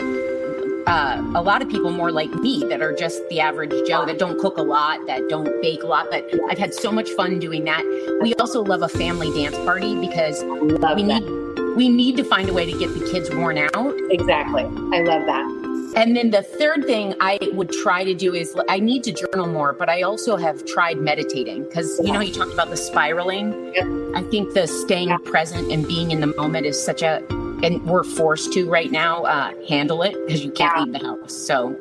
uh, 0.89 1.21
a 1.35 1.41
lot 1.41 1.61
of 1.61 1.69
people 1.69 1.91
more 1.91 2.11
like 2.11 2.33
me 2.33 2.65
that 2.67 2.81
are 2.81 2.93
just 2.93 3.27
the 3.29 3.39
average 3.39 3.71
Joe 3.87 4.05
that 4.05 4.17
don't 4.17 4.39
cook 4.39 4.57
a 4.57 4.63
lot, 4.63 5.05
that 5.05 5.29
don't 5.29 5.61
bake 5.61 5.83
a 5.83 5.85
lot. 5.85 6.07
But 6.09 6.27
I've 6.49 6.57
had 6.57 6.73
so 6.73 6.91
much 6.91 7.09
fun 7.11 7.37
doing 7.37 7.63
that. 7.65 7.83
We 8.21 8.33
also 8.35 8.63
love 8.63 8.81
a 8.81 8.89
family 8.89 9.31
dance 9.31 9.55
party 9.57 9.95
because 9.99 10.43
love 10.43 10.97
we 10.97 11.03
that. 11.03 11.21
need 11.21 11.75
we 11.75 11.87
need 11.87 12.17
to 12.17 12.23
find 12.23 12.49
a 12.49 12.53
way 12.53 12.65
to 12.65 12.77
get 12.77 12.93
the 12.93 13.07
kids 13.11 13.29
worn 13.33 13.57
out. 13.57 13.93
Exactly. 14.09 14.63
I 14.63 15.01
love 15.03 15.25
that. 15.27 15.93
And 15.95 16.15
then 16.15 16.31
the 16.31 16.41
third 16.43 16.85
thing 16.85 17.15
I 17.19 17.37
would 17.53 17.71
try 17.71 18.03
to 18.03 18.13
do 18.13 18.33
is 18.33 18.55
I 18.67 18.79
need 18.79 19.03
to 19.05 19.11
journal 19.11 19.47
more, 19.47 19.73
but 19.73 19.89
I 19.89 20.01
also 20.01 20.37
have 20.37 20.65
tried 20.65 20.97
meditating 20.97 21.65
because 21.65 21.99
you 22.03 22.11
know 22.11 22.19
you 22.19 22.33
talked 22.33 22.53
about 22.53 22.71
the 22.71 22.77
spiraling. 22.77 23.73
Yep. 23.75 23.85
I 24.15 24.23
think 24.23 24.53
the 24.55 24.65
staying 24.65 25.17
present 25.19 25.71
and 25.71 25.87
being 25.87 26.09
in 26.09 26.19
the 26.19 26.27
moment 26.27 26.65
is 26.65 26.83
such 26.83 27.03
a 27.03 27.23
and 27.63 27.83
we're 27.85 28.03
forced 28.03 28.53
to 28.53 28.69
right 28.69 28.91
now 28.91 29.23
uh, 29.23 29.51
handle 29.67 30.01
it 30.03 30.15
because 30.25 30.43
you 30.43 30.51
can't 30.51 30.75
yeah. 30.75 30.83
leave 30.83 30.93
the 30.93 30.99
house. 30.99 31.33
So 31.33 31.77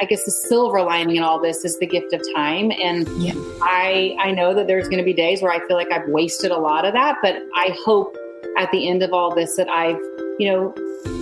I 0.00 0.04
guess 0.04 0.24
the 0.24 0.30
silver 0.30 0.82
lining 0.82 1.16
in 1.16 1.22
all 1.22 1.40
this 1.40 1.64
is 1.64 1.78
the 1.78 1.86
gift 1.86 2.12
of 2.12 2.22
time. 2.34 2.72
And 2.82 3.08
yeah. 3.22 3.34
I 3.62 4.16
I 4.20 4.32
know 4.32 4.54
that 4.54 4.66
there's 4.66 4.88
going 4.88 4.98
to 4.98 5.04
be 5.04 5.12
days 5.12 5.42
where 5.42 5.52
I 5.52 5.66
feel 5.66 5.76
like 5.76 5.92
I've 5.92 6.08
wasted 6.08 6.50
a 6.50 6.58
lot 6.58 6.84
of 6.84 6.92
that, 6.94 7.16
but 7.22 7.36
I 7.54 7.76
hope 7.84 8.16
at 8.58 8.70
the 8.72 8.88
end 8.88 9.02
of 9.02 9.12
all 9.12 9.34
this 9.34 9.56
that 9.56 9.68
I've, 9.68 10.00
you 10.38 10.50
know, 10.50 10.74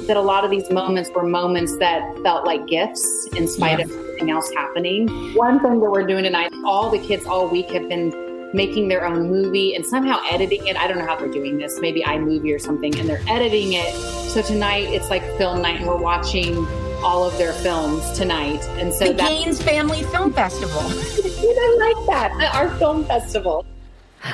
that 0.07 0.17
a 0.17 0.21
lot 0.21 0.45
of 0.45 0.51
these 0.51 0.71
moments 0.71 1.11
were 1.15 1.25
moments 1.25 1.77
that 1.79 2.01
felt 2.23 2.47
like 2.47 2.67
gifts 2.67 3.29
in 3.37 3.47
spite 3.49 3.79
yeah. 3.79 3.85
of 3.85 3.91
everything 3.91 4.31
else 4.31 4.51
happening. 4.55 5.09
One 5.35 5.61
thing 5.61 5.81
that 5.81 5.91
we're 5.91 6.07
doing 6.07 6.25
tonight, 6.25 6.53
all 6.65 6.91
the 6.91 6.99
kids 6.99 7.27
all 7.27 7.49
week 7.49 7.71
have 7.71 7.89
been 7.89 8.11
making 8.53 8.89
their 8.89 9.07
own 9.07 9.29
movie 9.29 9.75
and 9.75 9.85
somehow 9.85 10.21
editing 10.31 10.67
it. 10.67 10.77
I 10.77 10.87
don't 10.87 10.99
know 10.99 11.07
how 11.07 11.17
they're 11.17 11.29
doing 11.29 11.59
this, 11.59 11.81
maybe 11.81 12.03
iMovie 12.03 12.55
or 12.55 12.59
something, 12.59 12.99
and 12.99 13.09
they're 13.09 13.23
editing 13.29 13.75
it. 13.75 13.93
So 14.31 14.43
tonight 14.43 14.89
it's 14.89 15.11
like 15.11 15.23
film 15.37 15.63
night 15.63 15.81
and 15.81 15.87
we're 15.87 15.97
watching 15.97 16.67
all 17.03 17.25
of 17.25 17.37
their 17.39 17.53
films 17.53 18.11
tonight. 18.13 18.63
And 18.79 18.93
so 18.93 19.13
the 19.13 19.15
Gaines 19.15 19.63
Family 19.63 20.03
Film 20.05 20.33
Festival. 20.33 20.81
I 20.83 21.77
like 21.79 22.07
that. 22.07 22.33
Uh, 22.33 22.59
our 22.59 22.77
film 22.79 23.05
festival. 23.05 23.65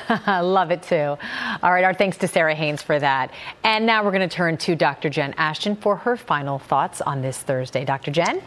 Love 0.26 0.70
it 0.70 0.82
too. 0.82 1.16
All 1.62 1.72
right, 1.72 1.84
our 1.84 1.94
thanks 1.94 2.16
to 2.18 2.28
Sara 2.28 2.54
Haines 2.54 2.82
for 2.82 2.98
that. 2.98 3.30
And 3.64 3.86
now 3.86 4.04
we're 4.04 4.10
going 4.10 4.28
to 4.28 4.34
turn 4.34 4.56
to 4.58 4.74
Dr. 4.74 5.10
Jen 5.10 5.34
Ashton 5.36 5.76
for 5.76 5.96
her 5.96 6.16
final 6.16 6.58
thoughts 6.58 7.00
on 7.00 7.22
this 7.22 7.38
Thursday. 7.38 7.84
Dr. 7.84 8.10
Jen? 8.10 8.40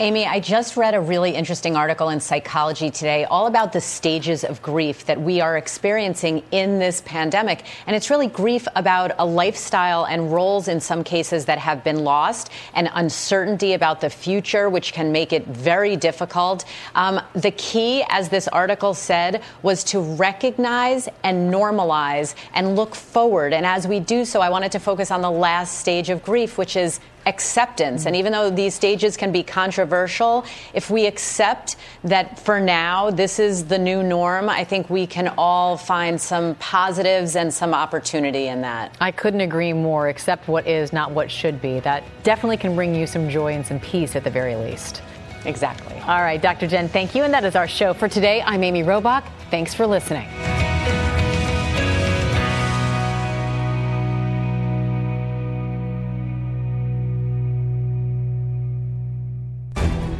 Amy, 0.00 0.26
I 0.26 0.38
just 0.38 0.76
read 0.76 0.94
a 0.94 1.00
really 1.00 1.34
interesting 1.34 1.74
article 1.74 2.10
in 2.10 2.20
Psychology 2.20 2.88
Today 2.88 3.24
all 3.24 3.48
about 3.48 3.72
the 3.72 3.80
stages 3.80 4.44
of 4.44 4.62
grief 4.62 5.06
that 5.06 5.20
we 5.20 5.40
are 5.40 5.58
experiencing 5.58 6.44
in 6.52 6.78
this 6.78 7.00
pandemic. 7.00 7.64
And 7.84 7.96
it's 7.96 8.08
really 8.08 8.28
grief 8.28 8.68
about 8.76 9.10
a 9.18 9.26
lifestyle 9.26 10.06
and 10.06 10.32
roles 10.32 10.68
in 10.68 10.80
some 10.80 11.02
cases 11.02 11.46
that 11.46 11.58
have 11.58 11.82
been 11.82 12.04
lost 12.04 12.52
and 12.74 12.88
uncertainty 12.94 13.72
about 13.72 14.00
the 14.00 14.08
future, 14.08 14.70
which 14.70 14.92
can 14.92 15.10
make 15.10 15.32
it 15.32 15.44
very 15.48 15.96
difficult. 15.96 16.64
Um, 16.94 17.20
the 17.32 17.50
key, 17.50 18.04
as 18.08 18.28
this 18.28 18.46
article 18.46 18.94
said, 18.94 19.42
was 19.62 19.82
to 19.84 19.98
recognize 19.98 21.08
and 21.24 21.52
normalize 21.52 22.36
and 22.54 22.76
look 22.76 22.94
forward. 22.94 23.52
And 23.52 23.66
as 23.66 23.88
we 23.88 23.98
do 23.98 24.24
so, 24.24 24.40
I 24.42 24.48
wanted 24.48 24.70
to 24.72 24.78
focus 24.78 25.10
on 25.10 25.22
the 25.22 25.30
last 25.30 25.80
stage 25.80 26.08
of 26.08 26.22
grief, 26.22 26.56
which 26.56 26.76
is 26.76 27.00
acceptance. 27.28 28.06
And 28.06 28.16
even 28.16 28.32
though 28.32 28.50
these 28.50 28.74
stages 28.74 29.16
can 29.16 29.30
be 29.30 29.42
controversial, 29.42 30.44
if 30.72 30.90
we 30.90 31.06
accept 31.06 31.76
that 32.04 32.38
for 32.40 32.58
now 32.58 33.10
this 33.10 33.38
is 33.38 33.66
the 33.66 33.78
new 33.78 34.02
norm, 34.02 34.48
I 34.48 34.64
think 34.64 34.88
we 34.88 35.06
can 35.06 35.28
all 35.36 35.76
find 35.76 36.20
some 36.20 36.54
positives 36.56 37.36
and 37.36 37.52
some 37.52 37.74
opportunity 37.74 38.48
in 38.48 38.62
that. 38.62 38.96
I 39.00 39.12
couldn't 39.12 39.42
agree 39.42 39.72
more. 39.72 40.08
Accept 40.08 40.48
what 40.48 40.66
is, 40.66 40.92
not 40.92 41.12
what 41.12 41.30
should 41.30 41.60
be. 41.60 41.80
That 41.80 42.02
definitely 42.22 42.56
can 42.56 42.74
bring 42.74 42.94
you 42.94 43.06
some 43.06 43.28
joy 43.28 43.52
and 43.52 43.64
some 43.64 43.78
peace 43.78 44.16
at 44.16 44.24
the 44.24 44.30
very 44.30 44.56
least. 44.56 45.02
Exactly. 45.44 45.98
All 46.00 46.22
right, 46.22 46.40
Dr. 46.40 46.66
Jen, 46.66 46.88
thank 46.88 47.14
you. 47.14 47.22
And 47.22 47.32
that 47.32 47.44
is 47.44 47.54
our 47.54 47.68
show 47.68 47.94
for 47.94 48.08
today. 48.08 48.42
I'm 48.42 48.64
Amy 48.64 48.82
Robach. 48.82 49.24
Thanks 49.50 49.74
for 49.74 49.86
listening. 49.86 50.57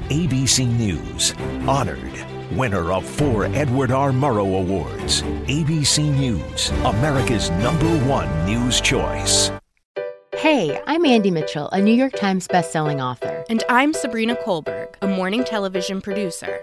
ABC 0.09 0.67
News. 0.67 1.35
Honored. 1.69 2.25
Winner 2.57 2.93
of 2.93 3.05
four 3.05 3.45
Edward 3.45 3.91
R. 3.91 4.11
Murrow 4.11 4.59
Awards. 4.59 5.21
ABC 5.47 6.03
News, 6.19 6.71
America's 6.87 7.51
number 7.51 7.87
one 8.07 8.29
news 8.47 8.81
choice. 8.81 9.51
Hey, 10.35 10.81
I'm 10.87 11.05
Andy 11.05 11.31
Mitchell, 11.31 11.69
a 11.71 11.81
New 11.83 11.93
York 11.93 12.15
Times 12.15 12.49
bestselling 12.49 13.05
author. 13.05 13.45
And 13.51 13.63
I'm 13.69 13.93
Sabrina 13.93 14.35
Kohlberg, 14.37 14.95
a 15.03 15.09
morning 15.09 15.45
television 15.45 16.01
producer. 16.01 16.63